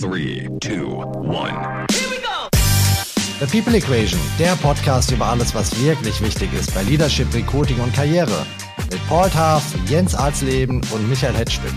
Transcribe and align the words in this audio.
Three, 0.00 0.48
two, 0.60 0.88
one. 0.88 1.86
The 3.38 3.46
People 3.46 3.76
Equation, 3.76 4.18
der 4.40 4.56
Podcast 4.56 5.12
über 5.12 5.26
alles, 5.26 5.54
was 5.54 5.70
wirklich 5.80 6.20
wichtig 6.20 6.52
ist 6.52 6.74
bei 6.74 6.82
Leadership, 6.82 7.32
Recruiting 7.32 7.78
und 7.78 7.94
Karriere. 7.94 8.44
Mit 8.90 9.00
Paul 9.06 9.30
Taff, 9.30 9.62
Jens 9.88 10.16
Arzleben 10.16 10.80
und 10.92 11.08
Michael 11.08 11.34
Hetschwick. 11.34 11.72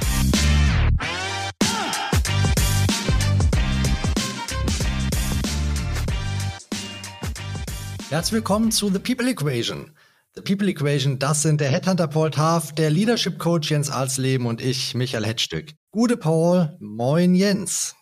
Herzlich 8.09 8.33
willkommen 8.33 8.71
zu 8.71 8.89
The 8.89 8.97
People 8.97 9.29
Equation. 9.29 9.91
The 10.33 10.41
People 10.41 10.67
Equation, 10.67 11.19
das 11.19 11.43
sind 11.43 11.61
der 11.61 11.69
Headhunter 11.69 12.07
Paul 12.07 12.31
Taff, 12.31 12.73
der 12.73 12.89
Leadership 12.89 13.37
Coach 13.37 13.69
Jens 13.69 13.91
Arzleben 13.91 14.47
und 14.47 14.59
ich, 14.59 14.95
Michael 14.95 15.25
Hetschstück. 15.25 15.73
Gute 15.91 16.17
Paul, 16.17 16.75
moin 16.79 17.35
Jens. 17.35 17.93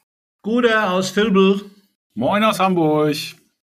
Gute 0.46 0.88
aus 0.92 1.16
Vilbel. 1.16 1.60
Moin 2.14 2.44
aus 2.44 2.60
Hamburg. 2.60 3.16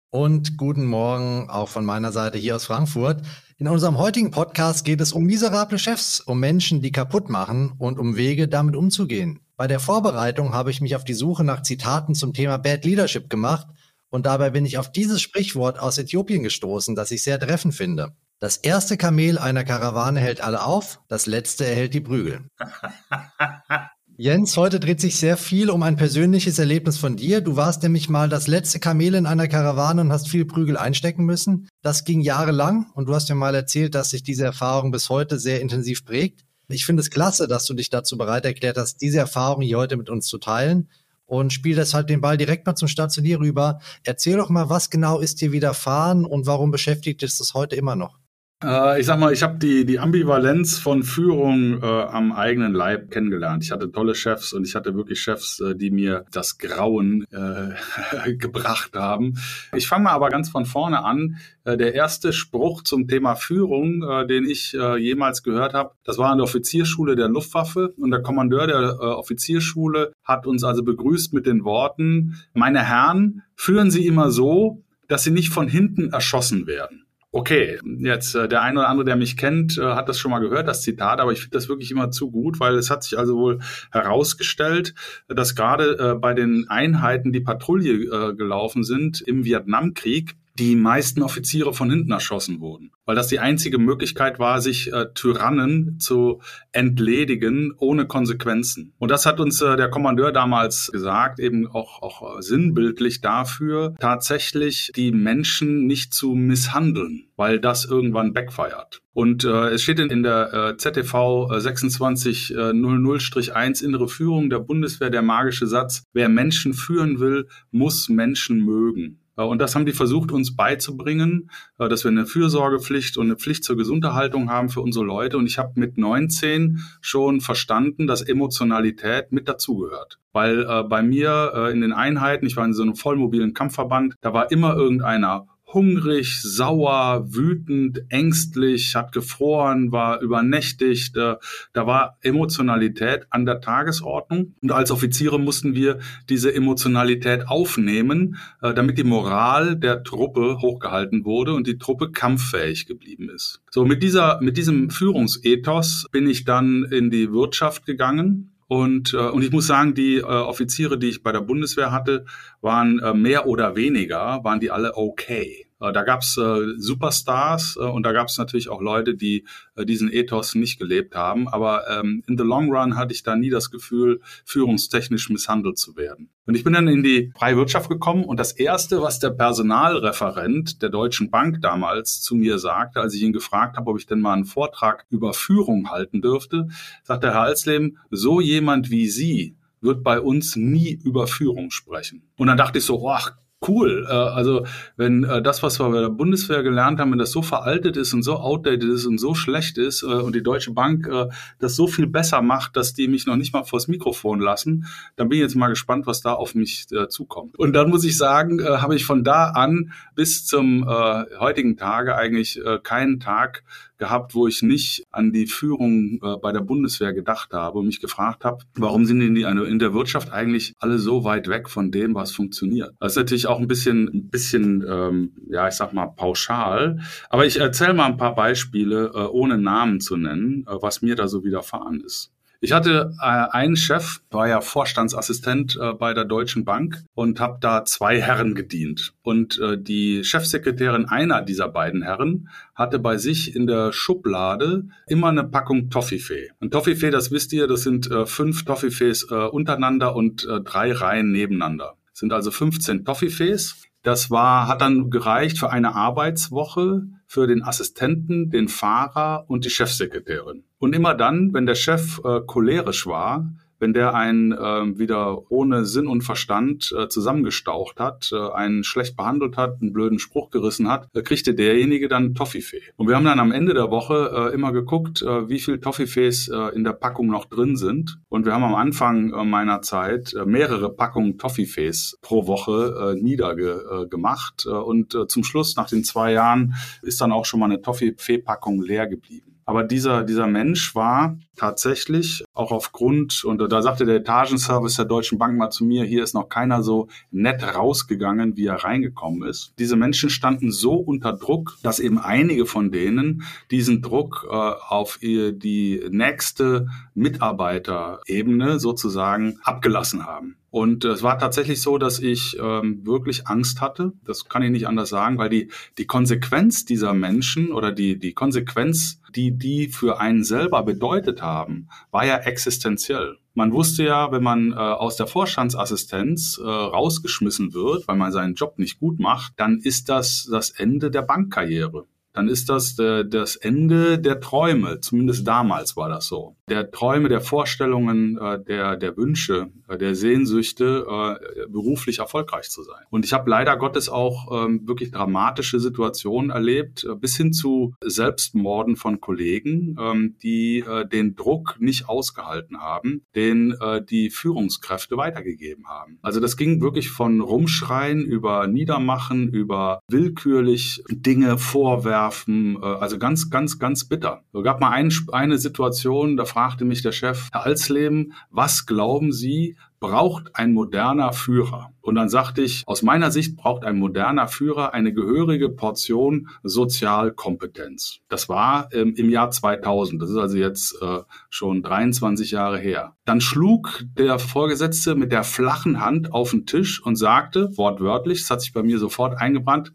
Und 0.08 0.56
guten 0.56 0.86
Morgen 0.86 1.50
auch 1.50 1.68
von 1.68 1.84
meiner 1.84 2.10
Seite 2.10 2.38
hier 2.38 2.56
aus 2.56 2.64
Frankfurt. 2.64 3.20
In 3.58 3.68
unserem 3.68 3.98
heutigen 3.98 4.30
Podcast 4.30 4.86
geht 4.86 5.02
es 5.02 5.12
um 5.12 5.24
miserable 5.24 5.78
Chefs, 5.78 6.20
um 6.20 6.40
Menschen, 6.40 6.80
die 6.80 6.90
kaputt 6.90 7.28
machen 7.28 7.74
und 7.76 7.98
um 7.98 8.16
Wege, 8.16 8.48
damit 8.48 8.76
umzugehen. 8.76 9.40
Bei 9.58 9.66
der 9.66 9.78
Vorbereitung 9.78 10.54
habe 10.54 10.70
ich 10.70 10.80
mich 10.80 10.96
auf 10.96 11.04
die 11.04 11.12
Suche 11.12 11.44
nach 11.44 11.60
Zitaten 11.60 12.14
zum 12.14 12.32
Thema 12.32 12.56
Bad 12.56 12.86
Leadership 12.86 13.28
gemacht 13.28 13.66
und 14.08 14.24
dabei 14.24 14.48
bin 14.48 14.64
ich 14.64 14.78
auf 14.78 14.90
dieses 14.90 15.20
Sprichwort 15.20 15.78
aus 15.78 15.98
Äthiopien 15.98 16.42
gestoßen, 16.42 16.96
das 16.96 17.10
ich 17.10 17.22
sehr 17.22 17.38
treffend 17.38 17.74
finde. 17.74 18.16
Das 18.38 18.56
erste 18.56 18.96
Kamel 18.96 19.36
einer 19.36 19.64
Karawane 19.64 20.18
hält 20.18 20.40
alle 20.40 20.64
auf, 20.64 21.00
das 21.08 21.26
letzte 21.26 21.66
erhält 21.66 21.92
die 21.92 22.00
Prügel. 22.00 22.48
Jens, 24.22 24.58
heute 24.58 24.80
dreht 24.80 25.00
sich 25.00 25.16
sehr 25.16 25.38
viel 25.38 25.70
um 25.70 25.82
ein 25.82 25.96
persönliches 25.96 26.58
Erlebnis 26.58 26.98
von 26.98 27.16
dir. 27.16 27.40
Du 27.40 27.56
warst 27.56 27.82
nämlich 27.82 28.10
mal 28.10 28.28
das 28.28 28.48
letzte 28.48 28.78
Kamel 28.78 29.14
in 29.14 29.24
einer 29.24 29.48
Karawane 29.48 30.02
und 30.02 30.12
hast 30.12 30.28
viel 30.28 30.44
Prügel 30.44 30.76
einstecken 30.76 31.24
müssen. 31.24 31.70
Das 31.80 32.04
ging 32.04 32.20
jahrelang 32.20 32.90
und 32.92 33.06
du 33.06 33.14
hast 33.14 33.30
mir 33.30 33.34
mal 33.34 33.54
erzählt, 33.54 33.94
dass 33.94 34.10
sich 34.10 34.22
diese 34.22 34.44
Erfahrung 34.44 34.90
bis 34.90 35.08
heute 35.08 35.38
sehr 35.38 35.62
intensiv 35.62 36.04
prägt. 36.04 36.44
Ich 36.68 36.84
finde 36.84 37.00
es 37.00 37.08
klasse, 37.08 37.48
dass 37.48 37.64
du 37.64 37.72
dich 37.72 37.88
dazu 37.88 38.18
bereit 38.18 38.44
erklärt 38.44 38.76
hast, 38.76 39.00
diese 39.00 39.20
Erfahrung 39.20 39.62
hier 39.62 39.78
heute 39.78 39.96
mit 39.96 40.10
uns 40.10 40.26
zu 40.26 40.36
teilen 40.36 40.90
und 41.24 41.54
spiel 41.54 41.76
deshalb 41.76 42.06
den 42.06 42.20
Ball 42.20 42.36
direkt 42.36 42.66
mal 42.66 42.76
zum 42.76 42.88
Start 42.88 43.12
zu 43.12 43.22
dir 43.22 43.40
rüber. 43.40 43.80
Erzähl 44.04 44.36
doch 44.36 44.50
mal, 44.50 44.68
was 44.68 44.90
genau 44.90 45.20
ist 45.20 45.40
dir 45.40 45.50
widerfahren 45.50 46.26
und 46.26 46.44
warum 46.44 46.70
beschäftigt 46.70 47.22
es 47.22 47.38
das 47.38 47.54
heute 47.54 47.74
immer 47.74 47.96
noch? 47.96 48.19
Äh, 48.62 49.00
ich 49.00 49.06
sag 49.06 49.18
mal, 49.18 49.32
ich 49.32 49.42
habe 49.42 49.58
die, 49.58 49.86
die 49.86 49.98
Ambivalenz 49.98 50.78
von 50.78 51.02
Führung 51.02 51.82
äh, 51.82 51.86
am 51.86 52.32
eigenen 52.32 52.74
Leib 52.74 53.10
kennengelernt. 53.10 53.64
Ich 53.64 53.70
hatte 53.70 53.90
tolle 53.90 54.14
Chefs 54.14 54.52
und 54.52 54.66
ich 54.66 54.74
hatte 54.74 54.94
wirklich 54.94 55.20
Chefs, 55.22 55.60
äh, 55.60 55.74
die 55.74 55.90
mir 55.90 56.26
das 56.30 56.58
Grauen 56.58 57.24
äh, 57.30 58.34
gebracht 58.36 58.94
haben. 58.94 59.38
Ich 59.74 59.88
fange 59.88 60.04
mal 60.04 60.12
aber 60.12 60.28
ganz 60.28 60.50
von 60.50 60.66
vorne 60.66 61.02
an. 61.04 61.38
Äh, 61.64 61.78
der 61.78 61.94
erste 61.94 62.34
Spruch 62.34 62.82
zum 62.82 63.08
Thema 63.08 63.34
Führung, 63.34 64.02
äh, 64.02 64.26
den 64.26 64.44
ich 64.44 64.74
äh, 64.74 64.98
jemals 64.98 65.42
gehört 65.42 65.72
habe, 65.72 65.92
das 66.04 66.18
war 66.18 66.30
in 66.30 66.38
der 66.38 66.44
Offizierschule 66.44 67.16
der 67.16 67.28
Luftwaffe 67.28 67.94
und 67.96 68.10
der 68.10 68.20
Kommandeur 68.20 68.66
der 68.66 68.80
äh, 68.80 69.04
Offizierschule 69.04 70.12
hat 70.22 70.46
uns 70.46 70.64
also 70.64 70.82
begrüßt 70.82 71.32
mit 71.32 71.46
den 71.46 71.64
Worten, 71.64 72.36
meine 72.52 72.84
Herren, 72.86 73.42
führen 73.56 73.90
Sie 73.90 74.06
immer 74.06 74.30
so, 74.30 74.84
dass 75.08 75.24
Sie 75.24 75.30
nicht 75.30 75.48
von 75.48 75.66
hinten 75.66 76.12
erschossen 76.12 76.66
werden. 76.66 77.06
Okay, 77.32 77.78
jetzt 77.84 78.34
äh, 78.34 78.48
der 78.48 78.62
eine 78.62 78.80
oder 78.80 78.88
andere, 78.88 79.04
der 79.04 79.14
mich 79.14 79.36
kennt, 79.36 79.78
äh, 79.78 79.82
hat 79.82 80.08
das 80.08 80.18
schon 80.18 80.32
mal 80.32 80.40
gehört, 80.40 80.66
das 80.66 80.82
Zitat, 80.82 81.20
aber 81.20 81.30
ich 81.30 81.38
finde 81.38 81.56
das 81.56 81.68
wirklich 81.68 81.92
immer 81.92 82.10
zu 82.10 82.32
gut, 82.32 82.58
weil 82.58 82.74
es 82.74 82.90
hat 82.90 83.04
sich 83.04 83.16
also 83.16 83.36
wohl 83.36 83.60
herausgestellt, 83.92 84.94
dass 85.28 85.54
gerade 85.54 85.96
äh, 85.96 86.14
bei 86.16 86.34
den 86.34 86.66
Einheiten, 86.68 87.32
die 87.32 87.40
Patrouille 87.40 88.30
äh, 88.30 88.34
gelaufen 88.34 88.82
sind 88.82 89.20
im 89.20 89.44
Vietnamkrieg, 89.44 90.34
die 90.60 90.76
meisten 90.76 91.22
Offiziere 91.22 91.72
von 91.72 91.90
hinten 91.90 92.12
erschossen 92.12 92.60
wurden, 92.60 92.92
weil 93.06 93.16
das 93.16 93.28
die 93.28 93.38
einzige 93.38 93.78
Möglichkeit 93.78 94.38
war, 94.38 94.60
sich 94.60 94.92
äh, 94.92 95.06
Tyrannen 95.14 95.98
zu 95.98 96.42
entledigen 96.72 97.72
ohne 97.78 98.06
Konsequenzen. 98.06 98.92
Und 98.98 99.10
das 99.10 99.24
hat 99.24 99.40
uns 99.40 99.62
äh, 99.62 99.78
der 99.78 99.88
Kommandeur 99.88 100.32
damals 100.32 100.90
gesagt, 100.92 101.40
eben 101.40 101.66
auch, 101.66 102.02
auch 102.02 102.42
sinnbildlich 102.42 103.22
dafür, 103.22 103.94
tatsächlich 104.00 104.92
die 104.94 105.12
Menschen 105.12 105.86
nicht 105.86 106.12
zu 106.12 106.34
misshandeln, 106.34 107.30
weil 107.36 107.58
das 107.58 107.86
irgendwann 107.86 108.34
backfeiert. 108.34 109.00
Und 109.14 109.44
äh, 109.44 109.70
es 109.70 109.82
steht 109.82 109.98
in, 109.98 110.10
in 110.10 110.22
der 110.22 110.52
äh, 110.52 110.76
ZTV 110.76 111.52
2600-1 111.52 113.82
innere 113.82 114.08
Führung 114.08 114.50
der 114.50 114.58
Bundeswehr 114.58 115.08
der 115.08 115.22
magische 115.22 115.66
Satz, 115.66 116.02
wer 116.12 116.28
Menschen 116.28 116.74
führen 116.74 117.18
will, 117.18 117.48
muss 117.70 118.10
Menschen 118.10 118.62
mögen. 118.62 119.20
Äh, 119.40 119.44
und 119.44 119.58
das 119.58 119.74
haben 119.74 119.86
die 119.86 119.92
versucht, 119.92 120.30
uns 120.30 120.54
beizubringen, 120.54 121.50
äh, 121.78 121.88
dass 121.88 122.04
wir 122.04 122.10
eine 122.10 122.26
Fürsorgepflicht 122.26 123.16
und 123.16 123.26
eine 123.26 123.36
Pflicht 123.36 123.64
zur 123.64 123.76
Gesunderhaltung 123.76 124.50
haben 124.50 124.68
für 124.68 124.82
unsere 124.82 125.04
Leute. 125.04 125.38
Und 125.38 125.46
ich 125.46 125.58
habe 125.58 125.72
mit 125.74 125.98
19 125.98 126.80
schon 127.00 127.40
verstanden, 127.40 128.06
dass 128.06 128.22
Emotionalität 128.22 129.32
mit 129.32 129.48
dazugehört. 129.48 130.18
Weil 130.32 130.64
äh, 130.68 130.82
bei 130.84 131.02
mir 131.02 131.52
äh, 131.54 131.72
in 131.72 131.80
den 131.80 131.92
Einheiten, 131.92 132.46
ich 132.46 132.56
war 132.56 132.64
in 132.64 132.74
so 132.74 132.82
einem 132.82 132.94
vollmobilen 132.94 133.54
Kampfverband, 133.54 134.14
da 134.20 134.32
war 134.32 134.50
immer 134.52 134.76
irgendeiner 134.76 135.46
hungrig, 135.72 136.42
sauer, 136.42 137.26
wütend, 137.28 138.02
ängstlich, 138.08 138.94
hat 138.94 139.12
gefroren, 139.12 139.92
war 139.92 140.20
übernächtigt. 140.20 141.16
Da 141.16 141.38
war 141.72 142.18
Emotionalität 142.22 143.26
an 143.30 143.46
der 143.46 143.60
Tagesordnung. 143.60 144.54
Und 144.62 144.72
als 144.72 144.90
Offiziere 144.90 145.38
mussten 145.38 145.74
wir 145.74 145.98
diese 146.28 146.54
Emotionalität 146.54 147.48
aufnehmen, 147.48 148.36
äh, 148.62 148.74
damit 148.74 148.98
die 148.98 149.04
Moral 149.04 149.76
der 149.76 150.02
Truppe 150.02 150.58
hochgehalten 150.60 151.24
wurde 151.24 151.54
und 151.54 151.66
die 151.66 151.78
Truppe 151.78 152.10
kampffähig 152.10 152.86
geblieben 152.86 153.30
ist. 153.30 153.60
So, 153.70 153.84
mit 153.84 154.02
dieser, 154.02 154.40
mit 154.40 154.56
diesem 154.56 154.90
Führungsethos 154.90 156.06
bin 156.10 156.28
ich 156.28 156.44
dann 156.44 156.84
in 156.84 157.10
die 157.10 157.32
Wirtschaft 157.32 157.86
gegangen 157.86 158.49
und, 158.70 159.14
äh, 159.14 159.16
und 159.16 159.42
ich 159.42 159.50
muss 159.50 159.66
sagen, 159.66 159.94
die 159.94 160.18
äh, 160.18 160.22
Offiziere, 160.22 160.96
die 160.96 161.08
ich 161.08 161.24
bei 161.24 161.32
der 161.32 161.40
Bundeswehr 161.40 161.90
hatte, 161.90 162.24
waren 162.60 163.00
äh, 163.00 163.12
mehr 163.12 163.48
oder 163.48 163.74
weniger, 163.74 164.44
waren 164.44 164.60
die 164.60 164.70
alle 164.70 164.96
okay. 164.96 165.66
Äh, 165.80 165.92
da 165.92 166.02
gab's 166.02 166.36
äh, 166.36 166.74
Superstars 166.76 167.76
äh, 167.80 167.84
und 167.84 168.04
da 168.04 168.12
gab's 168.12 168.38
natürlich 168.38 168.68
auch 168.68 168.80
Leute, 168.80 169.14
die 169.14 169.46
diesen 169.78 170.12
Ethos 170.12 170.54
nicht 170.54 170.78
gelebt 170.78 171.14
haben. 171.14 171.48
Aber 171.48 171.88
ähm, 171.88 172.22
in 172.26 172.36
the 172.36 172.44
long 172.44 172.70
run 172.70 172.96
hatte 172.96 173.14
ich 173.14 173.22
da 173.22 173.36
nie 173.36 173.50
das 173.50 173.70
Gefühl, 173.70 174.20
führungstechnisch 174.44 175.30
misshandelt 175.30 175.78
zu 175.78 175.96
werden. 175.96 176.30
Und 176.46 176.54
ich 176.54 176.64
bin 176.64 176.72
dann 176.72 176.88
in 176.88 177.02
die 177.02 177.32
freie 177.36 177.56
Wirtschaft 177.56 177.88
gekommen 177.88 178.24
und 178.24 178.38
das 178.38 178.52
Erste, 178.52 179.00
was 179.00 179.18
der 179.18 179.30
Personalreferent 179.30 180.82
der 180.82 180.88
Deutschen 180.88 181.30
Bank 181.30 181.62
damals 181.62 182.20
zu 182.20 182.34
mir 182.34 182.58
sagte, 182.58 183.00
als 183.00 183.14
ich 183.14 183.22
ihn 183.22 183.32
gefragt 183.32 183.76
habe, 183.76 183.90
ob 183.90 183.98
ich 183.98 184.06
denn 184.06 184.20
mal 184.20 184.34
einen 184.34 184.44
Vortrag 184.44 185.06
über 185.10 185.32
Führung 185.32 185.90
halten 185.90 186.20
dürfte, 186.20 186.68
sagte 187.04 187.28
Herr 187.28 187.42
Alsleben, 187.42 187.98
so 188.10 188.40
jemand 188.40 188.90
wie 188.90 189.08
Sie 189.08 189.56
wird 189.80 190.02
bei 190.02 190.20
uns 190.20 190.56
nie 190.56 190.92
über 190.92 191.26
Führung 191.26 191.70
sprechen. 191.70 192.28
Und 192.36 192.48
dann 192.48 192.58
dachte 192.58 192.78
ich 192.78 192.84
so, 192.84 193.08
ach, 193.08 193.32
cool. 193.66 194.06
Äh, 194.08 194.12
also 194.12 194.66
wenn 194.96 195.24
äh, 195.24 195.42
das, 195.42 195.62
was 195.62 195.78
wir 195.78 195.88
bei 195.90 196.00
der 196.00 196.08
Bundeswehr 196.10 196.62
gelernt 196.62 196.98
haben, 196.98 197.12
wenn 197.12 197.18
das 197.18 197.30
so 197.30 197.42
veraltet 197.42 197.96
ist 197.96 198.14
und 198.14 198.22
so 198.22 198.36
outdated 198.36 198.84
ist 198.84 199.06
und 199.06 199.18
so 199.18 199.34
schlecht 199.34 199.78
ist 199.78 200.02
äh, 200.02 200.06
und 200.06 200.34
die 200.34 200.42
Deutsche 200.42 200.72
Bank 200.72 201.06
äh, 201.06 201.28
das 201.58 201.76
so 201.76 201.86
viel 201.86 202.06
besser 202.06 202.42
macht, 202.42 202.76
dass 202.76 202.94
die 202.94 203.08
mich 203.08 203.26
noch 203.26 203.36
nicht 203.36 203.52
mal 203.52 203.64
vors 203.64 203.88
Mikrofon 203.88 204.40
lassen, 204.40 204.86
dann 205.16 205.28
bin 205.28 205.38
ich 205.38 205.42
jetzt 205.42 205.56
mal 205.56 205.68
gespannt, 205.68 206.06
was 206.06 206.20
da 206.20 206.32
auf 206.32 206.54
mich 206.54 206.86
äh, 206.92 207.08
zukommt. 207.08 207.58
Und 207.58 207.72
dann 207.72 207.90
muss 207.90 208.04
ich 208.04 208.16
sagen, 208.16 208.60
äh, 208.60 208.78
habe 208.78 208.96
ich 208.96 209.04
von 209.04 209.24
da 209.24 209.50
an 209.50 209.92
bis 210.14 210.46
zum 210.46 210.86
äh, 210.88 211.24
heutigen 211.38 211.76
Tage 211.76 212.16
eigentlich 212.16 212.64
äh, 212.64 212.78
keinen 212.82 213.20
Tag 213.20 213.62
gehabt, 214.00 214.34
wo 214.34 214.48
ich 214.48 214.62
nicht 214.62 215.06
an 215.12 215.30
die 215.30 215.46
Führung 215.46 216.18
äh, 216.22 216.36
bei 216.42 216.50
der 216.50 216.60
Bundeswehr 216.60 217.12
gedacht 217.12 217.52
habe 217.52 217.78
und 217.78 217.86
mich 217.86 218.00
gefragt 218.00 218.44
habe, 218.44 218.64
warum 218.74 219.04
sind 219.04 219.20
denn 219.20 219.36
die 219.36 219.42
in 219.42 219.78
der 219.78 219.94
Wirtschaft 219.94 220.32
eigentlich 220.32 220.74
alle 220.80 220.98
so 220.98 221.22
weit 221.22 221.46
weg 221.46 221.68
von 221.68 221.92
dem, 221.92 222.14
was 222.16 222.32
funktioniert? 222.32 222.94
Das 222.98 223.12
ist 223.12 223.16
natürlich 223.16 223.46
auch 223.46 223.60
ein 223.60 223.68
bisschen, 223.68 224.08
ein 224.08 224.28
bisschen, 224.28 224.84
ähm, 224.88 225.32
ja, 225.48 225.68
ich 225.68 225.74
sag 225.74 225.92
mal 225.92 226.06
pauschal. 226.08 226.98
Aber 227.28 227.46
ich 227.46 227.60
erzähle 227.60 227.94
mal 227.94 228.06
ein 228.06 228.16
paar 228.16 228.34
Beispiele, 228.34 229.12
äh, 229.14 229.18
ohne 229.18 229.58
Namen 229.58 230.00
zu 230.00 230.16
nennen, 230.16 230.64
äh, 230.66 230.74
was 230.80 231.02
mir 231.02 231.14
da 231.14 231.28
so 231.28 231.44
widerfahren 231.44 232.00
ist. 232.00 232.32
Ich 232.62 232.72
hatte 232.72 233.14
äh, 233.18 233.24
einen 233.24 233.74
Chef, 233.74 234.20
war 234.30 234.46
ja 234.46 234.60
Vorstandsassistent 234.60 235.78
äh, 235.80 235.94
bei 235.94 236.12
der 236.12 236.26
Deutschen 236.26 236.66
Bank 236.66 237.02
und 237.14 237.40
habe 237.40 237.56
da 237.58 237.86
zwei 237.86 238.20
Herren 238.20 238.54
gedient. 238.54 239.14
Und 239.22 239.58
äh, 239.58 239.78
die 239.80 240.24
Chefsekretärin 240.24 241.06
einer 241.06 241.40
dieser 241.40 241.68
beiden 241.68 242.02
Herren 242.02 242.50
hatte 242.74 242.98
bei 242.98 243.16
sich 243.16 243.56
in 243.56 243.66
der 243.66 243.92
Schublade 243.92 244.88
immer 245.06 245.28
eine 245.28 245.44
Packung 245.44 245.88
Toffifee. 245.88 246.50
Und 246.60 246.72
Toffifee, 246.72 247.10
das 247.10 247.30
wisst 247.30 247.54
ihr, 247.54 247.66
das 247.66 247.82
sind 247.82 248.10
äh, 248.10 248.26
fünf 248.26 248.66
Toffifees 248.66 249.28
äh, 249.30 249.34
untereinander 249.34 250.14
und 250.14 250.46
äh, 250.46 250.60
drei 250.60 250.92
Reihen 250.92 251.32
nebeneinander. 251.32 251.96
Das 252.10 252.18
sind 252.18 252.32
also 252.34 252.50
15 252.50 253.06
Toffifees. 253.06 253.84
Das 254.02 254.30
war, 254.30 254.68
hat 254.68 254.82
dann 254.82 255.08
gereicht 255.08 255.58
für 255.58 255.70
eine 255.70 255.94
Arbeitswoche 255.94 257.06
für 257.30 257.46
den 257.46 257.62
Assistenten, 257.62 258.50
den 258.50 258.66
Fahrer 258.66 259.44
und 259.46 259.64
die 259.64 259.70
Chefsekretärin. 259.70 260.64
Und 260.80 260.96
immer 260.96 261.14
dann, 261.14 261.54
wenn 261.54 261.64
der 261.64 261.76
Chef 261.76 262.20
äh, 262.24 262.40
cholerisch 262.44 263.06
war, 263.06 263.48
wenn 263.80 263.92
der 263.92 264.14
einen 264.14 264.52
äh, 264.52 264.98
wieder 264.98 265.50
ohne 265.50 265.84
Sinn 265.84 266.06
und 266.06 266.22
Verstand 266.22 266.94
äh, 266.96 267.08
zusammengestaucht 267.08 267.98
hat, 267.98 268.30
äh, 268.32 268.52
einen 268.52 268.84
schlecht 268.84 269.16
behandelt 269.16 269.56
hat, 269.56 269.80
einen 269.80 269.92
blöden 269.92 270.18
Spruch 270.18 270.50
gerissen 270.50 270.88
hat, 270.88 271.08
äh, 271.14 271.22
kriegte 271.22 271.54
derjenige 271.54 272.08
dann 272.08 272.34
Toffifee. 272.34 272.82
Und 272.96 273.08
wir 273.08 273.16
haben 273.16 273.24
dann 273.24 273.40
am 273.40 273.52
Ende 273.52 273.74
der 273.74 273.90
Woche 273.90 274.50
äh, 274.50 274.54
immer 274.54 274.72
geguckt, 274.72 275.22
äh, 275.22 275.48
wie 275.48 275.58
viel 275.58 275.80
Toffifees 275.80 276.48
äh, 276.48 276.74
in 276.74 276.84
der 276.84 276.92
Packung 276.92 277.28
noch 277.28 277.46
drin 277.46 277.76
sind. 277.76 278.18
Und 278.28 278.44
wir 278.44 278.52
haben 278.52 278.64
am 278.64 278.74
Anfang 278.74 279.32
äh, 279.32 279.44
meiner 279.44 279.82
Zeit 279.82 280.34
äh, 280.34 280.44
mehrere 280.44 280.92
Packungen 280.94 281.38
Toffifees 281.38 282.18
pro 282.20 282.46
Woche 282.46 283.14
äh, 283.16 283.20
niedergemacht. 283.20 284.66
Äh, 284.66 284.70
und 284.70 285.14
äh, 285.14 285.26
zum 285.26 285.42
Schluss, 285.42 285.76
nach 285.76 285.88
den 285.88 286.04
zwei 286.04 286.32
Jahren, 286.32 286.74
ist 287.02 287.20
dann 287.20 287.32
auch 287.32 287.46
schon 287.46 287.60
mal 287.60 287.66
eine 287.66 287.80
Toffifee-Packung 287.80 288.82
leer 288.82 289.06
geblieben. 289.06 289.49
Aber 289.70 289.84
dieser, 289.84 290.24
dieser 290.24 290.48
Mensch 290.48 290.96
war 290.96 291.38
tatsächlich 291.54 292.44
auch 292.54 292.72
aufgrund, 292.72 293.44
und 293.44 293.58
da 293.70 293.82
sagte 293.82 294.04
der 294.04 294.16
Etagenservice 294.16 294.96
der 294.96 295.04
Deutschen 295.04 295.38
Bank 295.38 295.56
mal 295.56 295.70
zu 295.70 295.84
mir, 295.84 296.02
hier 296.04 296.24
ist 296.24 296.34
noch 296.34 296.48
keiner 296.48 296.82
so 296.82 297.06
nett 297.30 297.62
rausgegangen, 297.62 298.56
wie 298.56 298.66
er 298.66 298.82
reingekommen 298.82 299.48
ist. 299.48 299.72
Diese 299.78 299.94
Menschen 299.94 300.28
standen 300.28 300.72
so 300.72 300.94
unter 300.94 301.32
Druck, 301.34 301.78
dass 301.84 302.00
eben 302.00 302.18
einige 302.18 302.66
von 302.66 302.90
denen 302.90 303.44
diesen 303.70 304.02
Druck 304.02 304.44
äh, 304.50 304.56
auf 304.56 305.20
die 305.20 306.04
nächste 306.10 306.88
Mitarbeiterebene 307.14 308.80
sozusagen 308.80 309.60
abgelassen 309.62 310.26
haben. 310.26 310.56
Und 310.70 311.04
es 311.04 311.22
war 311.22 311.38
tatsächlich 311.38 311.82
so, 311.82 311.98
dass 311.98 312.20
ich 312.20 312.56
ähm, 312.60 313.04
wirklich 313.04 313.48
Angst 313.48 313.80
hatte. 313.80 314.12
Das 314.24 314.48
kann 314.48 314.62
ich 314.62 314.70
nicht 314.70 314.86
anders 314.86 315.08
sagen, 315.08 315.36
weil 315.36 315.48
die, 315.48 315.70
die 315.98 316.06
Konsequenz 316.06 316.84
dieser 316.84 317.12
Menschen 317.12 317.72
oder 317.72 317.90
die, 317.90 318.18
die 318.18 318.34
Konsequenz, 318.34 319.20
die 319.34 319.56
die 319.56 319.88
für 319.88 320.20
einen 320.20 320.44
selber 320.44 320.84
bedeutet 320.84 321.42
haben, 321.42 321.88
war 322.12 322.24
ja 322.24 322.36
existenziell. 322.36 323.38
Man 323.54 323.72
wusste 323.72 324.04
ja, 324.04 324.30
wenn 324.30 324.44
man 324.44 324.72
äh, 324.72 324.76
aus 324.76 325.16
der 325.16 325.26
Vorstandsassistenz 325.26 326.60
äh, 326.62 326.66
rausgeschmissen 326.66 327.74
wird, 327.74 328.06
weil 328.06 328.16
man 328.16 328.30
seinen 328.30 328.54
Job 328.54 328.78
nicht 328.78 329.00
gut 329.00 329.18
macht, 329.18 329.54
dann 329.56 329.80
ist 329.80 330.08
das 330.08 330.48
das 330.50 330.70
Ende 330.70 331.10
der 331.10 331.22
Bankkarriere 331.22 332.06
dann 332.32 332.48
ist 332.48 332.68
das 332.68 332.98
äh, 332.98 333.24
das 333.24 333.56
Ende 333.56 334.18
der 334.18 334.40
Träume. 334.40 335.00
Zumindest 335.00 335.46
damals 335.46 335.96
war 335.96 336.08
das 336.08 336.26
so. 336.26 336.56
Der 336.70 336.90
Träume, 336.90 337.28
der 337.28 337.40
Vorstellungen, 337.40 338.38
äh, 338.38 338.62
der, 338.62 338.96
der 338.96 339.16
Wünsche, 339.16 339.70
äh, 339.88 339.98
der 339.98 340.14
Sehnsüchte, 340.14 341.06
äh, 341.08 341.66
beruflich 341.68 342.20
erfolgreich 342.20 342.70
zu 342.70 342.82
sein. 342.82 343.04
Und 343.10 343.24
ich 343.24 343.32
habe 343.32 343.50
leider 343.50 343.76
Gottes 343.76 344.08
auch 344.08 344.64
ähm, 344.64 344.86
wirklich 344.86 345.10
dramatische 345.10 345.80
Situationen 345.80 346.50
erlebt, 346.50 347.06
bis 347.20 347.36
hin 347.36 347.52
zu 347.52 347.94
Selbstmorden 348.02 348.96
von 348.96 349.20
Kollegen, 349.20 349.96
ähm, 350.00 350.36
die 350.42 350.84
den 351.12 351.34
Druck 351.34 351.76
nicht 351.78 352.08
ausgehalten 352.08 352.80
haben, 352.80 353.22
den 353.34 353.74
die 354.08 354.30
Führungskräfte 354.30 355.16
weitergegeben 355.16 355.88
haben. 355.88 356.18
Also 356.22 356.40
das 356.40 356.56
ging 356.56 356.80
wirklich 356.80 357.10
von 357.10 357.40
Rumschreien 357.40 358.24
über 358.24 358.66
Niedermachen, 358.66 359.48
über 359.48 360.00
willkürlich 360.08 361.02
Dinge 361.10 361.58
vorwerfen, 361.58 362.20
werfen. 362.20 362.82
Also 362.82 363.18
ganz, 363.18 363.50
ganz, 363.50 363.78
ganz 363.78 364.04
bitter. 364.04 364.42
Es 364.52 364.62
gab 364.62 364.80
mal 364.80 364.90
ein, 364.90 365.12
eine 365.32 365.58
Situation, 365.58 366.36
da 366.36 366.44
fragte 366.44 366.59
mich 366.80 367.02
der 367.02 367.12
Chef, 367.12 367.48
Herr 367.52 367.64
Alsleben, 367.64 368.34
was 368.50 368.86
glauben 368.86 369.32
Sie, 369.32 369.76
braucht 369.98 370.54
ein 370.54 370.72
moderner 370.72 371.32
Führer? 371.32 371.92
Und 372.00 372.14
dann 372.14 372.28
sagte 372.28 372.62
ich, 372.62 372.82
aus 372.86 373.02
meiner 373.02 373.30
Sicht 373.30 373.56
braucht 373.56 373.84
ein 373.84 373.98
moderner 373.98 374.48
Führer 374.48 374.94
eine 374.94 375.12
gehörige 375.12 375.68
Portion 375.70 376.48
Sozialkompetenz. 376.62 378.20
Das 378.28 378.48
war 378.48 378.88
ähm, 378.92 379.14
im 379.16 379.30
Jahr 379.30 379.50
2000. 379.50 380.20
Das 380.20 380.30
ist 380.30 380.36
also 380.36 380.56
jetzt 380.56 380.96
äh, 381.00 381.20
schon 381.48 381.82
23 381.82 382.50
Jahre 382.50 382.78
her. 382.78 383.16
Dann 383.24 383.40
schlug 383.40 384.04
der 384.18 384.38
Vorgesetzte 384.38 385.14
mit 385.14 385.32
der 385.32 385.44
flachen 385.44 386.00
Hand 386.00 386.32
auf 386.32 386.50
den 386.50 386.66
Tisch 386.66 387.02
und 387.02 387.16
sagte, 387.16 387.70
wortwörtlich, 387.76 388.40
das 388.40 388.50
hat 388.50 388.60
sich 388.60 388.72
bei 388.72 388.82
mir 388.82 388.98
sofort 388.98 389.40
eingebrannt, 389.40 389.92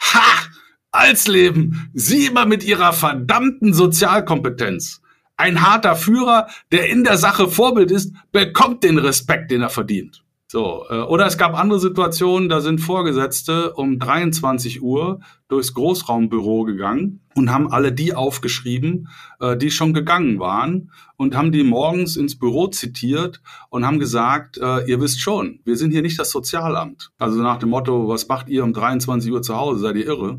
Ha! 0.00 0.42
als 0.92 1.26
Leben. 1.26 1.90
Sie 1.94 2.26
immer 2.26 2.46
mit 2.46 2.62
ihrer 2.64 2.92
verdammten 2.92 3.72
Sozialkompetenz. 3.72 5.01
Ein 5.36 5.62
harter 5.62 5.96
Führer, 5.96 6.46
der 6.70 6.88
in 6.88 7.04
der 7.04 7.16
Sache 7.16 7.48
Vorbild 7.48 7.90
ist, 7.90 8.14
bekommt 8.32 8.84
den 8.84 8.98
Respekt, 8.98 9.50
den 9.50 9.62
er 9.62 9.70
verdient. 9.70 10.22
So, 10.52 10.84
äh, 10.90 10.98
oder 10.98 11.24
es 11.24 11.38
gab 11.38 11.58
andere 11.58 11.80
Situationen, 11.80 12.50
da 12.50 12.60
sind 12.60 12.78
Vorgesetzte 12.78 13.72
um 13.72 13.98
23 13.98 14.82
Uhr 14.82 15.20
durchs 15.48 15.72
Großraumbüro 15.72 16.64
gegangen 16.64 17.22
und 17.34 17.50
haben 17.50 17.72
alle 17.72 17.90
die 17.90 18.14
aufgeschrieben, 18.14 19.08
äh, 19.40 19.56
die 19.56 19.70
schon 19.70 19.94
gegangen 19.94 20.40
waren 20.40 20.90
und 21.16 21.34
haben 21.34 21.52
die 21.52 21.64
morgens 21.64 22.18
ins 22.18 22.38
Büro 22.38 22.66
zitiert 22.66 23.40
und 23.70 23.86
haben 23.86 23.98
gesagt, 23.98 24.58
äh, 24.58 24.84
ihr 24.84 25.00
wisst 25.00 25.22
schon, 25.22 25.60
wir 25.64 25.78
sind 25.78 25.92
hier 25.92 26.02
nicht 26.02 26.18
das 26.18 26.30
Sozialamt. 26.30 27.12
Also 27.18 27.40
nach 27.40 27.56
dem 27.56 27.70
Motto, 27.70 28.08
was 28.08 28.28
macht 28.28 28.50
ihr 28.50 28.62
um 28.62 28.74
23 28.74 29.32
Uhr 29.32 29.40
zu 29.40 29.56
Hause, 29.56 29.80
seid 29.80 29.96
ihr 29.96 30.04
irre? 30.04 30.38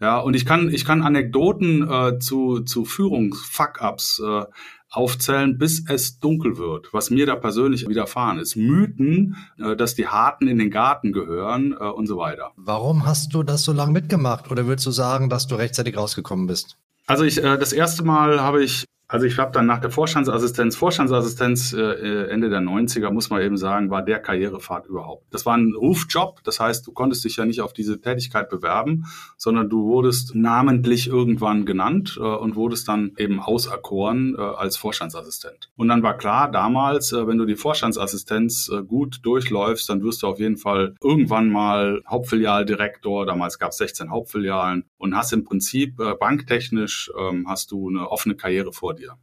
Ja, 0.00 0.18
und 0.18 0.34
ich 0.34 0.46
kann, 0.46 0.72
ich 0.72 0.84
kann 0.84 1.02
Anekdoten 1.02 1.88
äh, 1.90 2.18
zu, 2.20 2.60
zu 2.60 2.84
Führungsfuck-Ups 2.84 4.22
äh, 4.24 4.44
aufzählen, 4.90 5.58
bis 5.58 5.84
es 5.88 6.18
dunkel 6.18 6.56
wird, 6.56 6.92
was 6.92 7.10
mir 7.10 7.26
da 7.26 7.36
persönlich 7.36 7.88
widerfahren 7.88 8.38
ist. 8.38 8.56
Mythen, 8.56 9.36
äh, 9.58 9.76
dass 9.76 9.94
die 9.96 10.06
Harten 10.06 10.46
in 10.46 10.58
den 10.58 10.70
Garten 10.70 11.12
gehören 11.12 11.72
äh, 11.72 11.84
und 11.84 12.06
so 12.06 12.16
weiter. 12.16 12.52
Warum 12.56 13.06
hast 13.06 13.34
du 13.34 13.42
das 13.42 13.64
so 13.64 13.72
lange 13.72 13.92
mitgemacht? 13.92 14.50
Oder 14.50 14.66
würdest 14.66 14.86
du 14.86 14.92
sagen, 14.92 15.28
dass 15.28 15.46
du 15.46 15.56
rechtzeitig 15.56 15.96
rausgekommen 15.96 16.46
bist? 16.46 16.76
Also 17.06 17.24
ich, 17.24 17.38
äh, 17.38 17.58
das 17.58 17.72
erste 17.72 18.04
Mal 18.04 18.40
habe 18.40 18.62
ich 18.62 18.84
also 19.08 19.24
ich 19.24 19.38
habe 19.38 19.52
dann 19.52 19.64
nach 19.64 19.80
der 19.80 19.90
Vorstandsassistenz, 19.90 20.76
Vorstandsassistenz 20.76 21.72
äh, 21.72 21.80
äh 21.80 22.28
Ende 22.28 22.50
der 22.50 22.60
90er, 22.60 23.10
muss 23.10 23.30
man 23.30 23.40
eben 23.40 23.56
sagen, 23.56 23.88
war 23.90 24.02
der 24.02 24.18
Karrierepfad 24.18 24.86
überhaupt. 24.86 25.24
Das 25.30 25.46
war 25.46 25.56
ein 25.56 25.74
Rufjob, 25.74 26.44
das 26.44 26.60
heißt, 26.60 26.86
du 26.86 26.92
konntest 26.92 27.24
dich 27.24 27.36
ja 27.36 27.46
nicht 27.46 27.62
auf 27.62 27.72
diese 27.72 28.02
Tätigkeit 28.02 28.50
bewerben, 28.50 29.06
sondern 29.38 29.70
du 29.70 29.84
wurdest 29.84 30.34
namentlich 30.34 31.08
irgendwann 31.08 31.64
genannt 31.64 32.18
äh, 32.20 32.22
und 32.22 32.54
wurdest 32.54 32.86
dann 32.88 33.12
eben 33.16 33.40
auserkoren 33.40 34.36
äh, 34.36 34.42
als 34.42 34.76
Vorstandsassistent. 34.76 35.70
Und 35.76 35.88
dann 35.88 36.02
war 36.02 36.18
klar, 36.18 36.50
damals, 36.50 37.12
äh, 37.12 37.26
wenn 37.26 37.38
du 37.38 37.46
die 37.46 37.56
Vorstandsassistenz 37.56 38.68
äh, 38.68 38.82
gut 38.82 39.20
durchläufst, 39.22 39.88
dann 39.88 40.02
wirst 40.02 40.22
du 40.22 40.26
auf 40.26 40.38
jeden 40.38 40.58
Fall 40.58 40.94
irgendwann 41.02 41.48
mal 41.48 42.02
Hauptfilialdirektor, 42.06 43.24
damals 43.24 43.58
gab 43.58 43.70
es 43.70 43.78
16 43.78 44.10
Hauptfilialen 44.10 44.84
und 44.98 45.16
hast 45.16 45.32
im 45.32 45.44
Prinzip 45.44 45.98
äh, 45.98 46.14
banktechnisch 46.14 47.10
ähm, 47.18 47.46
hast 47.48 47.70
du 47.70 47.88
eine 47.88 48.10
offene 48.10 48.34
Karriere 48.34 48.72
vor 48.72 48.97
dir. 48.98 49.16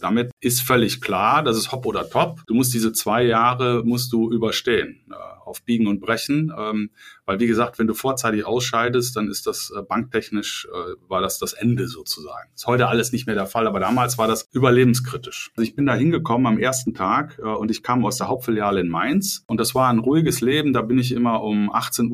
Damit 0.00 0.32
ist 0.40 0.62
völlig 0.62 1.00
klar, 1.00 1.44
das 1.44 1.56
ist 1.56 1.70
hopp 1.70 1.86
oder 1.86 2.08
top. 2.08 2.40
Du 2.48 2.54
musst 2.54 2.74
diese 2.74 2.92
zwei 2.92 3.22
Jahre 3.22 3.84
musst 3.84 4.12
du 4.12 4.32
überstehen, 4.32 5.06
auf 5.44 5.62
Biegen 5.62 5.86
und 5.86 6.00
Brechen. 6.00 6.52
Ähm, 6.56 6.90
weil 7.26 7.38
wie 7.38 7.46
gesagt, 7.46 7.78
wenn 7.78 7.86
du 7.86 7.94
vorzeitig 7.94 8.44
ausscheidest, 8.44 9.16
dann 9.16 9.28
ist 9.28 9.46
das 9.46 9.72
äh, 9.76 9.82
banktechnisch, 9.82 10.66
äh, 10.68 11.08
war 11.08 11.20
das 11.20 11.38
das 11.38 11.52
Ende 11.52 11.86
sozusagen. 11.86 12.50
Ist 12.54 12.66
heute 12.66 12.88
alles 12.88 13.12
nicht 13.12 13.26
mehr 13.26 13.36
der 13.36 13.46
Fall, 13.46 13.66
aber 13.66 13.78
damals 13.78 14.18
war 14.18 14.26
das 14.26 14.48
überlebenskritisch. 14.52 15.52
Also 15.56 15.62
ich 15.62 15.76
bin 15.76 15.86
da 15.86 15.94
hingekommen 15.94 16.46
am 16.46 16.58
ersten 16.58 16.92
Tag 16.92 17.38
äh, 17.38 17.42
und 17.42 17.70
ich 17.70 17.82
kam 17.82 18.04
aus 18.04 18.16
der 18.16 18.26
Hauptfiliale 18.26 18.80
in 18.80 18.88
Mainz 18.88 19.44
und 19.46 19.60
das 19.60 19.74
war 19.74 19.90
ein 19.90 20.00
ruhiges 20.00 20.40
Leben. 20.40 20.72
Da 20.72 20.82
bin 20.82 20.98
ich 20.98 21.12
immer 21.12 21.42
um 21.42 21.72
18.37 21.72 22.10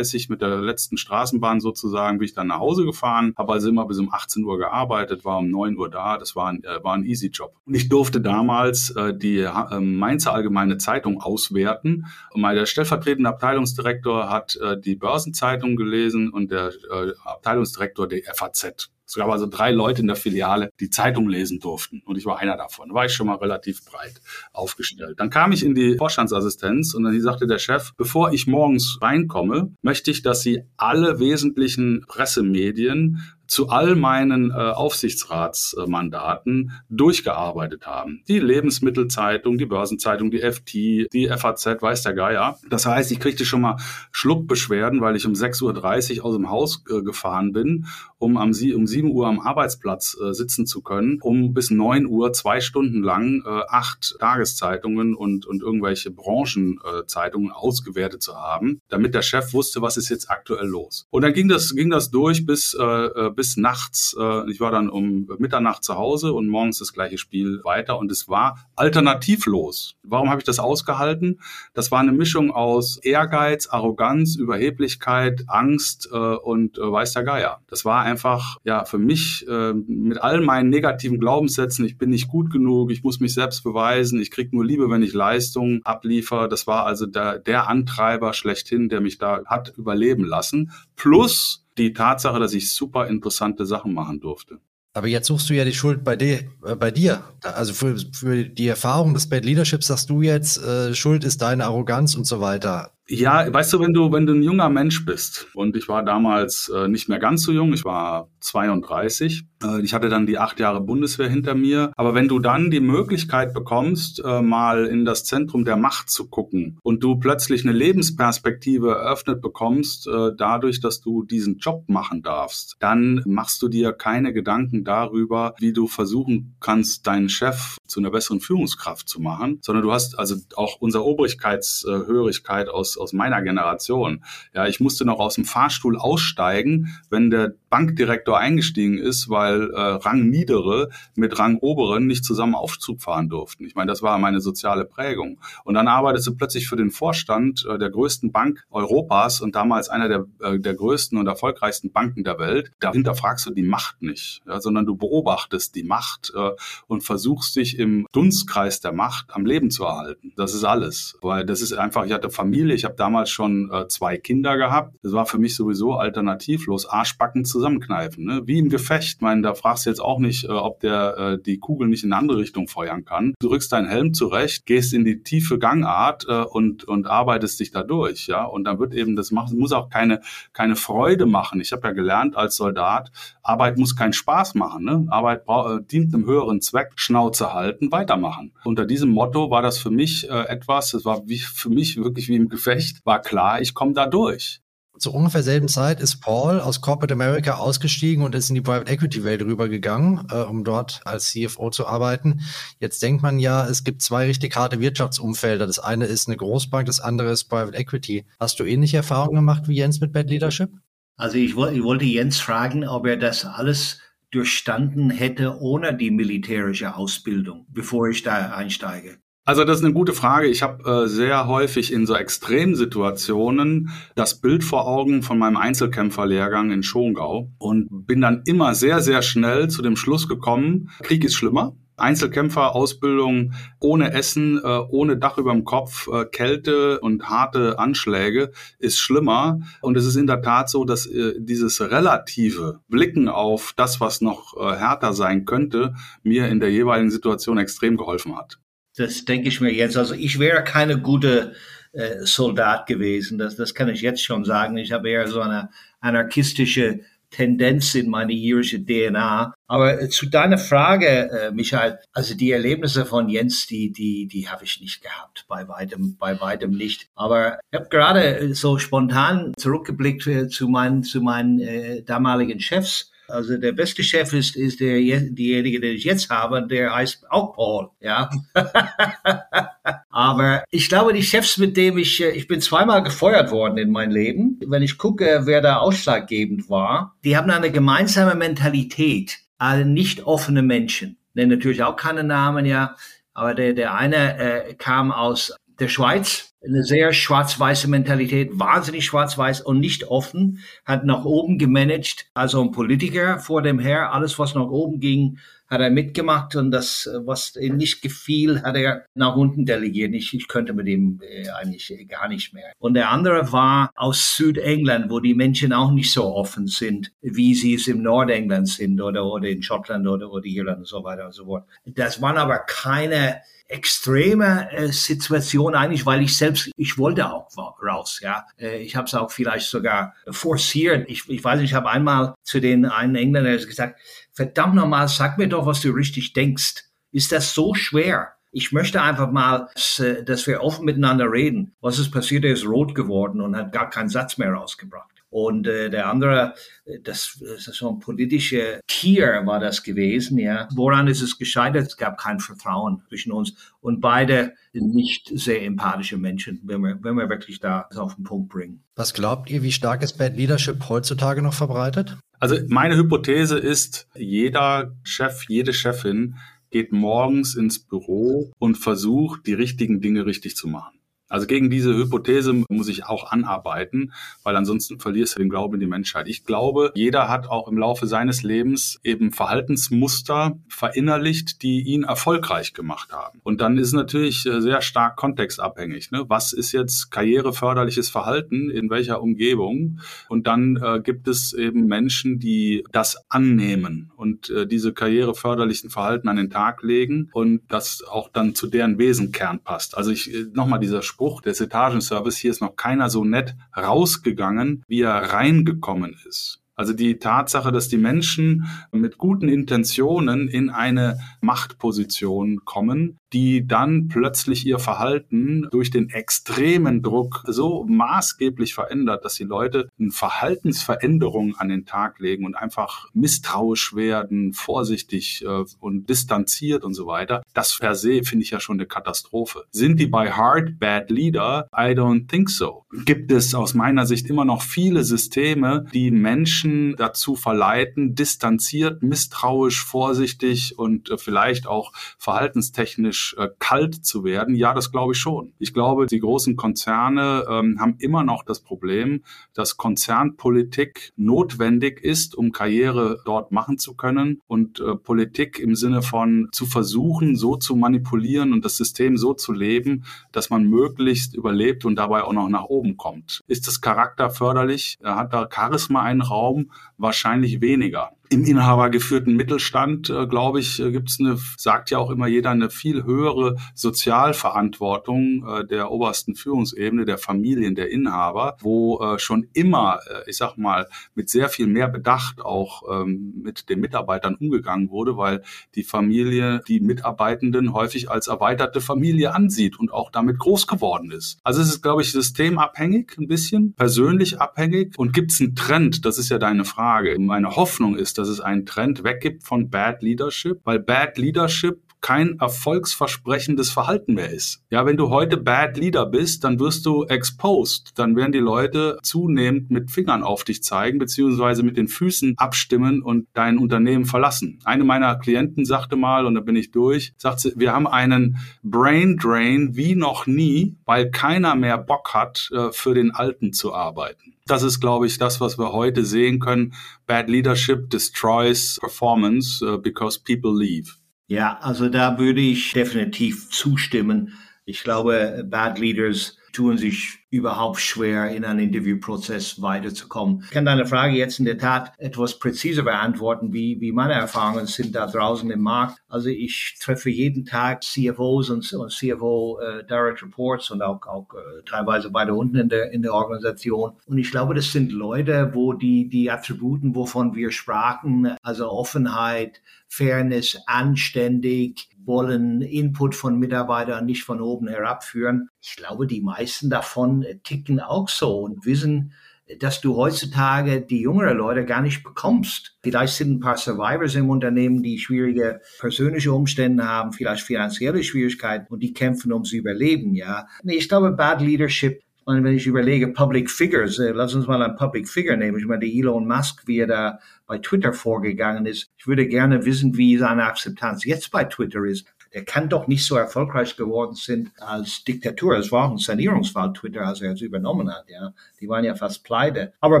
Uhr 0.24 0.26
mit 0.28 0.42
der 0.42 0.60
letzten 0.60 0.98
Straßenbahn 0.98 1.60
sozusagen, 1.60 2.18
bin 2.18 2.26
ich 2.26 2.34
dann 2.34 2.48
nach 2.48 2.58
Hause 2.58 2.84
gefahren, 2.84 3.32
habe 3.38 3.52
also 3.52 3.70
immer 3.70 3.86
bis 3.86 3.98
um 3.98 4.12
18 4.12 4.44
Uhr 4.44 4.58
gearbeitet, 4.58 5.24
war 5.24 5.38
um 5.38 5.50
9 5.50 5.78
Uhr 5.78 5.88
da. 5.88 6.18
Das 6.18 6.36
war 6.36 6.48
ein, 6.48 6.62
war 6.82 6.94
ein 6.94 7.04
easy 7.04 7.28
Job. 7.28 7.54
Und 7.64 7.74
ich 7.74 7.88
durfte 7.88 8.20
damals 8.20 8.94
die 9.14 9.48
Mainzer 9.80 10.34
Allgemeine 10.34 10.76
Zeitung 10.78 11.20
auswerten. 11.20 12.06
Und 12.32 12.42
der 12.54 12.66
stellvertretende 12.66 13.28
Abteilungsdirektor 13.28 14.30
hat 14.30 14.56
äh, 14.56 14.78
die 14.78 14.96
Börsenzeitung 14.96 15.76
gelesen 15.76 16.30
und 16.30 16.50
der 16.50 16.68
äh, 16.68 17.12
Abteilungsdirektor 17.24 18.08
der 18.08 18.22
FAZ. 18.34 18.90
Es 19.12 19.16
gab 19.16 19.28
also 19.28 19.46
drei 19.46 19.72
Leute 19.72 20.00
in 20.00 20.06
der 20.06 20.16
Filiale, 20.16 20.70
die 20.80 20.88
Zeitung 20.88 21.28
lesen 21.28 21.60
durften. 21.60 22.00
Und 22.06 22.16
ich 22.16 22.24
war 22.24 22.38
einer 22.38 22.56
davon. 22.56 22.88
Da 22.88 22.94
war 22.94 23.04
ich 23.04 23.12
schon 23.12 23.26
mal 23.26 23.36
relativ 23.36 23.84
breit 23.84 24.22
aufgestellt. 24.54 25.20
Dann 25.20 25.28
kam 25.28 25.52
ich 25.52 25.62
in 25.62 25.74
die 25.74 25.96
Vorstandsassistenz 25.98 26.94
und 26.94 27.04
dann 27.04 27.20
sagte 27.20 27.46
der 27.46 27.58
Chef, 27.58 27.92
bevor 27.98 28.32
ich 28.32 28.46
morgens 28.46 28.98
reinkomme, 29.02 29.74
möchte 29.82 30.10
ich, 30.10 30.22
dass 30.22 30.40
Sie 30.40 30.62
alle 30.78 31.18
wesentlichen 31.18 32.06
Pressemedien 32.08 33.20
zu 33.52 33.68
all 33.68 33.94
meinen 33.96 34.50
äh, 34.50 34.54
Aufsichtsratsmandaten 34.54 36.72
durchgearbeitet 36.88 37.86
haben. 37.86 38.22
Die 38.26 38.38
Lebensmittelzeitung, 38.38 39.58
die 39.58 39.66
Börsenzeitung, 39.66 40.30
die 40.30 40.38
FT, 40.38 41.12
die 41.12 41.28
FAZ, 41.28 41.82
weiß 41.82 42.02
der 42.02 42.14
Geier. 42.14 42.58
Das 42.70 42.86
heißt, 42.86 43.12
ich 43.12 43.20
kriegte 43.20 43.44
schon 43.44 43.60
mal 43.60 43.76
Schluckbeschwerden, 44.10 45.02
weil 45.02 45.16
ich 45.16 45.26
um 45.26 45.34
6.30 45.34 46.20
Uhr 46.20 46.24
aus 46.24 46.34
dem 46.34 46.48
Haus 46.48 46.82
äh, 46.90 47.02
gefahren 47.02 47.52
bin 47.52 47.84
um 48.22 48.36
um 48.36 48.86
7 48.86 49.10
Uhr 49.10 49.26
am 49.26 49.40
Arbeitsplatz 49.40 50.16
äh, 50.22 50.32
sitzen 50.32 50.66
zu 50.66 50.80
können, 50.80 51.18
um 51.20 51.52
bis 51.52 51.70
9 51.70 52.06
Uhr 52.06 52.32
zwei 52.32 52.60
Stunden 52.60 53.02
lang 53.02 53.42
äh, 53.44 53.62
acht 53.68 54.16
Tageszeitungen 54.18 55.14
und, 55.14 55.46
und 55.46 55.62
irgendwelche 55.62 56.10
Branchenzeitungen 56.10 57.50
äh, 57.50 57.54
ausgewertet 57.54 58.22
zu 58.22 58.34
haben, 58.34 58.80
damit 58.88 59.14
der 59.14 59.22
Chef 59.22 59.52
wusste, 59.52 59.82
was 59.82 59.96
ist 59.96 60.08
jetzt 60.08 60.30
aktuell 60.30 60.66
los. 60.66 61.06
Und 61.10 61.22
dann 61.22 61.32
ging 61.32 61.48
das, 61.48 61.74
ging 61.74 61.90
das 61.90 62.10
durch 62.10 62.46
bis, 62.46 62.74
äh, 62.78 62.82
äh 62.82 63.30
bis 63.34 63.56
nachts. 63.56 64.16
Äh, 64.18 64.50
ich 64.50 64.60
war 64.60 64.70
dann 64.70 64.88
um 64.88 65.28
Mitternacht 65.38 65.84
zu 65.84 65.96
Hause 65.96 66.32
und 66.32 66.48
morgens 66.48 66.78
das 66.78 66.92
gleiche 66.92 67.18
Spiel 67.18 67.60
weiter 67.64 67.98
und 67.98 68.10
es 68.10 68.28
war 68.28 68.58
alternativlos. 68.76 69.96
Warum 70.02 70.30
habe 70.30 70.40
ich 70.40 70.44
das 70.44 70.58
ausgehalten? 70.58 71.40
Das 71.74 71.90
war 71.90 72.00
eine 72.00 72.12
Mischung 72.12 72.50
aus 72.50 72.98
Ehrgeiz, 72.98 73.68
Arroganz, 73.68 74.36
Überheblichkeit, 74.36 75.44
Angst 75.48 76.08
äh, 76.12 76.16
und 76.16 76.78
äh, 76.78 76.92
weiß 76.92 77.12
der 77.12 77.24
Geier. 77.24 77.60
Das 77.68 77.84
war 77.84 78.02
einfach 78.12 78.58
ja 78.64 78.84
für 78.84 78.98
mich 78.98 79.46
äh, 79.48 79.72
mit 79.72 80.22
all 80.22 80.40
meinen 80.40 80.70
negativen 80.70 81.18
Glaubenssätzen, 81.18 81.84
ich 81.84 81.98
bin 81.98 82.10
nicht 82.10 82.28
gut 82.28 82.50
genug, 82.50 82.90
ich 82.90 83.02
muss 83.02 83.20
mich 83.20 83.34
selbst 83.34 83.64
beweisen, 83.64 84.20
ich 84.20 84.30
kriege 84.30 84.54
nur 84.54 84.64
Liebe, 84.64 84.90
wenn 84.90 85.02
ich 85.02 85.14
Leistung 85.14 85.80
abliefer. 85.84 86.48
Das 86.48 86.66
war 86.66 86.86
also 86.86 87.06
der, 87.06 87.38
der 87.38 87.68
Antreiber 87.68 88.32
schlechthin, 88.34 88.88
der 88.88 89.00
mich 89.00 89.18
da 89.18 89.42
hat 89.46 89.72
überleben 89.76 90.24
lassen. 90.24 90.70
Plus 90.94 91.64
die 91.78 91.92
Tatsache, 91.92 92.38
dass 92.38 92.52
ich 92.52 92.74
super 92.74 93.08
interessante 93.08 93.66
Sachen 93.66 93.94
machen 93.94 94.20
durfte. 94.20 94.58
Aber 94.94 95.06
jetzt 95.06 95.26
suchst 95.28 95.48
du 95.48 95.54
ja 95.54 95.64
die 95.64 95.72
Schuld 95.72 96.04
bei, 96.04 96.16
dir, 96.16 96.40
äh, 96.66 96.76
bei 96.76 96.90
dir. 96.90 97.24
Also 97.42 97.72
für, 97.72 97.96
für 98.12 98.44
die 98.44 98.68
Erfahrung 98.68 99.14
des 99.14 99.26
Bad 99.28 99.44
Leaderships 99.44 99.86
sagst 99.86 100.10
du 100.10 100.20
jetzt, 100.20 100.62
äh, 100.62 100.94
Schuld 100.94 101.24
ist 101.24 101.40
deine 101.40 101.64
Arroganz 101.64 102.14
und 102.14 102.26
so 102.26 102.40
weiter. 102.40 102.92
Ja, 103.14 103.52
weißt 103.52 103.74
du, 103.74 103.80
wenn 103.80 103.92
du, 103.92 104.10
wenn 104.10 104.24
du 104.24 104.32
ein 104.32 104.42
junger 104.42 104.70
Mensch 104.70 105.04
bist 105.04 105.46
und 105.52 105.76
ich 105.76 105.86
war 105.86 106.02
damals 106.02 106.72
äh, 106.74 106.88
nicht 106.88 107.10
mehr 107.10 107.18
ganz 107.18 107.42
so 107.42 107.52
jung, 107.52 107.74
ich 107.74 107.84
war 107.84 108.30
32, 108.40 109.44
äh, 109.62 109.82
ich 109.82 109.92
hatte 109.92 110.08
dann 110.08 110.26
die 110.26 110.38
acht 110.38 110.58
Jahre 110.58 110.80
Bundeswehr 110.80 111.28
hinter 111.28 111.54
mir, 111.54 111.92
aber 111.98 112.14
wenn 112.14 112.26
du 112.26 112.38
dann 112.38 112.70
die 112.70 112.80
Möglichkeit 112.80 113.52
bekommst, 113.52 114.22
äh, 114.24 114.40
mal 114.40 114.86
in 114.86 115.04
das 115.04 115.24
Zentrum 115.24 115.66
der 115.66 115.76
Macht 115.76 116.08
zu 116.08 116.30
gucken 116.30 116.78
und 116.82 117.02
du 117.02 117.16
plötzlich 117.16 117.64
eine 117.64 117.74
Lebensperspektive 117.74 118.92
eröffnet 118.92 119.42
bekommst, 119.42 120.06
äh, 120.06 120.30
dadurch, 120.34 120.80
dass 120.80 121.02
du 121.02 121.22
diesen 121.22 121.58
Job 121.58 121.84
machen 121.88 122.22
darfst, 122.22 122.76
dann 122.80 123.20
machst 123.26 123.60
du 123.60 123.68
dir 123.68 123.92
keine 123.92 124.32
Gedanken 124.32 124.84
darüber, 124.84 125.54
wie 125.58 125.74
du 125.74 125.86
versuchen 125.86 126.56
kannst, 126.60 127.06
deinen 127.06 127.28
Chef 127.28 127.76
zu 127.86 128.00
einer 128.00 128.10
besseren 128.10 128.40
Führungskraft 128.40 129.06
zu 129.06 129.20
machen, 129.20 129.58
sondern 129.60 129.84
du 129.84 129.92
hast 129.92 130.18
also 130.18 130.36
auch 130.56 130.76
unsere 130.80 131.04
Obrigkeitshörigkeit 131.04 132.70
aus 132.70 132.96
aus, 133.02 133.12
meiner 133.12 133.42
Generation. 133.42 134.24
Ja, 134.54 134.66
ich 134.66 134.80
musste 134.80 135.04
noch 135.04 135.18
aus 135.18 135.34
dem 135.34 135.44
Fahrstuhl 135.44 135.98
aussteigen, 135.98 136.98
wenn 137.10 137.30
der 137.30 137.52
Bankdirektor 137.68 138.38
eingestiegen 138.38 138.98
ist, 138.98 139.28
weil 139.28 139.70
äh, 139.70 139.80
Rangniedere 139.80 140.90
mit 141.14 141.38
Rangoberen 141.38 142.06
nicht 142.06 142.24
zusammen 142.24 142.54
Aufzug 142.54 143.00
fahren 143.02 143.28
durften. 143.28 143.64
Ich 143.64 143.74
meine, 143.74 143.90
das 143.90 144.02
war 144.02 144.18
meine 144.18 144.40
soziale 144.40 144.84
Prägung. 144.84 145.38
Und 145.64 145.74
dann 145.74 145.88
arbeitest 145.88 146.26
du 146.26 146.36
plötzlich 146.36 146.68
für 146.68 146.76
den 146.76 146.90
Vorstand 146.90 147.66
äh, 147.68 147.78
der 147.78 147.90
größten 147.90 148.30
Bank 148.30 148.64
Europas 148.70 149.40
und 149.40 149.54
damals 149.54 149.88
einer 149.88 150.08
der, 150.08 150.26
äh, 150.40 150.58
der 150.58 150.74
größten 150.74 151.18
und 151.18 151.26
erfolgreichsten 151.26 151.92
Banken 151.92 152.24
der 152.24 152.38
Welt. 152.38 152.72
Dahinter 152.80 153.14
fragst 153.14 153.46
du 153.46 153.50
die 153.50 153.62
Macht 153.62 154.02
nicht, 154.02 154.42
ja, 154.46 154.60
sondern 154.60 154.86
du 154.86 154.96
beobachtest 154.96 155.74
die 155.74 155.84
Macht 155.84 156.32
äh, 156.36 156.50
und 156.86 157.02
versuchst 157.02 157.56
dich 157.56 157.78
im 157.78 158.06
Dunstkreis 158.12 158.80
der 158.80 158.92
Macht 158.92 159.34
am 159.34 159.46
Leben 159.46 159.70
zu 159.70 159.84
erhalten. 159.84 160.32
Das 160.36 160.54
ist 160.54 160.64
alles. 160.64 161.16
Weil 161.22 161.46
das 161.46 161.62
ist 161.62 161.72
einfach, 161.72 162.04
ich 162.04 162.12
hatte 162.12 162.30
Familie, 162.30 162.74
ich 162.74 162.84
habe 162.84 162.91
damals 162.96 163.30
schon 163.30 163.70
äh, 163.72 163.88
zwei 163.88 164.16
Kinder 164.16 164.56
gehabt. 164.56 164.96
Das 165.02 165.12
war 165.12 165.26
für 165.26 165.38
mich 165.38 165.54
sowieso 165.54 165.94
alternativlos. 165.94 166.86
Arschbacken 166.86 167.44
zusammenkneifen, 167.44 168.24
ne? 168.24 168.42
wie 168.44 168.58
im 168.58 168.68
Gefecht. 168.68 169.16
Ich 169.16 169.20
meine, 169.20 169.42
da 169.42 169.54
fragst 169.54 169.86
du 169.86 169.90
jetzt 169.90 170.00
auch 170.00 170.18
nicht, 170.18 170.44
äh, 170.44 170.48
ob 170.48 170.80
der 170.80 171.16
äh, 171.16 171.38
die 171.42 171.58
Kugel 171.58 171.88
nicht 171.88 172.04
in 172.04 172.12
eine 172.12 172.20
andere 172.20 172.38
Richtung 172.38 172.68
feuern 172.68 173.04
kann. 173.04 173.34
Du 173.40 173.48
rückst 173.48 173.72
deinen 173.72 173.88
Helm 173.88 174.14
zurecht, 174.14 174.66
gehst 174.66 174.92
in 174.92 175.04
die 175.04 175.22
tiefe 175.22 175.58
Gangart 175.58 176.26
äh, 176.28 176.42
und, 176.42 176.84
und 176.84 177.06
arbeitest 177.06 177.60
dich 177.60 177.70
da 177.70 177.82
durch. 177.82 178.26
Ja? 178.26 178.44
Und 178.44 178.64
dann 178.64 178.78
wird 178.78 178.94
eben, 178.94 179.16
das 179.16 179.30
macht, 179.30 179.52
muss 179.52 179.72
auch 179.72 179.88
keine, 179.90 180.20
keine 180.52 180.76
Freude 180.76 181.26
machen. 181.26 181.60
Ich 181.60 181.72
habe 181.72 181.88
ja 181.88 181.92
gelernt 181.92 182.36
als 182.36 182.56
Soldat, 182.56 183.10
Arbeit 183.42 183.78
muss 183.78 183.96
keinen 183.96 184.12
Spaß 184.12 184.54
machen. 184.54 184.84
Ne? 184.84 185.06
Arbeit 185.08 185.42
äh, 185.48 185.82
dient 185.82 186.14
einem 186.14 186.26
höheren 186.26 186.60
Zweck, 186.60 186.92
Schnauze 186.96 187.52
halten, 187.52 187.92
weitermachen. 187.92 188.52
Unter 188.64 188.86
diesem 188.86 189.10
Motto 189.10 189.50
war 189.50 189.62
das 189.62 189.78
für 189.78 189.90
mich 189.90 190.28
äh, 190.28 190.44
etwas, 190.48 190.90
das 190.90 191.04
war 191.04 191.26
wie, 191.26 191.38
für 191.38 191.70
mich 191.70 191.96
wirklich 191.96 192.28
wie 192.28 192.36
im 192.36 192.48
Gefecht 192.48 192.71
Gefecht 192.74 193.04
war 193.04 193.20
klar, 193.20 193.60
ich 193.60 193.74
komme 193.74 193.92
da 193.92 194.06
durch. 194.06 194.60
Zu 194.98 195.12
ungefähr 195.12 195.42
selben 195.42 195.68
Zeit 195.68 196.00
ist 196.00 196.20
Paul 196.20 196.60
aus 196.60 196.82
Corporate 196.82 197.14
America 197.14 197.54
ausgestiegen 197.54 198.22
und 198.22 198.34
ist 198.34 198.50
in 198.50 198.54
die 198.54 198.60
Private 198.60 198.92
Equity 198.92 199.24
Welt 199.24 199.42
rübergegangen, 199.42 200.26
äh, 200.30 200.42
um 200.42 200.64
dort 200.64 201.00
als 201.04 201.30
CFO 201.30 201.70
zu 201.70 201.86
arbeiten. 201.86 202.42
Jetzt 202.78 203.02
denkt 203.02 203.22
man 203.22 203.38
ja, 203.38 203.66
es 203.66 203.84
gibt 203.84 204.02
zwei 204.02 204.26
richtig 204.26 204.54
harte 204.54 204.80
Wirtschaftsumfelder. 204.80 205.66
Das 205.66 205.78
eine 205.78 206.04
ist 206.04 206.28
eine 206.28 206.36
Großbank, 206.36 206.86
das 206.86 207.00
andere 207.00 207.30
ist 207.30 207.44
Private 207.44 207.76
Equity. 207.76 208.26
Hast 208.38 208.60
du 208.60 208.64
ähnliche 208.64 208.98
Erfahrungen 208.98 209.36
gemacht 209.36 209.66
wie 209.66 209.76
Jens 209.76 210.00
mit 210.00 210.12
Bad 210.12 210.28
Leadership? 210.28 210.70
Also 211.16 211.38
ich, 211.38 211.56
ich 211.56 211.82
wollte 211.82 212.04
Jens 212.04 212.38
fragen, 212.38 212.86
ob 212.86 213.06
er 213.06 213.16
das 213.16 213.46
alles 213.46 213.98
durchstanden 214.30 215.10
hätte 215.10 215.58
ohne 215.60 215.96
die 215.96 216.10
militärische 216.10 216.94
Ausbildung, 216.94 217.66
bevor 217.70 218.08
ich 218.08 218.22
da 218.22 218.52
einsteige. 218.52 219.18
Also 219.44 219.64
das 219.64 219.78
ist 219.78 219.84
eine 219.84 219.94
gute 219.94 220.12
Frage. 220.12 220.46
Ich 220.46 220.62
habe 220.62 221.04
äh, 221.04 221.08
sehr 221.08 221.48
häufig 221.48 221.92
in 221.92 222.06
so 222.06 222.14
Extremsituationen 222.14 223.90
das 224.14 224.40
Bild 224.40 224.62
vor 224.62 224.86
Augen 224.86 225.24
von 225.24 225.36
meinem 225.36 225.56
Einzelkämpferlehrgang 225.56 226.70
in 226.70 226.84
Schongau 226.84 227.50
und 227.58 227.88
bin 228.06 228.20
dann 228.20 228.42
immer 228.46 228.76
sehr, 228.76 229.00
sehr 229.00 229.20
schnell 229.20 229.68
zu 229.68 229.82
dem 229.82 229.96
Schluss 229.96 230.28
gekommen, 230.28 230.90
Krieg 231.02 231.24
ist 231.24 231.34
schlimmer. 231.34 231.74
Einzelkämpferausbildung 231.96 233.52
ohne 233.80 234.12
Essen, 234.12 234.60
äh, 234.62 234.78
ohne 234.90 235.16
Dach 235.16 235.38
über 235.38 235.52
dem 235.52 235.64
Kopf, 235.64 236.08
äh, 236.08 236.24
Kälte 236.24 237.00
und 237.00 237.24
harte 237.28 237.80
Anschläge 237.80 238.52
ist 238.78 238.98
schlimmer. 238.98 239.58
Und 239.80 239.96
es 239.96 240.06
ist 240.06 240.16
in 240.16 240.28
der 240.28 240.40
Tat 240.40 240.70
so, 240.70 240.84
dass 240.84 241.06
äh, 241.06 241.34
dieses 241.38 241.80
relative 241.80 242.80
Blicken 242.88 243.28
auf 243.28 243.74
das, 243.76 244.00
was 244.00 244.20
noch 244.20 244.56
äh, 244.56 244.76
härter 244.76 245.12
sein 245.12 245.46
könnte, 245.46 245.94
mir 246.22 246.48
in 246.48 246.60
der 246.60 246.70
jeweiligen 246.70 247.10
Situation 247.10 247.58
extrem 247.58 247.96
geholfen 247.96 248.36
hat. 248.36 248.61
Das 249.02 249.24
denke 249.24 249.48
ich 249.48 249.60
mir 249.60 249.72
jetzt. 249.72 249.96
Also 249.96 250.14
ich 250.14 250.38
wäre 250.38 250.64
keine 250.64 250.98
gute 250.98 251.54
äh, 251.92 252.20
Soldat 252.20 252.86
gewesen. 252.86 253.38
Das, 253.38 253.56
das 253.56 253.74
kann 253.74 253.88
ich 253.88 254.00
jetzt 254.00 254.22
schon 254.22 254.44
sagen. 254.44 254.76
Ich 254.76 254.92
habe 254.92 255.10
eher 255.10 255.28
so 255.28 255.40
eine 255.40 255.70
anarchistische 256.00 257.00
Tendenz 257.30 257.94
in 257.94 258.08
meine 258.08 258.32
irische 258.32 258.84
DNA. 258.84 259.54
Aber 259.66 260.00
äh, 260.00 260.08
zu 260.08 260.26
deiner 260.26 260.58
Frage, 260.58 261.30
äh, 261.30 261.50
Michael, 261.50 261.98
also 262.12 262.34
die 262.34 262.52
Erlebnisse 262.52 263.04
von 263.04 263.28
Jens, 263.28 263.66
die, 263.66 263.90
die, 263.90 264.28
die 264.28 264.48
habe 264.48 264.64
ich 264.64 264.80
nicht 264.80 265.02
gehabt, 265.02 265.46
bei 265.48 265.66
weitem, 265.66 266.16
bei 266.18 266.40
weitem 266.40 266.70
nicht. 266.72 267.08
Aber 267.14 267.58
ich 267.70 267.78
habe 267.78 267.88
gerade 267.88 268.54
so 268.54 268.78
spontan 268.78 269.52
zurückgeblickt 269.56 270.26
äh, 270.26 270.48
zu 270.48 270.68
meinen, 270.68 271.02
zu 271.02 271.20
meinen 271.20 271.58
äh, 271.60 272.02
damaligen 272.02 272.60
Chefs 272.60 273.11
also 273.28 273.56
der 273.56 273.72
beste 273.72 274.02
Chef 274.02 274.32
ist, 274.32 274.56
ist 274.56 274.80
der, 274.80 274.96
diejenige, 274.98 275.80
den 275.80 275.96
ich 275.96 276.04
jetzt 276.04 276.28
habe, 276.30 276.66
der 276.66 276.94
heißt 276.94 277.30
auch 277.30 277.54
Paul, 277.54 277.90
ja. 278.00 278.28
Aber 280.10 280.64
ich 280.70 280.88
glaube, 280.88 281.12
die 281.12 281.22
Chefs, 281.22 281.56
mit 281.58 281.76
denen 281.76 281.98
ich, 281.98 282.22
äh, 282.22 282.30
ich 282.30 282.46
bin 282.46 282.60
zweimal 282.60 283.02
gefeuert 283.02 283.50
worden 283.50 283.78
in 283.78 283.90
meinem 283.90 284.12
Leben. 284.12 284.60
Wenn 284.66 284.82
ich 284.82 284.98
gucke, 284.98 285.42
wer 285.44 285.60
da 285.60 285.78
ausschlaggebend 285.78 286.68
war, 286.68 287.16
die 287.24 287.36
haben 287.36 287.50
eine 287.50 287.70
gemeinsame 287.70 288.34
Mentalität, 288.34 289.38
alle 289.58 289.86
nicht 289.86 290.24
offene 290.26 290.62
Menschen. 290.62 291.16
Nenne 291.34 291.56
natürlich 291.56 291.82
auch 291.82 291.96
keine 291.96 292.24
Namen, 292.24 292.66
ja. 292.66 292.96
Aber 293.34 293.54
der, 293.54 293.72
der 293.72 293.94
eine 293.94 294.36
äh, 294.36 294.74
kam 294.74 295.10
aus 295.10 295.54
der 295.82 295.88
Schweiz, 295.88 296.54
eine 296.64 296.84
sehr 296.84 297.12
schwarz-weiße 297.12 297.88
Mentalität, 297.88 298.50
wahnsinnig 298.54 299.04
schwarz-weiß 299.04 299.62
und 299.62 299.80
nicht 299.80 300.04
offen, 300.04 300.60
hat 300.84 301.04
nach 301.04 301.24
oben 301.24 301.58
gemanagt, 301.58 302.26
also 302.34 302.62
ein 302.62 302.70
Politiker 302.70 303.40
vor 303.40 303.62
dem 303.62 303.80
Herr, 303.80 304.12
alles 304.12 304.38
was 304.38 304.54
nach 304.54 304.68
oben 304.68 305.00
ging, 305.00 305.38
hat 305.68 305.80
er 305.80 305.90
mitgemacht 305.90 306.54
und 306.54 306.70
das, 306.70 307.10
was 307.24 307.56
ihm 307.56 307.78
nicht 307.78 308.00
gefiel, 308.00 308.62
hat 308.62 308.76
er 308.76 309.06
nach 309.14 309.34
unten 309.34 309.64
delegiert. 309.64 310.14
Ich, 310.14 310.32
ich 310.34 310.46
könnte 310.46 310.72
mit 310.74 310.86
ihm 310.86 311.20
äh, 311.22 311.48
eigentlich 311.48 311.92
gar 312.08 312.28
nicht 312.28 312.52
mehr. 312.52 312.72
Und 312.78 312.94
der 312.94 313.10
andere 313.10 313.50
war 313.52 313.90
aus 313.96 314.36
Südengland, 314.36 315.10
wo 315.10 315.18
die 315.18 315.34
Menschen 315.34 315.72
auch 315.72 315.90
nicht 315.90 316.12
so 316.12 316.26
offen 316.26 316.66
sind, 316.66 317.10
wie 317.22 317.54
sie 317.54 317.74
es 317.74 317.88
im 317.88 318.02
Nordengland 318.02 318.68
sind 318.68 319.00
oder, 319.00 319.24
oder 319.24 319.48
in 319.48 319.62
Schottland 319.62 320.06
oder, 320.06 320.30
oder 320.30 320.44
Irland 320.44 320.80
und 320.80 320.88
so 320.88 321.02
weiter 321.02 321.24
und 321.26 321.34
so 321.34 321.46
fort. 321.46 321.66
Das 321.86 322.20
waren 322.20 322.36
aber 322.36 322.58
keine 322.58 323.40
extreme 323.72 324.70
äh, 324.70 324.92
Situation 324.92 325.74
eigentlich, 325.74 326.04
weil 326.06 326.22
ich 326.22 326.36
selbst, 326.36 326.70
ich 326.76 326.98
wollte 326.98 327.30
auch 327.30 327.48
raus, 327.82 328.20
ja. 328.22 328.46
Äh, 328.58 328.78
ich 328.82 328.96
habe 328.96 329.06
es 329.06 329.14
auch 329.14 329.30
vielleicht 329.30 329.68
sogar 329.68 330.14
forciert. 330.30 331.08
Ich, 331.08 331.28
ich 331.28 331.42
weiß 331.42 331.60
nicht, 331.60 331.70
ich 331.70 331.74
habe 331.74 331.90
einmal 331.90 332.34
zu 332.42 332.60
den 332.60 332.84
einen 332.84 333.16
Engländern 333.16 333.56
gesagt, 333.56 333.98
verdammt 334.32 334.74
nochmal, 334.74 335.08
sag 335.08 335.38
mir 335.38 335.48
doch, 335.48 335.66
was 335.66 335.80
du 335.80 335.90
richtig 335.90 336.32
denkst. 336.32 336.84
Ist 337.10 337.32
das 337.32 337.54
so 337.54 337.74
schwer? 337.74 338.34
Ich 338.52 338.72
möchte 338.72 339.00
einfach 339.00 339.30
mal, 339.30 339.68
dass 339.74 340.46
wir 340.46 340.62
offen 340.62 340.84
miteinander 340.84 341.30
reden. 341.30 341.74
Was 341.80 341.98
ist 341.98 342.10
passiert? 342.10 342.44
Er 342.44 342.52
ist 342.52 342.66
rot 342.66 342.94
geworden 342.94 343.40
und 343.40 343.56
hat 343.56 343.72
gar 343.72 343.88
keinen 343.88 344.10
Satz 344.10 344.36
mehr 344.36 344.52
rausgebracht. 344.52 345.11
Und 345.32 345.66
äh, 345.66 345.88
der 345.88 346.10
andere, 346.10 346.52
äh, 346.84 347.00
das, 347.02 347.38
das 347.40 347.66
ist 347.66 347.76
so 347.76 347.88
ein 347.88 348.00
politischer 348.00 348.80
Tier 348.86 349.40
war 349.46 349.60
das 349.60 349.82
gewesen, 349.82 350.38
ja. 350.38 350.68
Woran 350.74 351.08
ist 351.08 351.22
es 351.22 351.38
gescheitert? 351.38 351.86
Es 351.86 351.96
gab 351.96 352.18
kein 352.18 352.38
Vertrauen 352.38 353.02
zwischen 353.08 353.32
uns. 353.32 353.54
Und 353.80 354.02
beide 354.02 354.52
nicht 354.74 355.30
sehr 355.34 355.64
empathische 355.64 356.18
Menschen, 356.18 356.60
wenn 356.64 356.82
wir, 356.82 356.98
wenn 357.02 357.14
wir 357.14 357.30
wirklich 357.30 357.60
da 357.60 357.88
auf 357.96 358.16
den 358.16 358.24
Punkt 358.24 358.50
bringen. 358.50 358.84
Was 358.94 359.14
glaubt 359.14 359.48
ihr, 359.48 359.62
wie 359.62 359.72
stark 359.72 360.02
ist 360.02 360.18
Bad 360.18 360.36
Leadership 360.36 360.86
heutzutage 360.90 361.40
noch 361.40 361.54
verbreitet? 361.54 362.18
Also 362.38 362.56
meine 362.68 362.96
Hypothese 362.96 363.58
ist, 363.58 364.08
jeder 364.14 364.94
Chef, 365.02 365.46
jede 365.48 365.72
Chefin 365.72 366.36
geht 366.70 366.92
morgens 366.92 367.54
ins 367.54 367.78
Büro 367.78 368.52
und 368.58 368.76
versucht, 368.76 369.46
die 369.46 369.54
richtigen 369.54 370.02
Dinge 370.02 370.26
richtig 370.26 370.56
zu 370.56 370.68
machen. 370.68 370.98
Also 371.32 371.46
gegen 371.46 371.70
diese 371.70 371.96
Hypothese 371.96 372.52
muss 372.68 372.88
ich 372.88 373.06
auch 373.06 373.32
anarbeiten, 373.32 374.12
weil 374.42 374.54
ansonsten 374.54 375.00
verlierst 375.00 375.34
du 375.34 375.38
den 375.38 375.48
Glauben 375.48 375.74
in 375.74 375.80
die 375.80 375.86
Menschheit. 375.86 376.28
Ich 376.28 376.44
glaube, 376.44 376.92
jeder 376.94 377.30
hat 377.30 377.48
auch 377.48 377.68
im 377.68 377.78
Laufe 377.78 378.06
seines 378.06 378.42
Lebens 378.42 379.00
eben 379.02 379.32
Verhaltensmuster 379.32 380.58
verinnerlicht, 380.68 381.62
die 381.62 381.80
ihn 381.80 382.02
erfolgreich 382.02 382.74
gemacht 382.74 383.12
haben. 383.12 383.40
Und 383.44 383.62
dann 383.62 383.78
ist 383.78 383.94
natürlich 383.94 384.44
äh, 384.44 384.60
sehr 384.60 384.82
stark 384.82 385.16
kontextabhängig. 385.16 386.10
Ne? 386.10 386.26
Was 386.28 386.52
ist 386.52 386.72
jetzt 386.72 387.10
karriereförderliches 387.10 388.10
Verhalten 388.10 388.70
in 388.70 388.90
welcher 388.90 389.22
Umgebung? 389.22 390.00
Und 390.28 390.46
dann 390.46 390.76
äh, 390.76 391.00
gibt 391.00 391.28
es 391.28 391.54
eben 391.54 391.86
Menschen, 391.86 392.40
die 392.40 392.84
das 392.92 393.24
annehmen 393.30 394.10
und 394.16 394.50
äh, 394.50 394.66
diese 394.66 394.92
karriereförderlichen 394.92 395.88
Verhalten 395.88 396.28
an 396.28 396.36
den 396.36 396.50
Tag 396.50 396.82
legen 396.82 397.30
und 397.32 397.62
das 397.68 398.04
auch 398.06 398.28
dann 398.28 398.54
zu 398.54 398.66
deren 398.66 398.98
Wesenkern 398.98 399.60
passt. 399.60 399.96
Also 399.96 400.10
ich 400.10 400.30
äh, 400.34 400.44
nochmal 400.52 400.78
dieser 400.78 401.00
Spruch, 401.00 401.21
Spruch 401.22 401.40
des 401.40 401.60
Etagenservice, 401.60 402.36
hier 402.36 402.50
ist 402.50 402.62
noch 402.62 402.74
keiner 402.74 403.08
so 403.08 403.24
nett 403.24 403.54
rausgegangen, 403.76 404.82
wie 404.88 405.02
er 405.02 405.32
reingekommen 405.32 406.16
ist. 406.28 406.61
Also 406.74 406.92
die 406.92 407.18
Tatsache, 407.18 407.70
dass 407.70 407.88
die 407.88 407.98
Menschen 407.98 408.66
mit 408.92 409.18
guten 409.18 409.48
Intentionen 409.48 410.48
in 410.48 410.70
eine 410.70 411.18
Machtposition 411.40 412.64
kommen, 412.64 413.18
die 413.32 413.66
dann 413.66 414.08
plötzlich 414.08 414.66
ihr 414.66 414.78
Verhalten 414.78 415.68
durch 415.70 415.90
den 415.90 416.10
extremen 416.10 417.02
Druck 417.02 417.44
so 417.46 417.84
maßgeblich 417.88 418.74
verändert, 418.74 419.24
dass 419.24 419.34
die 419.34 419.44
Leute 419.44 419.88
eine 419.98 420.10
Verhaltensveränderung 420.10 421.56
an 421.56 421.68
den 421.68 421.86
Tag 421.86 422.18
legen 422.20 422.44
und 422.44 422.54
einfach 422.54 423.08
misstrauisch 423.14 423.94
werden, 423.94 424.52
vorsichtig 424.52 425.44
äh, 425.46 425.64
und 425.80 426.08
distanziert 426.08 426.84
und 426.84 426.94
so 426.94 427.06
weiter. 427.06 427.42
Das 427.54 427.78
per 427.78 427.94
se 427.94 428.22
finde 428.22 428.44
ich 428.44 428.50
ja 428.50 428.60
schon 428.60 428.76
eine 428.76 428.86
Katastrophe. 428.86 429.64
Sind 429.70 429.98
die 430.00 430.06
bei 430.06 430.30
Hard 430.30 430.78
Bad 430.78 431.10
Leader? 431.10 431.68
I 431.74 431.94
don't 431.94 432.28
think 432.28 432.50
so. 432.50 432.84
Gibt 433.04 433.32
es 433.32 433.54
aus 433.54 433.74
meiner 433.74 434.06
Sicht 434.06 434.28
immer 434.28 434.44
noch 434.44 434.62
viele 434.62 435.04
Systeme, 435.04 435.86
die 435.92 436.10
Menschen 436.10 436.61
dazu 436.96 437.36
verleiten, 437.36 438.14
distanziert, 438.14 439.02
misstrauisch, 439.02 439.84
vorsichtig 439.84 440.78
und 440.78 441.10
äh, 441.10 441.18
vielleicht 441.18 441.66
auch 441.66 441.92
verhaltenstechnisch 442.18 443.34
äh, 443.38 443.48
kalt 443.58 444.04
zu 444.04 444.24
werden? 444.24 444.54
Ja, 444.54 444.74
das 444.74 444.92
glaube 444.92 445.12
ich 445.12 445.18
schon. 445.18 445.52
Ich 445.58 445.74
glaube, 445.74 446.06
die 446.06 446.20
großen 446.20 446.56
Konzerne 446.56 447.44
ähm, 447.48 447.78
haben 447.80 447.96
immer 447.98 448.22
noch 448.22 448.44
das 448.44 448.60
Problem, 448.60 449.22
dass 449.54 449.76
Konzernpolitik 449.76 451.12
notwendig 451.16 452.02
ist, 452.02 452.34
um 452.34 452.52
Karriere 452.52 453.20
dort 453.24 453.52
machen 453.52 453.78
zu 453.78 453.94
können 453.94 454.40
und 454.46 454.80
äh, 454.80 454.94
Politik 454.96 455.58
im 455.58 455.74
Sinne 455.74 456.02
von 456.02 456.48
zu 456.52 456.66
versuchen, 456.66 457.36
so 457.36 457.56
zu 457.56 457.76
manipulieren 457.76 458.52
und 458.52 458.64
das 458.64 458.76
System 458.76 459.16
so 459.16 459.34
zu 459.34 459.52
leben, 459.52 460.04
dass 460.32 460.50
man 460.50 460.64
möglichst 460.64 461.34
überlebt 461.34 461.84
und 461.84 461.96
dabei 461.96 462.24
auch 462.24 462.32
noch 462.32 462.48
nach 462.48 462.64
oben 462.64 462.96
kommt. 462.96 463.40
Ist 463.46 463.66
das 463.66 463.80
Charakter 463.80 464.30
förderlich? 464.30 464.98
Hat 465.02 465.32
da 465.32 465.48
Charisma 465.52 466.02
einen 466.02 466.22
Raum? 466.22 466.51
Wahrscheinlich 466.98 467.60
weniger. 467.60 468.12
Im 468.32 468.44
inhabergeführten 468.44 469.36
Mittelstand, 469.36 470.08
äh, 470.08 470.26
glaube 470.26 470.58
ich, 470.58 470.80
äh, 470.80 470.90
gibt 470.90 471.10
es 471.10 471.20
eine, 471.20 471.36
sagt 471.58 471.90
ja 471.90 471.98
auch 471.98 472.10
immer 472.10 472.26
jeder, 472.26 472.48
eine 472.48 472.70
viel 472.70 473.04
höhere 473.04 473.56
Sozialverantwortung 473.74 475.46
äh, 475.46 475.66
der 475.66 475.90
obersten 475.90 476.34
Führungsebene, 476.34 477.04
der 477.04 477.18
Familien, 477.18 477.74
der 477.74 477.90
Inhaber, 477.90 478.56
wo 478.60 479.02
äh, 479.02 479.18
schon 479.18 479.48
immer, 479.52 479.98
äh, 480.08 480.30
ich 480.30 480.38
sag 480.38 480.56
mal, 480.56 480.88
mit 481.14 481.28
sehr 481.28 481.50
viel 481.50 481.66
mehr 481.66 481.88
Bedacht 481.88 482.40
auch 482.40 482.84
ähm, 482.90 483.34
mit 483.42 483.68
den 483.68 483.80
Mitarbeitern 483.80 484.36
umgegangen 484.36 484.88
wurde, 484.88 485.18
weil 485.18 485.42
die 485.74 485.84
Familie 485.84 486.62
die 486.66 486.80
Mitarbeitenden 486.80 487.74
häufig 487.74 488.10
als 488.10 488.28
erweiterte 488.28 488.80
Familie 488.80 489.34
ansieht 489.34 489.78
und 489.78 489.92
auch 489.92 490.10
damit 490.10 490.38
groß 490.38 490.66
geworden 490.66 491.10
ist. 491.10 491.38
Also 491.44 491.60
es 491.60 491.68
ist, 491.68 491.82
glaube 491.82 492.00
ich, 492.00 492.12
systemabhängig 492.12 493.12
ein 493.18 493.26
bisschen, 493.26 493.74
persönlich 493.74 494.40
abhängig. 494.40 494.94
Und 494.96 495.12
gibt 495.12 495.32
es 495.32 495.40
einen 495.42 495.54
Trend? 495.54 496.06
Das 496.06 496.16
ist 496.16 496.30
ja 496.30 496.38
deine 496.38 496.64
Frage. 496.64 497.18
Meine 497.18 497.56
Hoffnung 497.56 497.94
ist, 497.94 498.21
dass 498.22 498.28
es 498.28 498.40
einen 498.40 498.66
Trend 498.66 499.02
weggibt 499.02 499.42
von 499.42 499.68
Bad 499.68 500.00
Leadership, 500.00 500.60
weil 500.62 500.78
Bad 500.78 501.18
Leadership 501.18 501.80
kein 502.02 502.38
erfolgsversprechendes 502.40 503.70
Verhalten 503.70 504.14
mehr 504.14 504.30
ist. 504.30 504.62
Ja, 504.70 504.84
wenn 504.84 504.96
du 504.96 505.08
heute 505.08 505.36
Bad 505.36 505.78
Leader 505.78 506.04
bist, 506.04 506.44
dann 506.44 506.60
wirst 506.60 506.84
du 506.84 507.04
exposed. 507.04 507.92
Dann 507.94 508.16
werden 508.16 508.32
die 508.32 508.38
Leute 508.38 508.98
zunehmend 509.02 509.70
mit 509.70 509.90
Fingern 509.90 510.22
auf 510.22 510.44
dich 510.44 510.62
zeigen, 510.62 510.98
beziehungsweise 510.98 511.62
mit 511.62 511.76
den 511.76 511.88
Füßen 511.88 512.34
abstimmen 512.36 513.02
und 513.02 513.28
dein 513.34 513.56
Unternehmen 513.56 514.04
verlassen. 514.04 514.58
Eine 514.64 514.84
meiner 514.84 515.16
Klienten 515.16 515.64
sagte 515.64 515.96
mal, 515.96 516.26
und 516.26 516.34
da 516.34 516.40
bin 516.40 516.56
ich 516.56 516.72
durch, 516.72 517.14
sagt 517.16 517.40
sie, 517.40 517.52
wir 517.56 517.72
haben 517.72 517.86
einen 517.86 518.38
Brain 518.62 519.16
Drain 519.16 519.76
wie 519.76 519.94
noch 519.94 520.26
nie, 520.26 520.76
weil 520.84 521.10
keiner 521.10 521.54
mehr 521.54 521.78
Bock 521.78 522.12
hat, 522.14 522.50
äh, 522.52 522.72
für 522.72 522.94
den 522.94 523.12
Alten 523.12 523.52
zu 523.52 523.72
arbeiten. 523.72 524.34
Das 524.46 524.64
ist, 524.64 524.80
glaube 524.80 525.06
ich, 525.06 525.18
das, 525.18 525.40
was 525.40 525.56
wir 525.56 525.72
heute 525.72 526.04
sehen 526.04 526.40
können. 526.40 526.74
Bad 527.06 527.28
leadership 527.28 527.90
destroys 527.90 528.78
performance 528.80 529.64
uh, 529.64 529.78
because 529.78 530.20
people 530.20 530.52
leave. 530.52 531.01
Ja, 531.32 531.56
also 531.62 531.88
da 531.88 532.18
würde 532.18 532.42
ich 532.42 532.74
definitiv 532.74 533.48
zustimmen. 533.48 534.34
Ich 534.66 534.84
glaube, 534.84 535.46
Bad 535.48 535.78
Leaders 535.78 536.36
tun 536.52 536.76
sich 536.76 537.20
überhaupt 537.30 537.80
schwer, 537.80 538.28
in 538.28 538.44
einen 538.44 538.60
Interviewprozess 538.60 539.62
weiterzukommen. 539.62 540.42
Ich 540.44 540.50
kann 540.50 540.66
deine 540.66 540.84
Frage 540.84 541.16
jetzt 541.16 541.38
in 541.38 541.46
der 541.46 541.56
Tat 541.56 541.92
etwas 541.96 542.38
präziser 542.38 542.82
beantworten, 542.82 543.54
wie, 543.54 543.80
wie 543.80 543.92
meine 543.92 544.12
Erfahrungen 544.12 544.66
sind 544.66 544.94
da 544.94 545.06
draußen 545.06 545.50
im 545.50 545.62
Markt. 545.62 546.02
Also 546.08 546.28
ich 546.28 546.76
treffe 546.78 547.08
jeden 547.08 547.46
Tag 547.46 547.82
CFOs 547.82 548.50
und, 548.50 548.70
und 548.74 548.92
CFO 548.92 549.58
äh, 549.60 549.86
Direct 549.86 550.22
Reports 550.22 550.70
und 550.70 550.82
auch, 550.82 551.00
auch 551.06 551.28
äh, 551.32 551.62
teilweise 551.64 552.12
weiter 552.12 552.34
unten 552.34 552.58
in 552.58 552.68
der, 552.68 552.92
in 552.92 553.00
der 553.00 553.14
Organisation. 553.14 553.92
Und 554.04 554.18
ich 554.18 554.30
glaube, 554.30 554.54
das 554.54 554.70
sind 554.70 554.92
Leute, 554.92 555.52
wo 555.54 555.72
die, 555.72 556.10
die 556.10 556.30
Attributen, 556.30 556.94
wovon 556.94 557.34
wir 557.34 557.50
sprachen, 557.50 558.36
also 558.42 558.70
Offenheit, 558.70 559.62
Fairness, 559.94 560.58
anständig, 560.64 561.90
wollen 562.02 562.62
Input 562.62 563.14
von 563.14 563.38
Mitarbeitern 563.38 564.06
nicht 564.06 564.24
von 564.24 564.40
oben 564.40 564.66
herabführen. 564.66 565.48
Ich 565.60 565.76
glaube, 565.76 566.06
die 566.06 566.22
meisten 566.22 566.70
davon 566.70 567.26
ticken 567.44 567.78
auch 567.78 568.08
so 568.08 568.38
und 568.38 568.64
wissen, 568.64 569.12
dass 569.58 569.82
du 569.82 569.96
heutzutage 569.96 570.80
die 570.80 571.02
jüngeren 571.02 571.36
Leute 571.36 571.66
gar 571.66 571.82
nicht 571.82 572.02
bekommst. 572.02 572.78
Vielleicht 572.82 573.16
sind 573.16 573.32
ein 573.32 573.40
paar 573.40 573.58
Survivors 573.58 574.14
im 574.14 574.30
Unternehmen, 574.30 574.82
die 574.82 574.98
schwierige 574.98 575.60
persönliche 575.78 576.32
Umstände 576.32 576.88
haben, 576.88 577.12
vielleicht 577.12 577.42
finanzielle 577.42 578.02
Schwierigkeiten 578.02 578.72
und 578.72 578.82
die 578.82 578.94
kämpfen 578.94 579.30
ums 579.30 579.52
Überleben, 579.52 580.14
ja. 580.14 580.46
Ich 580.64 580.88
glaube, 580.88 581.12
Bad 581.12 581.42
Leadership 581.42 582.00
und 582.24 582.44
wenn 582.44 582.54
ich 582.54 582.66
überlege, 582.66 583.08
Public 583.08 583.50
Figures, 583.50 583.98
äh, 583.98 584.12
lass 584.12 584.34
uns 584.34 584.46
mal 584.46 584.62
ein 584.62 584.76
Public 584.76 585.08
Figure 585.08 585.36
nehmen. 585.36 585.58
Ich 585.58 585.66
meine, 585.66 585.84
Elon 585.84 586.26
Musk, 586.26 586.66
wie 586.66 586.78
er 586.78 586.86
da 586.86 587.18
bei 587.46 587.58
Twitter 587.58 587.92
vorgegangen 587.92 588.66
ist. 588.66 588.90
Ich 588.96 589.06
würde 589.06 589.26
gerne 589.26 589.64
wissen, 589.64 589.96
wie 589.96 590.16
seine 590.16 590.44
Akzeptanz 590.44 591.04
jetzt 591.04 591.30
bei 591.30 591.44
Twitter 591.44 591.84
ist 591.84 592.11
der 592.34 592.44
kann 592.44 592.68
doch 592.68 592.86
nicht 592.86 593.04
so 593.04 593.16
erfolgreich 593.16 593.76
geworden 593.76 594.14
sind 594.14 594.50
als 594.58 595.04
Diktatur. 595.04 595.58
Es 595.58 595.70
war 595.70 595.86
auch 595.86 595.90
ein 595.92 595.98
Sanierungsfall, 595.98 596.72
Twitter, 596.72 597.06
als 597.06 597.20
er 597.20 597.32
es 597.32 597.42
übernommen 597.42 597.92
hat. 597.92 598.04
Ja, 598.08 598.32
die 598.60 598.68
waren 598.68 598.84
ja 598.84 598.94
fast 598.94 599.24
pleite. 599.24 599.72
Aber 599.80 600.00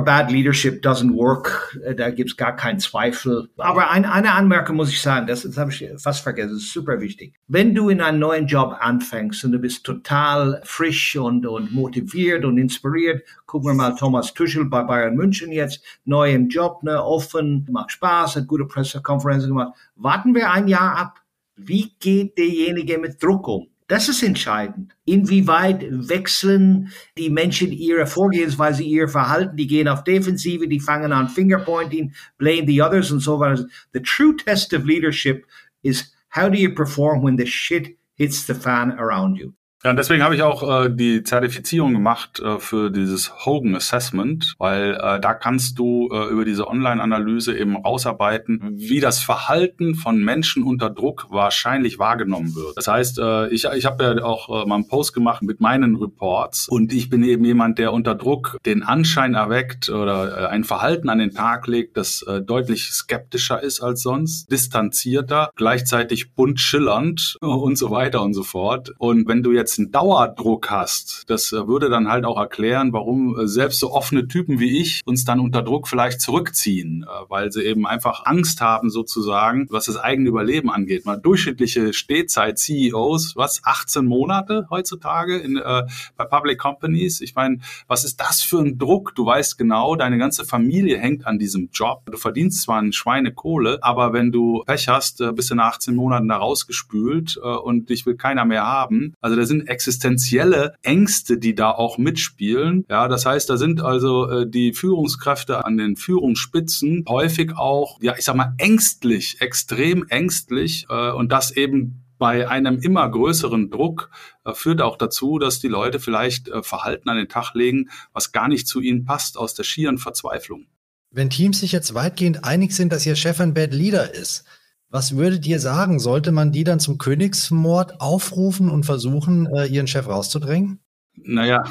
bad 0.00 0.30
leadership 0.30 0.84
doesn't 0.84 1.14
work. 1.14 1.78
Äh, 1.84 1.94
da 1.94 2.10
gibt's 2.10 2.36
gar 2.36 2.56
keinen 2.56 2.78
Zweifel. 2.78 3.48
Aber 3.58 3.90
ein, 3.90 4.04
eine 4.04 4.32
Anmerkung 4.32 4.76
muss 4.76 4.90
ich 4.90 5.00
sagen, 5.02 5.26
das, 5.26 5.42
das 5.42 5.56
habe 5.58 5.70
ich 5.70 5.88
fast 5.98 6.22
vergessen. 6.22 6.54
Das 6.54 6.62
ist 6.62 6.72
super 6.72 7.00
wichtig. 7.00 7.34
Wenn 7.48 7.74
du 7.74 7.88
in 7.88 8.00
einen 8.00 8.18
neuen 8.18 8.46
Job 8.46 8.76
anfängst 8.80 9.44
und 9.44 9.52
du 9.52 9.58
bist 9.58 9.84
total 9.84 10.62
frisch 10.64 11.16
und, 11.16 11.46
und 11.46 11.72
motiviert 11.72 12.44
und 12.44 12.56
inspiriert, 12.56 13.22
gucken 13.46 13.70
wir 13.70 13.74
mal 13.74 13.94
Thomas 13.94 14.32
Tuchel 14.32 14.64
bei 14.64 14.82
Bayern 14.82 15.14
München 15.14 15.52
jetzt, 15.52 15.84
neu 16.04 16.32
im 16.32 16.48
Job, 16.48 16.82
ne, 16.82 17.02
offen, 17.02 17.68
macht 17.70 17.92
Spaß, 17.92 18.36
hat 18.36 18.46
gute 18.46 18.64
Pressekonferenzen 18.64 19.50
gemacht. 19.50 19.74
Warten 19.96 20.34
wir 20.34 20.50
ein 20.50 20.68
Jahr 20.68 20.96
ab 20.96 21.21
wie 21.68 21.92
geht 22.00 22.38
derjenige 22.38 22.98
mit 22.98 23.22
Druck 23.22 23.48
um? 23.48 23.68
Das 23.88 24.08
ist 24.08 24.22
entscheidend. 24.22 24.94
Inwieweit 25.04 25.84
wechseln 25.90 26.90
die 27.18 27.28
Menschen 27.28 27.72
ihre 27.72 28.06
Vorgehensweise, 28.06 28.82
ihr 28.82 29.06
Verhalten? 29.06 29.56
Die 29.56 29.66
gehen 29.66 29.86
auf 29.86 30.02
Defensive, 30.04 30.66
die 30.66 30.80
fangen 30.80 31.12
an 31.12 31.28
Fingerpointing, 31.28 32.14
blame 32.38 32.66
the 32.66 32.80
others 32.80 33.10
und 33.10 33.20
so 33.20 33.38
weiter. 33.38 33.66
The 33.92 34.00
true 34.00 34.34
test 34.34 34.72
of 34.72 34.84
leadership 34.84 35.44
is 35.82 36.14
how 36.34 36.48
do 36.48 36.56
you 36.56 36.74
perform 36.74 37.22
when 37.22 37.36
the 37.36 37.46
shit 37.46 37.98
hits 38.14 38.46
the 38.46 38.54
fan 38.54 38.92
around 38.92 39.36
you? 39.36 39.52
Ja, 39.84 39.90
und 39.90 39.96
deswegen 39.96 40.22
habe 40.22 40.36
ich 40.36 40.42
auch 40.42 40.84
äh, 40.84 40.90
die 40.90 41.24
Zertifizierung 41.24 41.92
gemacht 41.92 42.38
äh, 42.38 42.60
für 42.60 42.88
dieses 42.88 43.44
Hogan 43.44 43.74
Assessment, 43.74 44.54
weil 44.58 44.94
äh, 44.94 45.18
da 45.18 45.34
kannst 45.34 45.76
du 45.76 46.08
äh, 46.12 46.30
über 46.30 46.44
diese 46.44 46.68
Online-Analyse 46.68 47.58
eben 47.58 47.84
ausarbeiten, 47.84 48.60
wie 48.74 49.00
das 49.00 49.18
Verhalten 49.18 49.96
von 49.96 50.22
Menschen 50.22 50.62
unter 50.62 50.88
Druck 50.88 51.26
wahrscheinlich 51.30 51.98
wahrgenommen 51.98 52.54
wird. 52.54 52.76
Das 52.76 52.86
heißt, 52.86 53.18
äh, 53.18 53.48
ich, 53.48 53.64
ich 53.64 53.84
habe 53.84 54.04
ja 54.04 54.22
auch 54.22 54.48
äh, 54.48 54.68
mal 54.68 54.76
einen 54.76 54.86
Post 54.86 55.14
gemacht 55.14 55.42
mit 55.42 55.60
meinen 55.60 55.96
Reports 55.96 56.68
und 56.68 56.92
ich 56.92 57.10
bin 57.10 57.24
eben 57.24 57.44
jemand, 57.44 57.78
der 57.78 57.92
unter 57.92 58.14
Druck 58.14 58.58
den 58.64 58.84
Anschein 58.84 59.34
erweckt 59.34 59.88
oder 59.88 60.42
äh, 60.42 60.46
ein 60.46 60.62
Verhalten 60.62 61.08
an 61.08 61.18
den 61.18 61.34
Tag 61.34 61.66
legt, 61.66 61.96
das 61.96 62.22
äh, 62.22 62.40
deutlich 62.40 62.92
skeptischer 62.92 63.60
ist 63.60 63.80
als 63.80 64.02
sonst, 64.02 64.48
distanzierter, 64.48 65.50
gleichzeitig 65.56 66.34
bunt 66.34 66.60
schillernd 66.60 67.36
und 67.40 67.76
so 67.76 67.90
weiter 67.90 68.22
und 68.22 68.34
so 68.34 68.44
fort. 68.44 68.92
Und 68.98 69.26
wenn 69.26 69.42
du 69.42 69.50
jetzt 69.50 69.71
jetzt 69.72 69.78
einen 69.78 69.90
Dauerdruck 69.90 70.70
hast, 70.70 71.24
das 71.28 71.52
äh, 71.52 71.66
würde 71.66 71.88
dann 71.88 72.08
halt 72.08 72.24
auch 72.24 72.38
erklären, 72.38 72.92
warum 72.92 73.38
äh, 73.38 73.46
selbst 73.48 73.80
so 73.80 73.92
offene 73.92 74.28
Typen 74.28 74.58
wie 74.60 74.80
ich 74.80 75.00
uns 75.04 75.24
dann 75.24 75.40
unter 75.40 75.62
Druck 75.62 75.88
vielleicht 75.88 76.20
zurückziehen, 76.20 77.04
äh, 77.04 77.30
weil 77.30 77.50
sie 77.52 77.62
eben 77.62 77.86
einfach 77.86 78.26
Angst 78.26 78.60
haben 78.60 78.90
sozusagen, 78.90 79.66
was 79.70 79.86
das 79.86 79.96
eigene 79.96 80.28
Überleben 80.28 80.70
angeht. 80.70 81.06
Mal 81.06 81.16
durchschnittliche 81.16 81.92
Stehzeit-CEOs, 81.92 83.36
was 83.36 83.62
18 83.64 84.04
Monate 84.04 84.66
heutzutage 84.70 85.38
in, 85.38 85.56
äh, 85.56 85.84
bei 86.16 86.24
Public 86.24 86.58
Companies. 86.58 87.20
Ich 87.20 87.34
meine, 87.34 87.58
was 87.86 88.04
ist 88.04 88.20
das 88.20 88.42
für 88.42 88.58
ein 88.58 88.78
Druck? 88.78 89.14
Du 89.14 89.24
weißt 89.24 89.56
genau, 89.56 89.96
deine 89.96 90.18
ganze 90.18 90.44
Familie 90.44 90.98
hängt 90.98 91.26
an 91.26 91.38
diesem 91.38 91.70
Job. 91.72 92.02
Du 92.10 92.18
verdienst 92.18 92.62
zwar 92.62 92.80
ein 92.80 92.92
Schweinekohle, 92.92 93.78
aber 93.82 94.12
wenn 94.12 94.32
du 94.32 94.62
Pech 94.66 94.88
hast, 94.88 95.22
bist 95.34 95.50
du 95.50 95.54
nach 95.54 95.72
18 95.72 95.94
Monaten 95.94 96.28
da 96.28 96.36
rausgespült 96.36 97.40
äh, 97.42 97.46
und 97.46 97.88
dich 97.88 98.04
will 98.04 98.16
keiner 98.16 98.44
mehr 98.44 98.66
haben. 98.66 99.14
Also 99.20 99.36
da 99.36 99.46
sind 99.46 99.61
existenzielle 99.66 100.74
Ängste, 100.82 101.38
die 101.38 101.54
da 101.54 101.70
auch 101.70 101.98
mitspielen. 101.98 102.84
Ja, 102.88 103.08
das 103.08 103.26
heißt, 103.26 103.48
da 103.50 103.56
sind 103.56 103.80
also 103.80 104.30
äh, 104.30 104.48
die 104.48 104.72
Führungskräfte 104.72 105.64
an 105.64 105.76
den 105.76 105.96
Führungsspitzen 105.96 107.04
häufig 107.08 107.56
auch, 107.56 107.98
ja, 108.00 108.14
ich 108.16 108.24
sag 108.24 108.36
mal, 108.36 108.54
ängstlich, 108.58 109.40
extrem 109.40 110.06
ängstlich 110.08 110.86
äh, 110.88 111.10
und 111.10 111.32
das 111.32 111.50
eben 111.50 112.02
bei 112.22 112.48
einem 112.48 112.78
immer 112.78 113.10
größeren 113.10 113.68
Druck 113.68 114.08
äh, 114.44 114.54
führt 114.54 114.80
auch 114.80 114.96
dazu, 114.96 115.40
dass 115.40 115.58
die 115.58 115.66
Leute 115.66 115.98
vielleicht 115.98 116.48
äh, 116.48 116.62
Verhalten 116.62 117.08
an 117.08 117.16
den 117.16 117.28
Tag 117.28 117.52
legen, 117.54 117.90
was 118.12 118.30
gar 118.30 118.46
nicht 118.46 118.68
zu 118.68 118.80
ihnen 118.80 119.04
passt, 119.04 119.36
aus 119.36 119.54
der 119.54 119.64
schieren 119.64 119.98
Verzweiflung. 119.98 120.66
Wenn 121.10 121.30
Teams 121.30 121.58
sich 121.58 121.72
jetzt 121.72 121.94
weitgehend 121.94 122.44
einig 122.44 122.76
sind, 122.76 122.92
dass 122.92 123.04
ihr 123.04 123.16
Chef 123.16 123.40
ein 123.40 123.54
Bad 123.54 123.74
Leader 123.74 124.14
ist, 124.14 124.44
was 124.92 125.16
würdet 125.16 125.46
ihr 125.46 125.58
sagen? 125.58 125.98
Sollte 125.98 126.32
man 126.32 126.52
die 126.52 126.64
dann 126.64 126.78
zum 126.78 126.98
Königsmord 126.98 128.00
aufrufen 128.00 128.68
und 128.68 128.84
versuchen, 128.84 129.46
äh, 129.46 129.66
ihren 129.66 129.86
Chef 129.86 130.06
rauszudrängen? 130.06 130.80
Naja, 131.16 131.64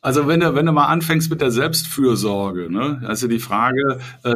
also 0.00 0.26
wenn 0.26 0.40
du, 0.40 0.54
wenn 0.54 0.66
du 0.66 0.72
mal 0.72 0.86
anfängst 0.86 1.30
mit 1.30 1.40
der 1.40 1.50
Selbstfürsorge, 1.50 2.70
ne, 2.70 3.00
also 3.06 3.28
die 3.28 3.38
Frage, 3.38 4.00
äh, 4.24 4.34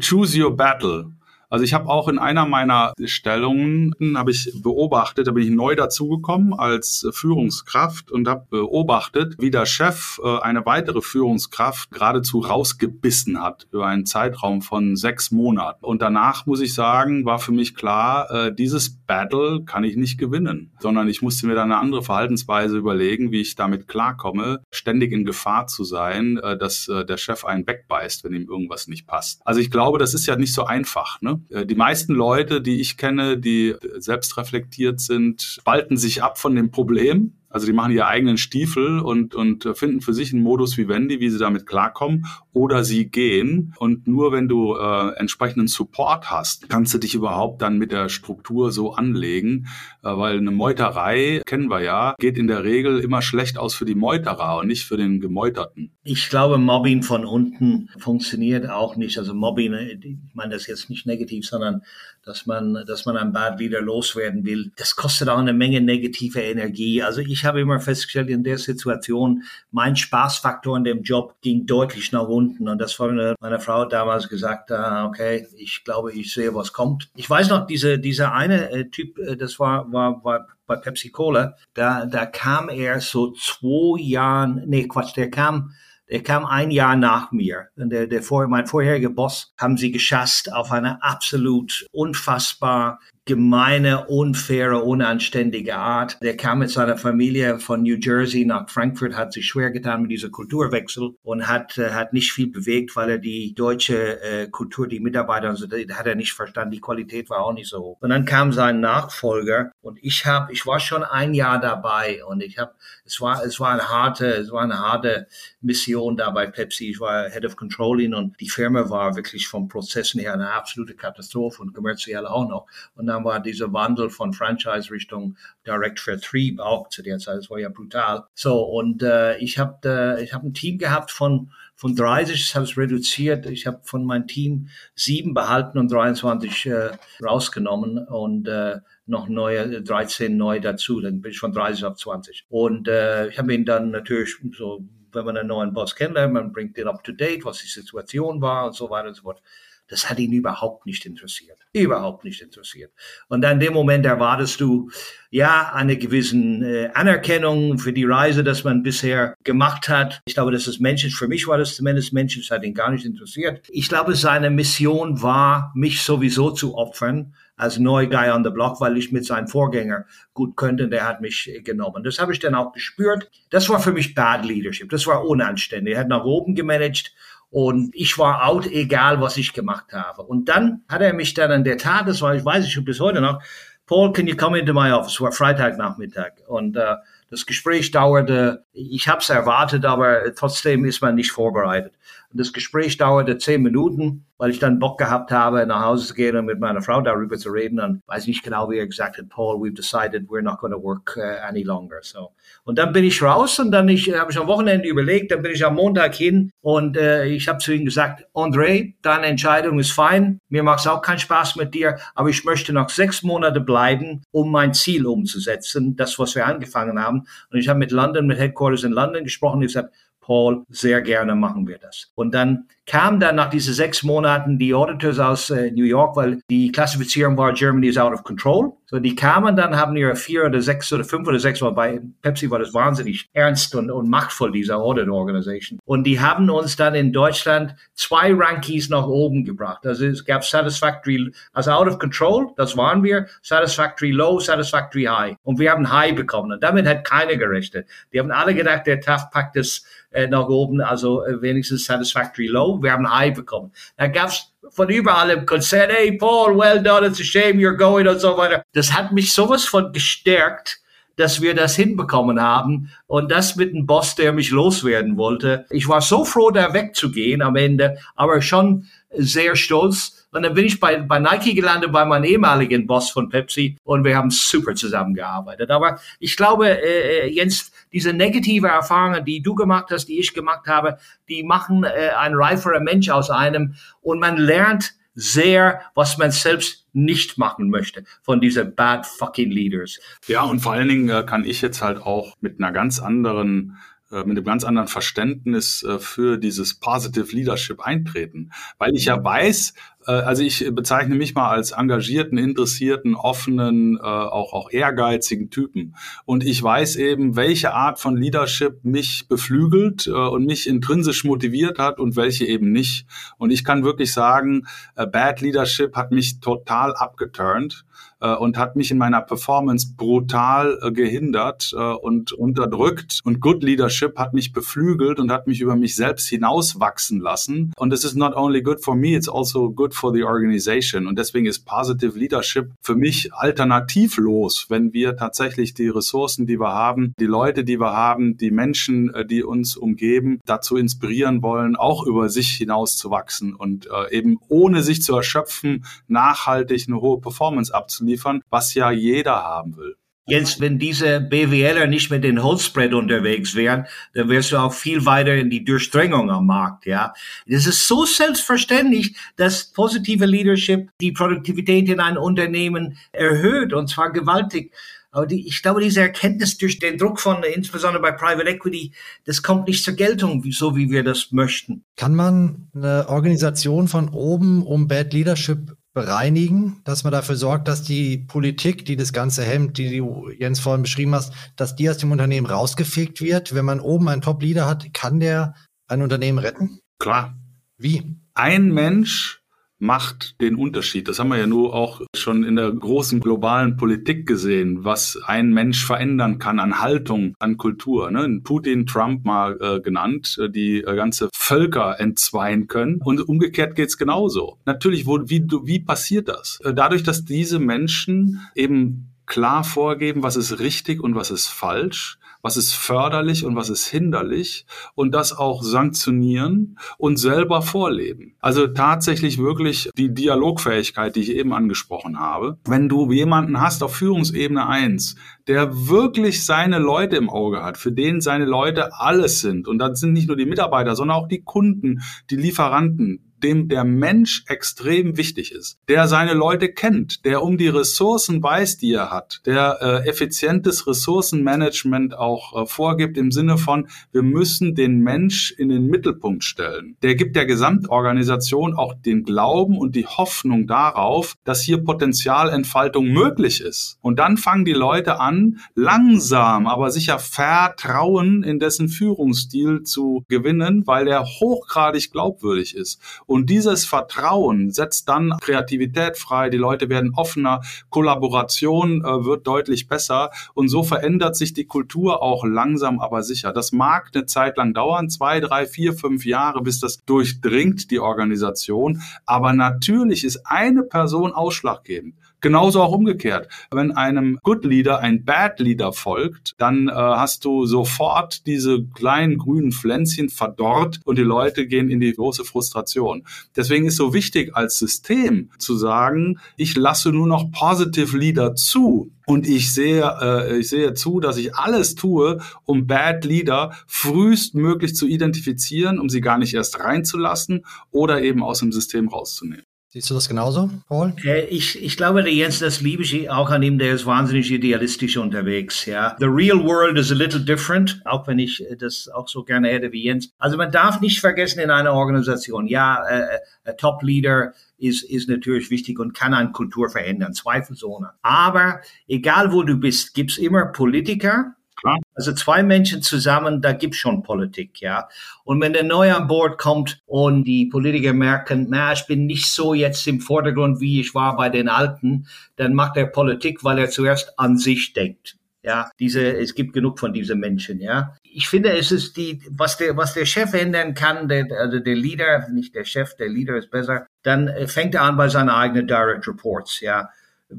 choose 0.00 0.42
your 0.42 0.56
battle. 0.56 1.12
Also 1.54 1.62
ich 1.62 1.72
habe 1.72 1.88
auch 1.88 2.08
in 2.08 2.18
einer 2.18 2.46
meiner 2.46 2.94
Stellungen 3.04 3.94
habe 4.16 4.32
ich 4.32 4.50
beobachtet, 4.60 5.28
da 5.28 5.30
bin 5.30 5.44
ich 5.44 5.50
neu 5.50 5.76
dazugekommen 5.76 6.52
als 6.52 7.06
Führungskraft 7.12 8.10
und 8.10 8.26
habe 8.26 8.46
beobachtet, 8.50 9.36
wie 9.38 9.52
der 9.52 9.64
Chef 9.64 10.18
äh, 10.24 10.40
eine 10.40 10.66
weitere 10.66 11.00
Führungskraft 11.00 11.92
geradezu 11.92 12.40
rausgebissen 12.40 13.40
hat 13.40 13.68
über 13.70 13.86
einen 13.86 14.04
Zeitraum 14.04 14.62
von 14.62 14.96
sechs 14.96 15.30
Monaten. 15.30 15.84
Und 15.84 16.02
danach 16.02 16.44
muss 16.44 16.60
ich 16.60 16.74
sagen, 16.74 17.24
war 17.24 17.38
für 17.38 17.52
mich 17.52 17.76
klar, 17.76 18.28
äh, 18.32 18.52
dieses 18.52 18.90
Battle 19.06 19.62
kann 19.64 19.84
ich 19.84 19.94
nicht 19.94 20.18
gewinnen, 20.18 20.72
sondern 20.80 21.06
ich 21.06 21.22
musste 21.22 21.46
mir 21.46 21.54
dann 21.54 21.70
eine 21.70 21.80
andere 21.80 22.02
Verhaltensweise 22.02 22.76
überlegen, 22.78 23.30
wie 23.30 23.40
ich 23.40 23.54
damit 23.54 23.86
klarkomme, 23.86 24.64
ständig 24.72 25.12
in 25.12 25.24
Gefahr 25.24 25.68
zu 25.68 25.84
sein, 25.84 26.36
äh, 26.38 26.58
dass 26.58 26.86
der 26.86 27.16
Chef 27.16 27.44
einen 27.44 27.64
wegbeißt, 27.64 28.24
wenn 28.24 28.32
ihm 28.32 28.48
irgendwas 28.48 28.88
nicht 28.88 29.06
passt. 29.06 29.40
Also 29.44 29.60
ich 29.60 29.70
glaube, 29.70 30.00
das 30.00 30.14
ist 30.14 30.26
ja 30.26 30.34
nicht 30.34 30.52
so 30.52 30.64
einfach. 30.64 31.22
Ne? 31.22 31.43
Äh, 31.50 31.66
die 31.66 31.74
meisten 31.74 32.14
Leute, 32.14 32.60
die 32.60 32.80
ich 32.80 32.96
kenne, 32.96 33.38
die 33.38 33.74
selbst 33.98 34.36
reflektiert 34.36 35.00
sind, 35.00 35.42
spalten 35.42 35.96
sich 35.96 36.22
ab 36.22 36.38
von 36.38 36.54
dem 36.54 36.70
Problem 36.70 37.34
also 37.54 37.68
die 37.68 37.72
machen 37.72 37.92
ihre 37.92 38.08
eigenen 38.08 38.36
Stiefel 38.36 38.98
und, 38.98 39.36
und 39.36 39.68
finden 39.74 40.00
für 40.00 40.12
sich 40.12 40.32
einen 40.32 40.42
Modus 40.42 40.76
vivendi, 40.76 41.20
wie 41.20 41.30
sie 41.30 41.38
damit 41.38 41.66
klarkommen. 41.66 42.26
Oder 42.52 42.82
sie 42.82 43.08
gehen. 43.08 43.74
Und 43.78 44.08
nur 44.08 44.32
wenn 44.32 44.48
du 44.48 44.74
äh, 44.74 45.14
entsprechenden 45.14 45.68
Support 45.68 46.32
hast, 46.32 46.68
kannst 46.68 46.92
du 46.94 46.98
dich 46.98 47.14
überhaupt 47.14 47.62
dann 47.62 47.78
mit 47.78 47.92
der 47.92 48.08
Struktur 48.08 48.72
so 48.72 48.94
anlegen. 48.94 49.68
Äh, 50.02 50.16
weil 50.16 50.38
eine 50.38 50.50
Meuterei, 50.50 51.42
kennen 51.46 51.70
wir 51.70 51.80
ja, 51.80 52.16
geht 52.18 52.38
in 52.38 52.48
der 52.48 52.64
Regel 52.64 52.98
immer 52.98 53.22
schlecht 53.22 53.56
aus 53.56 53.74
für 53.74 53.84
die 53.84 53.94
Meuterer 53.94 54.58
und 54.58 54.66
nicht 54.66 54.84
für 54.84 54.96
den 54.96 55.20
Gemeuterten. 55.20 55.92
Ich 56.02 56.28
glaube, 56.30 56.58
Mobbing 56.58 57.04
von 57.04 57.24
unten 57.24 57.88
funktioniert 57.98 58.68
auch 58.68 58.96
nicht. 58.96 59.16
Also 59.16 59.32
Mobbing, 59.32 59.74
ich 59.74 60.16
meine 60.34 60.54
das 60.54 60.66
jetzt 60.66 60.90
nicht 60.90 61.06
negativ, 61.06 61.46
sondern 61.46 61.82
dass 62.24 62.46
man, 62.46 62.84
dass 62.86 63.06
man 63.06 63.16
ein 63.16 63.32
Bad 63.32 63.58
wieder 63.58 63.80
loswerden 63.80 64.44
will. 64.44 64.72
Das 64.76 64.96
kostet 64.96 65.28
auch 65.28 65.38
eine 65.38 65.52
Menge 65.52 65.80
negative 65.80 66.40
Energie. 66.40 67.02
Also 67.02 67.20
ich 67.20 67.43
habe 67.44 67.60
immer 67.60 67.80
festgestellt, 67.80 68.30
in 68.30 68.44
der 68.44 68.58
Situation, 68.58 69.42
mein 69.70 69.96
Spaßfaktor 69.96 70.76
in 70.76 70.84
dem 70.84 71.02
Job 71.02 71.34
ging 71.40 71.66
deutlich 71.66 72.12
nach 72.12 72.28
unten. 72.28 72.68
Und 72.68 72.78
das 72.78 72.92
von 72.92 73.34
meiner 73.40 73.60
Frau 73.60 73.84
damals 73.84 74.28
gesagt, 74.28 74.70
ah, 74.72 75.06
okay, 75.06 75.46
ich 75.56 75.84
glaube, 75.84 76.12
ich 76.12 76.32
sehe, 76.32 76.54
was 76.54 76.72
kommt. 76.72 77.10
Ich 77.16 77.28
weiß 77.28 77.48
noch, 77.50 77.66
diese, 77.66 77.98
dieser 77.98 78.32
eine 78.32 78.70
äh, 78.70 78.88
Typ, 78.88 79.18
äh, 79.18 79.36
das 79.36 79.58
war, 79.58 79.92
war, 79.92 80.24
war 80.24 80.48
bei 80.66 80.76
Pepsi 80.76 81.10
Cola, 81.10 81.56
da, 81.74 82.06
da 82.06 82.26
kam 82.26 82.68
er 82.68 83.00
so 83.00 83.32
zwei 83.32 84.00
Jahren, 84.00 84.62
nee, 84.66 84.88
Quatsch, 84.88 85.16
der 85.16 85.30
kam 85.30 85.74
der 86.10 86.22
kam 86.22 86.44
ein 86.44 86.70
Jahr 86.70 86.96
nach 86.96 87.32
mir. 87.32 87.68
Und 87.76 87.90
der, 87.90 88.06
der 88.06 88.22
vor, 88.22 88.46
mein 88.46 88.66
vorheriger 88.66 89.08
Boss 89.08 89.54
haben 89.58 89.76
sie 89.76 89.90
geschasst 89.90 90.52
auf 90.52 90.70
eine 90.70 91.02
absolut 91.02 91.86
unfassbar 91.92 93.00
gemeine, 93.26 94.06
unfaire, 94.06 94.84
unanständige 94.84 95.76
Art. 95.76 96.18
Der 96.22 96.36
kam 96.36 96.58
mit 96.58 96.70
seiner 96.70 96.98
Familie 96.98 97.58
von 97.58 97.82
New 97.82 97.96
Jersey 97.98 98.44
nach 98.44 98.68
Frankfurt, 98.68 99.16
hat 99.16 99.32
sich 99.32 99.46
schwer 99.46 99.70
getan 99.70 100.02
mit 100.02 100.10
dieser 100.10 100.28
Kulturwechsel 100.28 101.16
und 101.22 101.48
hat, 101.48 101.78
äh, 101.78 101.90
hat 101.90 102.12
nicht 102.12 102.32
viel 102.32 102.48
bewegt, 102.48 102.94
weil 102.96 103.10
er 103.10 103.18
die 103.18 103.54
deutsche 103.54 104.20
äh, 104.20 104.48
Kultur, 104.48 104.88
die 104.88 105.00
Mitarbeiter, 105.00 105.48
also 105.48 105.66
hat 105.66 106.06
er 106.06 106.14
nicht 106.14 106.32
verstanden, 106.34 106.72
die 106.72 106.80
Qualität 106.80 107.30
war 107.30 107.44
auch 107.44 107.54
nicht 107.54 107.68
so 107.68 107.80
hoch. 107.80 107.98
Und 108.00 108.10
dann 108.10 108.26
kam 108.26 108.52
sein 108.52 108.80
Nachfolger 108.80 109.72
und 109.80 109.98
ich 110.02 110.26
habe, 110.26 110.52
ich 110.52 110.66
war 110.66 110.78
schon 110.78 111.02
ein 111.02 111.32
Jahr 111.32 111.58
dabei 111.58 112.22
und 112.26 112.42
ich 112.42 112.58
habe, 112.58 112.72
es 113.06 113.20
war, 113.20 113.42
es 113.42 113.58
war 113.58 113.70
eine 113.70 113.88
harte, 113.88 114.26
es 114.26 114.50
war 114.50 114.62
eine 114.62 114.78
harte 114.78 115.28
Mission 115.62 116.16
da 116.16 116.30
bei 116.30 116.46
Pepsi. 116.46 116.90
Ich 116.90 117.00
war 117.00 117.30
Head 117.30 117.46
of 117.46 117.56
Controlling 117.56 118.12
und 118.12 118.38
die 118.40 118.48
Firma 118.48 118.90
war 118.90 119.16
wirklich 119.16 119.48
vom 119.48 119.68
Prozessen 119.68 120.20
her 120.20 120.34
eine 120.34 120.52
absolute 120.52 120.94
Katastrophe 120.94 121.62
und 121.62 121.72
kommerziell 121.72 122.26
auch 122.26 122.48
noch. 122.48 122.66
Und 122.94 123.06
dann 123.14 123.24
war 123.24 123.40
dieser 123.40 123.72
Wandel 123.72 124.10
von 124.10 124.32
Franchise 124.32 124.90
Richtung 124.90 125.36
Direct 125.66 126.00
Vertrieb 126.00 126.60
auch 126.60 126.88
zu 126.88 127.02
der 127.02 127.18
Zeit. 127.18 127.38
Das 127.38 127.50
war 127.50 127.58
ja 127.58 127.68
brutal. 127.68 128.24
So, 128.34 128.62
und 128.62 129.02
äh, 129.02 129.36
ich 129.38 129.58
habe 129.58 130.18
äh, 130.20 130.26
hab 130.26 130.42
ein 130.42 130.54
Team 130.54 130.78
gehabt 130.78 131.10
von 131.10 131.50
von 131.76 131.96
30, 131.96 132.36
ich 132.36 132.54
habe 132.54 132.64
es 132.64 132.78
reduziert. 132.78 133.46
Ich 133.46 133.66
habe 133.66 133.80
von 133.82 134.04
meinem 134.04 134.28
Team 134.28 134.68
sieben 134.94 135.34
behalten 135.34 135.78
und 135.78 135.90
23 135.90 136.66
äh, 136.66 136.90
rausgenommen 137.22 137.98
und 137.98 138.46
äh, 138.46 138.78
noch 139.06 139.28
neue 139.28 139.82
13 139.82 140.36
neu 140.36 140.60
dazu. 140.60 141.00
Dann 141.00 141.20
bin 141.20 141.32
ich 141.32 141.38
von 141.38 141.52
30 141.52 141.84
auf 141.84 141.96
20. 141.96 142.46
Und 142.48 142.86
äh, 142.88 143.28
ich 143.28 143.38
habe 143.38 143.52
ihn 143.52 143.64
dann 143.64 143.90
natürlich 143.90 144.36
so, 144.56 144.84
wenn 145.12 145.24
man 145.24 145.36
einen 145.36 145.48
neuen 145.48 145.72
Boss 145.72 145.96
kennenlernt, 145.96 146.32
man 146.32 146.52
bringt 146.52 146.76
den 146.76 146.86
up 146.86 147.02
to 147.02 147.12
date, 147.12 147.44
was 147.44 147.58
die 147.58 147.68
Situation 147.68 148.40
war 148.40 148.66
und 148.66 148.74
so 148.74 148.88
weiter 148.88 149.08
und 149.08 149.14
so 149.14 149.22
fort. 149.22 149.42
Das 149.88 150.08
hat 150.08 150.18
ihn 150.18 150.32
überhaupt 150.32 150.86
nicht 150.86 151.04
interessiert. 151.04 151.58
Überhaupt 151.74 152.24
nicht 152.24 152.40
interessiert. 152.40 152.92
Und 153.28 153.42
dann 153.42 153.54
in 153.54 153.60
dem 153.60 153.74
Moment 153.74 154.06
erwartest 154.06 154.60
du, 154.60 154.90
ja, 155.30 155.72
eine 155.74 155.96
gewissen 155.96 156.62
äh, 156.62 156.90
Anerkennung 156.94 157.78
für 157.78 157.92
die 157.92 158.04
Reise, 158.04 158.42
dass 158.44 158.64
man 158.64 158.82
bisher 158.82 159.34
gemacht 159.44 159.88
hat. 159.88 160.22
Ich 160.26 160.34
glaube, 160.34 160.52
das 160.52 160.66
ist 160.66 160.80
menschlich. 160.80 161.14
Für 161.14 161.28
mich 161.28 161.46
war 161.46 161.58
das 161.58 161.76
zumindest 161.76 162.12
menschlich. 162.12 162.48
Das 162.48 162.56
hat 162.56 162.64
ihn 162.64 162.72
gar 162.72 162.90
nicht 162.90 163.04
interessiert. 163.04 163.66
Ich 163.68 163.88
glaube, 163.88 164.14
seine 164.14 164.50
Mission 164.50 165.20
war, 165.22 165.72
mich 165.74 166.02
sowieso 166.02 166.50
zu 166.50 166.76
opfern 166.76 167.34
als 167.56 167.78
neu 167.78 168.06
Guy 168.06 168.30
on 168.30 168.42
the 168.42 168.50
Block, 168.50 168.80
weil 168.80 168.96
ich 168.96 169.12
mit 169.12 169.24
seinem 169.24 169.48
Vorgänger 169.48 170.06
gut 170.32 170.56
könnte. 170.56 170.88
Der 170.88 171.06
hat 171.06 171.20
mich 171.20 171.50
genommen. 171.64 172.02
Das 172.02 172.18
habe 172.18 172.32
ich 172.32 172.38
dann 172.38 172.54
auch 172.54 172.72
gespürt. 172.72 173.30
Das 173.50 173.68
war 173.68 173.80
für 173.80 173.92
mich 173.92 174.14
Bad 174.14 174.44
Leadership. 174.44 174.90
Das 174.90 175.06
war 175.06 175.26
unanständig. 175.26 175.94
Er 175.94 176.00
hat 176.00 176.08
nach 176.08 176.24
oben 176.24 176.54
gemanagt 176.54 177.12
und 177.54 177.94
ich 177.94 178.18
war 178.18 178.48
out, 178.48 178.66
egal 178.66 179.20
was 179.20 179.36
ich 179.36 179.52
gemacht 179.52 179.92
habe. 179.92 180.24
Und 180.24 180.48
dann 180.48 180.82
hat 180.88 181.02
er 181.02 181.12
mich 181.12 181.34
dann 181.34 181.52
an 181.52 181.62
der 181.62 181.78
Tat, 181.78 182.08
das 182.08 182.20
war, 182.20 182.34
ich 182.34 182.44
weiß 182.44 182.66
ich 182.66 182.84
bis 182.84 182.98
heute 182.98 183.20
noch, 183.20 183.40
Paul, 183.86 184.12
can 184.12 184.26
you 184.26 184.34
come 184.34 184.58
into 184.58 184.74
my 184.74 184.90
office? 184.90 185.20
War 185.20 185.30
Freitagnachmittag. 185.30 186.32
Und 186.48 186.76
äh, 186.76 186.96
das 187.30 187.46
Gespräch 187.46 187.92
dauerte, 187.92 188.64
ich 188.72 189.06
habe 189.06 189.20
es 189.20 189.30
erwartet, 189.30 189.84
aber 189.84 190.34
trotzdem 190.34 190.84
ist 190.84 191.00
man 191.00 191.14
nicht 191.14 191.30
vorbereitet. 191.30 191.92
Das 192.36 192.52
Gespräch 192.52 192.96
dauerte 192.96 193.38
zehn 193.38 193.62
Minuten, 193.62 194.26
weil 194.38 194.50
ich 194.50 194.58
dann 194.58 194.80
Bock 194.80 194.98
gehabt 194.98 195.30
habe, 195.30 195.64
nach 195.66 195.84
Hause 195.84 196.08
zu 196.08 196.14
gehen 196.14 196.34
und 196.36 196.46
mit 196.46 196.58
meiner 196.58 196.82
Frau 196.82 197.00
darüber 197.00 197.38
zu 197.38 197.50
reden. 197.50 197.78
Und 197.78 198.02
weiß 198.08 198.26
nicht 198.26 198.42
genau, 198.42 198.68
wie 198.68 198.78
er 198.78 198.88
gesagt 198.88 199.18
hat, 199.18 199.28
Paul, 199.28 199.60
we've 199.60 199.74
decided 199.74 200.28
we're 200.28 200.42
not 200.42 200.58
going 200.58 200.72
to 200.72 200.82
work 200.82 201.16
uh, 201.16 201.46
any 201.48 201.62
longer. 201.62 202.00
So. 202.02 202.32
Und 202.64 202.76
dann 202.78 202.92
bin 202.92 203.04
ich 203.04 203.22
raus 203.22 203.60
und 203.60 203.70
dann 203.70 203.88
ich, 203.88 204.12
habe 204.12 204.32
ich 204.32 204.38
am 204.38 204.48
Wochenende 204.48 204.88
überlegt, 204.88 205.30
dann 205.30 205.42
bin 205.42 205.52
ich 205.52 205.64
am 205.64 205.76
Montag 205.76 206.16
hin 206.16 206.50
und 206.60 206.96
äh, 206.96 207.26
ich 207.26 207.46
habe 207.46 207.58
zu 207.58 207.72
ihm 207.72 207.84
gesagt, 207.84 208.26
André, 208.34 208.94
deine 209.02 209.26
Entscheidung 209.26 209.78
ist 209.78 209.92
fein, 209.92 210.40
mir 210.48 210.64
macht 210.64 210.80
es 210.80 210.88
auch 210.88 211.02
keinen 211.02 211.20
Spaß 211.20 211.54
mit 211.54 211.72
dir, 211.72 211.98
aber 212.16 212.30
ich 212.30 212.44
möchte 212.44 212.72
noch 212.72 212.88
sechs 212.88 213.22
Monate 213.22 213.60
bleiben, 213.60 214.22
um 214.32 214.50
mein 214.50 214.74
Ziel 214.74 215.06
umzusetzen, 215.06 215.94
das, 215.94 216.18
was 216.18 216.34
wir 216.34 216.46
angefangen 216.46 216.98
haben. 216.98 217.26
Und 217.50 217.58
ich 217.58 217.68
habe 217.68 217.78
mit 217.78 217.92
London, 217.92 218.26
mit 218.26 218.38
Headquarters 218.38 218.82
in 218.82 218.92
London 218.92 219.22
gesprochen 219.22 219.56
und 219.56 219.62
gesagt, 219.62 219.94
Paul, 220.24 220.64
sehr 220.70 221.02
gerne 221.02 221.34
machen 221.34 221.68
wir 221.68 221.76
das. 221.76 222.10
Und 222.14 222.32
dann 222.34 222.66
kam 222.86 223.20
dann 223.20 223.36
nach 223.36 223.50
diesen 223.50 223.74
sechs 223.74 224.02
Monaten 224.02 224.58
die 224.58 224.74
Auditors 224.74 225.18
aus 225.18 225.50
äh, 225.50 225.70
New 225.70 225.84
York, 225.84 226.16
weil 226.16 226.40
die 226.50 226.70
Klassifizierung 226.70 227.36
war, 227.36 227.52
Germany 227.52 227.88
is 227.88 227.98
out 227.98 228.12
of 228.12 228.24
control. 228.24 228.72
So, 228.86 229.00
die 229.00 229.16
kamen 229.16 229.56
dann, 229.56 229.76
haben 229.76 229.96
ihre 229.96 230.14
vier 230.14 230.44
oder 230.44 230.60
sechs 230.60 230.92
oder 230.92 231.04
fünf 231.04 231.26
oder 231.26 231.38
sechs, 231.38 231.62
weil 231.62 231.72
bei 231.72 232.00
Pepsi 232.22 232.50
war 232.50 232.58
das 232.58 232.74
wahnsinnig 232.74 233.28
ernst 233.32 233.74
und, 233.74 233.90
und 233.90 234.08
machtvoll, 234.08 234.52
dieser 234.52 234.78
Audit 234.78 235.08
Organization. 235.08 235.78
Und 235.84 236.04
die 236.04 236.20
haben 236.20 236.48
uns 236.50 236.76
dann 236.76 236.94
in 236.94 237.12
Deutschland 237.12 237.74
zwei 237.94 238.32
Rankings 238.32 238.90
nach 238.90 239.06
oben 239.06 239.44
gebracht. 239.44 239.86
Also 239.86 240.06
es 240.06 240.24
gab 240.24 240.44
Satisfactory, 240.44 241.32
also 241.52 241.70
out 241.70 241.88
of 241.88 241.98
control, 241.98 242.52
das 242.56 242.76
waren 242.76 243.02
wir, 243.02 243.26
Satisfactory 243.42 244.10
low, 244.10 244.38
Satisfactory 244.38 245.04
high. 245.04 245.36
Und 245.42 245.58
wir 245.58 245.72
haben 245.72 245.90
high 245.90 246.14
bekommen. 246.14 246.52
Und 246.52 246.62
damit 246.62 246.86
hat 246.86 247.04
keiner 247.04 247.36
gerechnet. 247.36 247.88
Die 248.12 248.20
haben 248.20 248.30
alle 248.30 248.54
gedacht, 248.54 248.86
der 248.86 249.00
TAF 249.00 249.30
packt 249.30 249.56
es 249.56 249.84
äh, 250.14 250.28
nach 250.28 250.46
oben, 250.46 250.80
also 250.80 251.24
äh, 251.24 251.42
wenigstens 251.42 251.86
Satisfactory 251.86 252.46
low. 252.46 252.73
Wir 252.82 252.92
haben 252.92 253.10
high 253.12 253.34
bekommen. 253.34 253.72
Da 253.96 254.06
gab's 254.06 254.52
von 254.70 254.88
überall 254.88 255.30
im 255.30 255.46
Konzert, 255.46 255.92
hey 255.92 256.16
Paul, 256.16 256.58
well 256.58 256.82
done, 256.82 257.06
it's 257.06 257.20
a 257.20 257.24
shame 257.24 257.58
you're 257.58 257.76
going 257.76 258.08
und 258.08 258.20
so 258.20 258.36
weiter. 258.36 258.64
Das 258.72 258.92
hat 258.92 259.12
mich 259.12 259.32
sowas 259.32 259.64
von 259.64 259.92
gestärkt, 259.92 260.80
dass 261.16 261.40
wir 261.40 261.54
das 261.54 261.76
hinbekommen 261.76 262.40
haben 262.40 262.90
und 263.06 263.30
das 263.30 263.56
mit 263.56 263.72
einem 263.72 263.86
Boss, 263.86 264.14
der 264.14 264.32
mich 264.32 264.50
loswerden 264.50 265.16
wollte. 265.16 265.66
Ich 265.70 265.88
war 265.88 266.00
so 266.00 266.24
froh, 266.24 266.50
da 266.50 266.72
wegzugehen 266.72 267.42
am 267.42 267.56
Ende, 267.56 267.98
aber 268.16 268.42
schon 268.42 268.86
sehr 269.16 269.54
stolz. 269.54 270.23
Und 270.34 270.42
dann 270.42 270.52
bin 270.52 270.66
ich 270.66 270.80
bei, 270.80 270.96
bei 270.96 271.20
Nike 271.20 271.54
gelandet, 271.54 271.92
bei 271.92 272.04
meinem 272.04 272.24
ehemaligen 272.24 272.88
Boss 272.88 273.10
von 273.10 273.28
Pepsi 273.28 273.76
und 273.84 274.04
wir 274.04 274.16
haben 274.16 274.30
super 274.30 274.74
zusammengearbeitet. 274.74 275.70
Aber 275.70 276.00
ich 276.18 276.36
glaube, 276.36 276.68
äh, 276.68 277.28
Jens, 277.28 277.70
diese 277.92 278.12
negative 278.12 278.66
Erfahrungen, 278.66 279.24
die 279.24 279.40
du 279.40 279.54
gemacht 279.54 279.86
hast, 279.92 280.06
die 280.06 280.18
ich 280.18 280.34
gemacht 280.34 280.66
habe, 280.66 280.98
die 281.28 281.44
machen 281.44 281.84
äh, 281.84 282.10
ein 282.18 282.34
reiferer 282.34 282.80
Mensch 282.80 283.08
aus 283.10 283.30
einem 283.30 283.76
und 284.02 284.18
man 284.18 284.36
lernt 284.36 284.94
sehr, 285.14 285.80
was 285.94 286.18
man 286.18 286.32
selbst 286.32 286.86
nicht 286.92 287.38
machen 287.38 287.70
möchte 287.70 288.04
von 288.22 288.40
diese 288.40 288.64
bad 288.64 289.06
fucking 289.06 289.50
leaders. 289.50 290.00
Ja, 290.26 290.42
und 290.42 290.60
vor 290.60 290.72
allen 290.72 290.88
Dingen 290.88 291.08
äh, 291.08 291.24
kann 291.24 291.44
ich 291.44 291.62
jetzt 291.62 291.80
halt 291.80 291.98
auch 291.98 292.36
mit 292.40 292.60
einer 292.60 292.72
ganz 292.72 292.98
anderen 292.98 293.70
äh, 293.70 293.93
mit 294.10 294.36
einem 294.36 294.44
ganz 294.44 294.64
anderen 294.64 294.88
Verständnis 294.88 295.82
äh, 295.82 295.98
für 295.98 296.38
dieses 296.38 296.74
Positive 296.74 297.34
Leadership 297.34 297.80
eintreten. 297.80 298.50
Weil 298.78 298.94
ich 298.94 299.06
ja 299.06 299.22
weiß, 299.22 299.74
äh, 300.06 300.12
also 300.12 300.42
ich 300.42 300.70
bezeichne 300.72 301.14
mich 301.14 301.34
mal 301.34 301.50
als 301.50 301.72
engagierten, 301.72 302.38
interessierten, 302.38 303.14
offenen, 303.14 303.98
auch, 304.00 304.52
auch 304.52 304.70
ehrgeizigen 304.70 305.50
Typen. 305.50 305.96
Und 306.24 306.44
ich 306.44 306.62
weiß 306.62 306.96
eben, 306.96 307.36
welche 307.36 307.72
Art 307.72 307.98
von 307.98 308.16
Leadership 308.16 308.84
mich 308.84 309.26
beflügelt 309.28 310.06
und 310.06 310.44
mich 310.44 310.68
intrinsisch 310.68 311.24
motiviert 311.24 311.78
hat 311.78 311.98
und 311.98 312.16
welche 312.16 312.44
eben 312.44 312.72
nicht. 312.72 313.06
Und 313.38 313.50
ich 313.50 313.64
kann 313.64 313.84
wirklich 313.84 314.12
sagen, 314.12 314.66
Bad 314.94 315.40
Leadership 315.40 315.96
hat 315.96 316.10
mich 316.10 316.40
total 316.40 316.94
abgeturnt 316.94 317.84
äh, 318.24 318.34
und 318.34 318.56
hat 318.56 318.74
mich 318.74 318.90
in 318.90 318.98
meiner 318.98 319.20
Performance 319.20 319.94
brutal 319.96 320.78
äh, 320.80 320.90
gehindert 320.90 321.72
äh, 321.76 321.78
und 321.78 322.32
unterdrückt. 322.32 323.20
Und 323.24 323.40
Good 323.40 323.62
Leadership 323.62 324.18
hat 324.18 324.32
mich 324.32 324.52
beflügelt 324.52 325.20
und 325.20 325.30
hat 325.30 325.46
mich 325.46 325.60
über 325.60 325.76
mich 325.76 325.94
selbst 325.94 326.28
hinauswachsen 326.28 327.20
lassen. 327.20 327.72
Und 327.76 327.92
es 327.92 328.04
ist 328.04 328.16
not 328.16 328.34
only 328.34 328.62
good 328.62 328.82
for 328.82 328.96
me, 328.96 329.14
it's 329.14 329.28
also 329.28 329.70
good 329.70 329.94
for 329.94 330.12
the 330.12 330.24
organization. 330.24 331.06
Und 331.06 331.18
deswegen 331.18 331.46
ist 331.46 331.66
Positive 331.66 332.18
Leadership 332.18 332.70
für 332.80 332.94
mich 332.94 333.32
alternativlos, 333.34 334.66
wenn 334.70 334.92
wir 334.92 335.16
tatsächlich 335.16 335.74
die 335.74 335.88
Ressourcen, 335.88 336.46
die 336.46 336.58
wir 336.58 336.72
haben, 336.72 337.12
die 337.20 337.26
Leute, 337.26 337.64
die 337.64 337.78
wir 337.78 337.92
haben, 337.92 338.38
die 338.38 338.50
Menschen, 338.50 339.12
äh, 339.12 339.26
die 339.26 339.44
uns 339.44 339.76
umgeben, 339.76 340.40
dazu 340.46 340.76
inspirieren 340.76 341.42
wollen, 341.42 341.76
auch 341.76 342.06
über 342.06 342.30
sich 342.30 342.48
hinauszuwachsen 342.50 343.54
und 343.54 343.86
äh, 343.86 344.16
eben 344.16 344.38
ohne 344.48 344.82
sich 344.82 345.02
zu 345.02 345.14
erschöpfen, 345.14 345.84
nachhaltig 346.08 346.86
eine 346.88 347.00
hohe 347.00 347.20
Performance 347.20 347.74
abzuliefern 347.74 348.13
liefern, 348.14 348.42
was 348.50 348.74
ja 348.74 348.90
jeder 348.90 349.34
haben 349.34 349.76
will. 349.76 349.96
Jetzt, 350.26 350.58
wenn 350.58 350.78
diese 350.78 351.20
BWLer 351.20 351.86
nicht 351.86 352.10
mit 352.10 352.24
den 352.24 352.42
Holzbrett 352.42 352.94
unterwegs 352.94 353.54
wären, 353.54 353.86
dann 354.14 354.30
wärst 354.30 354.52
du 354.52 354.56
auch 354.56 354.72
viel 354.72 355.04
weiter 355.04 355.34
in 355.34 355.50
die 355.50 355.64
Durchdringung 355.64 356.30
am 356.30 356.46
Markt, 356.46 356.86
ja. 356.86 357.12
Es 357.44 357.66
ist 357.66 357.86
so 357.86 358.06
selbstverständlich, 358.06 359.16
dass 359.36 359.70
positive 359.72 360.24
Leadership 360.24 360.88
die 360.98 361.12
Produktivität 361.12 361.90
in 361.90 362.00
einem 362.00 362.22
Unternehmen 362.22 362.96
erhöht, 363.12 363.74
und 363.74 363.90
zwar 363.90 364.12
gewaltig. 364.12 364.72
Aber 365.10 365.26
die, 365.26 365.46
ich 365.46 365.62
glaube, 365.62 365.82
diese 365.82 366.00
Erkenntnis 366.00 366.56
durch 366.56 366.78
den 366.78 366.96
Druck 366.96 367.20
von, 367.20 367.44
insbesondere 367.44 368.02
bei 368.02 368.10
Private 368.10 368.48
Equity, 368.48 368.92
das 369.26 369.42
kommt 369.42 369.68
nicht 369.68 369.84
zur 369.84 369.94
Geltung, 369.94 370.42
so 370.50 370.74
wie 370.74 370.90
wir 370.90 371.04
das 371.04 371.32
möchten. 371.32 371.84
Kann 371.96 372.14
man 372.14 372.68
eine 372.74 373.08
Organisation 373.08 373.88
von 373.88 374.08
oben 374.08 374.62
um 374.62 374.88
Bad 374.88 375.12
Leadership 375.12 375.76
bereinigen, 375.94 376.80
dass 376.84 377.04
man 377.04 377.12
dafür 377.12 377.36
sorgt, 377.36 377.68
dass 377.68 377.82
die 377.82 378.18
Politik, 378.18 378.84
die 378.84 378.96
das 378.96 379.12
ganze 379.12 379.44
Hemd, 379.44 379.78
die 379.78 379.96
du 379.96 380.28
Jens 380.30 380.60
vorhin 380.60 380.82
beschrieben 380.82 381.14
hast, 381.14 381.32
dass 381.56 381.76
die 381.76 381.88
aus 381.88 381.98
dem 381.98 382.12
Unternehmen 382.12 382.46
rausgefegt 382.46 383.20
wird. 383.20 383.54
Wenn 383.54 383.64
man 383.64 383.80
oben 383.80 384.08
einen 384.08 384.20
Top-Leader 384.20 384.66
hat, 384.66 384.92
kann 384.92 385.20
der 385.20 385.54
ein 385.86 386.02
Unternehmen 386.02 386.38
retten? 386.38 386.80
Klar. 386.98 387.38
Wie? 387.78 388.02
Ein 388.34 388.72
Mensch 388.72 389.43
macht 389.84 390.40
den 390.40 390.56
Unterschied. 390.56 391.08
Das 391.08 391.18
haben 391.18 391.28
wir 391.28 391.38
ja 391.38 391.46
nur 391.46 391.74
auch 391.74 392.00
schon 392.16 392.42
in 392.42 392.56
der 392.56 392.72
großen 392.72 393.20
globalen 393.20 393.76
Politik 393.76 394.26
gesehen, 394.26 394.84
was 394.84 395.18
ein 395.26 395.52
Mensch 395.52 395.84
verändern 395.84 396.38
kann 396.38 396.58
an 396.58 396.80
Haltung, 396.80 397.34
an 397.38 397.56
Kultur. 397.56 398.10
Ne? 398.10 398.40
Putin, 398.42 398.86
Trump 398.86 399.24
mal 399.24 399.58
äh, 399.60 399.80
genannt, 399.80 400.38
äh, 400.40 400.48
die 400.48 400.78
äh, 400.78 400.96
ganze 400.96 401.28
Völker 401.34 402.00
entzweien 402.00 402.66
können. 402.66 403.00
Und 403.04 403.20
umgekehrt 403.20 403.76
geht's 403.76 403.98
genauso. 403.98 404.58
Natürlich, 404.64 405.06
wo, 405.06 405.20
wie, 405.26 405.46
wie 405.64 405.80
passiert 405.80 406.28
das? 406.28 406.58
Äh, 406.64 406.72
dadurch, 406.74 407.02
dass 407.02 407.24
diese 407.24 407.58
Menschen 407.58 408.40
eben 408.54 409.10
klar 409.26 409.64
vorgeben, 409.64 410.22
was 410.22 410.36
ist 410.36 410.58
richtig 410.58 411.02
und 411.02 411.14
was 411.14 411.30
ist 411.30 411.48
falsch, 411.48 412.18
was 412.44 412.58
ist 412.58 412.74
förderlich 412.74 413.46
und 413.46 413.56
was 413.56 413.70
ist 413.70 413.86
hinderlich 413.86 414.66
und 414.94 415.14
das 415.14 415.36
auch 415.36 415.62
sanktionieren 415.62 416.78
und 416.98 417.16
selber 417.16 417.62
vorleben. 417.62 418.36
Also 418.38 418.66
tatsächlich 418.66 419.38
wirklich 419.38 419.88
die 419.96 420.12
Dialogfähigkeit, 420.12 421.16
die 421.16 421.20
ich 421.20 421.30
eben 421.30 421.54
angesprochen 421.54 422.20
habe. 422.20 422.58
Wenn 422.66 422.90
du 422.90 423.10
jemanden 423.10 423.62
hast 423.62 423.82
auf 423.82 423.96
Führungsebene 423.96 424.68
eins, 424.68 425.16
der 425.48 425.88
wirklich 425.88 426.44
seine 426.44 426.78
Leute 426.78 427.16
im 427.16 427.30
Auge 427.30 427.62
hat, 427.62 427.78
für 427.78 427.92
den 427.92 428.20
seine 428.20 428.44
Leute 428.44 428.92
alles 428.92 429.40
sind 429.40 429.66
und 429.66 429.78
das 429.78 429.98
sind 429.98 430.12
nicht 430.12 430.28
nur 430.28 430.36
die 430.36 430.44
Mitarbeiter, 430.44 430.96
sondern 430.96 431.16
auch 431.16 431.28
die 431.28 431.42
Kunden, 431.42 432.02
die 432.28 432.36
Lieferanten, 432.36 433.33
dem 433.44 433.68
der 433.68 433.84
Mensch 433.84 434.44
extrem 434.48 435.18
wichtig 435.18 435.52
ist, 435.52 435.78
der 435.88 436.08
seine 436.08 436.32
Leute 436.32 436.70
kennt, 436.70 437.24
der 437.26 437.42
um 437.42 437.58
die 437.58 437.68
Ressourcen 437.68 438.42
weiß, 438.42 438.78
die 438.78 438.94
er 438.94 439.10
hat, 439.10 439.42
der 439.44 439.78
äh, 439.82 440.08
effizientes 440.08 440.86
Ressourcenmanagement 440.86 442.16
auch 442.16 442.62
äh, 442.62 442.66
vorgibt 442.66 443.18
im 443.18 443.30
Sinne 443.30 443.58
von, 443.58 443.88
wir 444.12 444.22
müssen 444.22 444.74
den 444.74 445.00
Mensch 445.00 445.52
in 445.58 445.68
den 445.68 445.86
Mittelpunkt 445.86 446.42
stellen. 446.42 446.96
Der 447.02 447.16
gibt 447.16 447.36
der 447.36 447.44
Gesamtorganisation 447.44 448.74
auch 448.74 448.94
den 448.94 449.24
Glauben 449.24 449.76
und 449.76 449.94
die 449.94 450.06
Hoffnung 450.06 450.66
darauf, 450.66 451.34
dass 451.44 451.60
hier 451.60 451.84
Potenzialentfaltung 451.84 453.08
möglich 453.08 453.60
ist. 453.60 453.98
Und 454.00 454.18
dann 454.18 454.38
fangen 454.38 454.64
die 454.64 454.72
Leute 454.72 455.20
an, 455.20 455.58
langsam, 455.74 456.66
aber 456.66 456.90
sicher 456.90 457.18
Vertrauen 457.18 458.42
in 458.42 458.58
dessen 458.58 458.88
Führungsstil 458.88 459.82
zu 459.82 460.24
gewinnen, 460.28 460.86
weil 460.86 461.08
er 461.08 461.26
hochgradig 461.26 462.10
glaubwürdig 462.10 462.74
ist. 462.74 463.00
Und 463.26 463.33
dieses 463.50 463.84
Vertrauen 463.84 464.70
setzt 464.70 465.08
dann 465.08 465.34
Kreativität 465.40 466.16
frei, 466.16 466.50
die 466.50 466.56
Leute 466.56 466.88
werden 466.88 467.12
offener, 467.14 467.62
Kollaboration 467.90 469.04
äh, 469.04 469.24
wird 469.24 469.46
deutlich 469.46 469.88
besser 469.88 470.30
und 470.54 470.68
so 470.68 470.82
verändert 470.82 471.36
sich 471.36 471.52
die 471.52 471.66
Kultur 471.66 472.22
auch 472.22 472.44
langsam, 472.44 473.00
aber 473.00 473.22
sicher. 473.22 473.52
Das 473.52 473.72
mag 473.72 474.10
eine 474.14 474.26
Zeit 474.26 474.56
lang 474.56 474.74
dauern, 474.74 475.10
zwei, 475.10 475.40
drei, 475.40 475.66
vier, 475.66 475.94
fünf 475.94 476.24
Jahre, 476.24 476.62
bis 476.62 476.80
das 476.80 476.98
durchdringt 477.04 477.90
die 477.90 478.00
Organisation. 478.00 479.02
Aber 479.26 479.52
natürlich 479.52 480.24
ist 480.24 480.46
eine 480.46 480.82
Person 480.82 481.32
ausschlaggebend. 481.32 482.14
Genauso 482.44 482.82
auch 482.82 482.92
umgekehrt. 482.92 483.48
Wenn 483.70 483.92
einem 483.92 484.38
Good 484.42 484.66
Leader 484.66 484.98
ein 484.98 485.24
Bad 485.24 485.60
Leader 485.60 485.94
folgt, 485.94 486.52
dann 486.58 486.88
äh, 486.88 486.92
hast 486.92 487.46
du 487.46 487.64
sofort 487.64 488.46
diese 488.46 488.84
kleinen 488.84 489.38
grünen 489.38 489.72
Pflänzchen 489.72 490.28
verdorrt 490.28 491.00
und 491.06 491.16
die 491.16 491.22
Leute 491.22 491.66
gehen 491.66 491.88
in 491.88 492.00
die 492.00 492.12
große 492.12 492.44
Frustration. 492.44 493.24
Deswegen 493.56 493.86
ist 493.86 493.96
so 493.96 494.12
wichtig 494.12 494.54
als 494.54 494.78
System 494.78 495.48
zu 495.56 495.74
sagen, 495.78 496.38
ich 496.58 496.76
lasse 496.76 497.12
nur 497.12 497.26
noch 497.26 497.50
Positive 497.50 498.14
Leader 498.14 498.54
zu. 498.54 499.10
Und 499.24 499.48
ich 499.48 499.72
sehe, 499.72 500.04
äh, 500.20 500.58
ich 500.58 500.68
sehe 500.68 500.92
zu, 500.92 501.20
dass 501.20 501.38
ich 501.38 501.54
alles 501.54 501.94
tue, 501.94 502.42
um 502.66 502.86
Bad 502.86 503.24
Leader 503.24 503.72
frühestmöglich 503.86 504.94
zu 504.94 505.06
identifizieren, 505.06 505.98
um 505.98 506.10
sie 506.10 506.20
gar 506.20 506.36
nicht 506.36 506.52
erst 506.52 506.78
reinzulassen 506.78 507.64
oder 507.90 508.20
eben 508.20 508.42
aus 508.42 508.58
dem 508.58 508.70
System 508.70 509.08
rauszunehmen. 509.08 509.64
Siehst 509.94 510.10
du 510.10 510.14
das 510.14 510.28
genauso, 510.28 510.70
Paul? 510.88 511.12
Äh, 511.22 511.44
ich, 511.44 511.80
ich 511.80 511.96
glaube, 511.96 512.28
Jens, 512.28 512.58
das 512.58 512.80
liebe 512.80 513.04
ich 513.04 513.30
auch 513.30 513.50
an 513.50 513.62
ihm, 513.62 513.78
der 513.78 513.94
ist 513.94 514.06
wahnsinnig 514.06 514.50
idealistisch 514.50 515.16
unterwegs, 515.16 515.86
ja. 515.86 516.16
The 516.18 516.24
real 516.24 516.64
world 516.64 516.98
is 516.98 517.12
a 517.12 517.14
little 517.14 517.38
different, 517.38 518.02
auch 518.04 518.26
wenn 518.26 518.40
ich 518.40 518.68
äh, 518.68 518.74
das 518.76 519.08
auch 519.08 519.28
so 519.28 519.44
gerne 519.44 519.68
hätte 519.68 519.92
wie 519.92 520.02
Jens. 520.02 520.32
Also 520.36 520.56
man 520.56 520.72
darf 520.72 521.00
nicht 521.00 521.20
vergessen 521.20 521.60
in 521.60 521.70
einer 521.70 521.92
Organisation, 521.92 522.66
ja, 522.66 523.06
äh, 523.06 523.38
äh 523.62 523.74
Top 523.76 524.02
Leader 524.02 524.52
ist, 524.78 525.04
ist 525.04 525.28
natürlich 525.28 525.70
wichtig 525.70 526.00
und 526.00 526.12
kann 526.12 526.34
eine 526.34 526.50
Kultur 526.50 526.90
verändern, 526.90 527.32
zweifelsohne. 527.32 528.10
Aber 528.20 528.80
egal 529.06 529.52
wo 529.52 529.62
du 529.62 529.76
bist, 529.76 530.12
gibt's 530.12 530.38
immer 530.38 530.66
Politiker, 530.72 531.54
Klar. 531.84 531.98
Also 532.14 532.32
zwei 532.32 532.62
Menschen 532.62 533.02
zusammen, 533.02 533.60
da 533.60 533.72
gibt's 533.72 533.98
schon 533.98 534.22
Politik, 534.22 534.80
ja. 534.80 535.06
Und 535.44 535.60
wenn 535.60 535.74
der 535.74 535.82
neu 535.82 536.12
an 536.12 536.28
Bord 536.28 536.56
kommt 536.56 537.02
und 537.04 537.44
die 537.44 537.66
Politiker 537.66 538.14
merken, 538.14 538.68
na, 538.70 538.94
ich 538.94 539.06
bin 539.06 539.26
nicht 539.26 539.48
so 539.48 539.74
jetzt 539.74 540.06
im 540.06 540.20
Vordergrund, 540.20 540.80
wie 540.80 541.00
ich 541.00 541.14
war 541.14 541.36
bei 541.36 541.50
den 541.50 541.68
Alten, 541.68 542.26
dann 542.56 542.72
macht 542.72 542.96
er 542.96 543.04
Politik, 543.04 543.64
weil 543.64 543.78
er 543.78 543.90
zuerst 543.90 544.38
an 544.38 544.56
sich 544.56 544.94
denkt. 544.94 545.36
Ja, 545.62 545.90
diese, 545.98 546.26
es 546.26 546.54
gibt 546.54 546.72
genug 546.72 546.98
von 546.98 547.12
diesen 547.12 547.38
Menschen, 547.38 547.80
ja. 547.80 548.16
Ich 548.22 548.48
finde, 548.48 548.70
es 548.72 548.90
ist 548.90 549.18
die, 549.18 549.42
was 549.50 549.76
der, 549.76 549.94
was 549.96 550.14
der 550.14 550.24
Chef 550.24 550.54
ändern 550.54 550.94
kann, 550.94 551.28
der, 551.28 551.48
also 551.58 551.80
der 551.80 551.96
Leader, 551.96 552.48
nicht 552.48 552.74
der 552.74 552.84
Chef, 552.84 553.14
der 553.16 553.28
Leader 553.28 553.56
ist 553.56 553.70
besser, 553.70 554.06
dann 554.22 554.50
fängt 554.68 554.94
er 554.94 555.02
an 555.02 555.18
bei 555.18 555.28
seinen 555.28 555.50
eigenen 555.50 555.86
Direct 555.86 556.26
Reports, 556.26 556.80
ja 556.80 557.10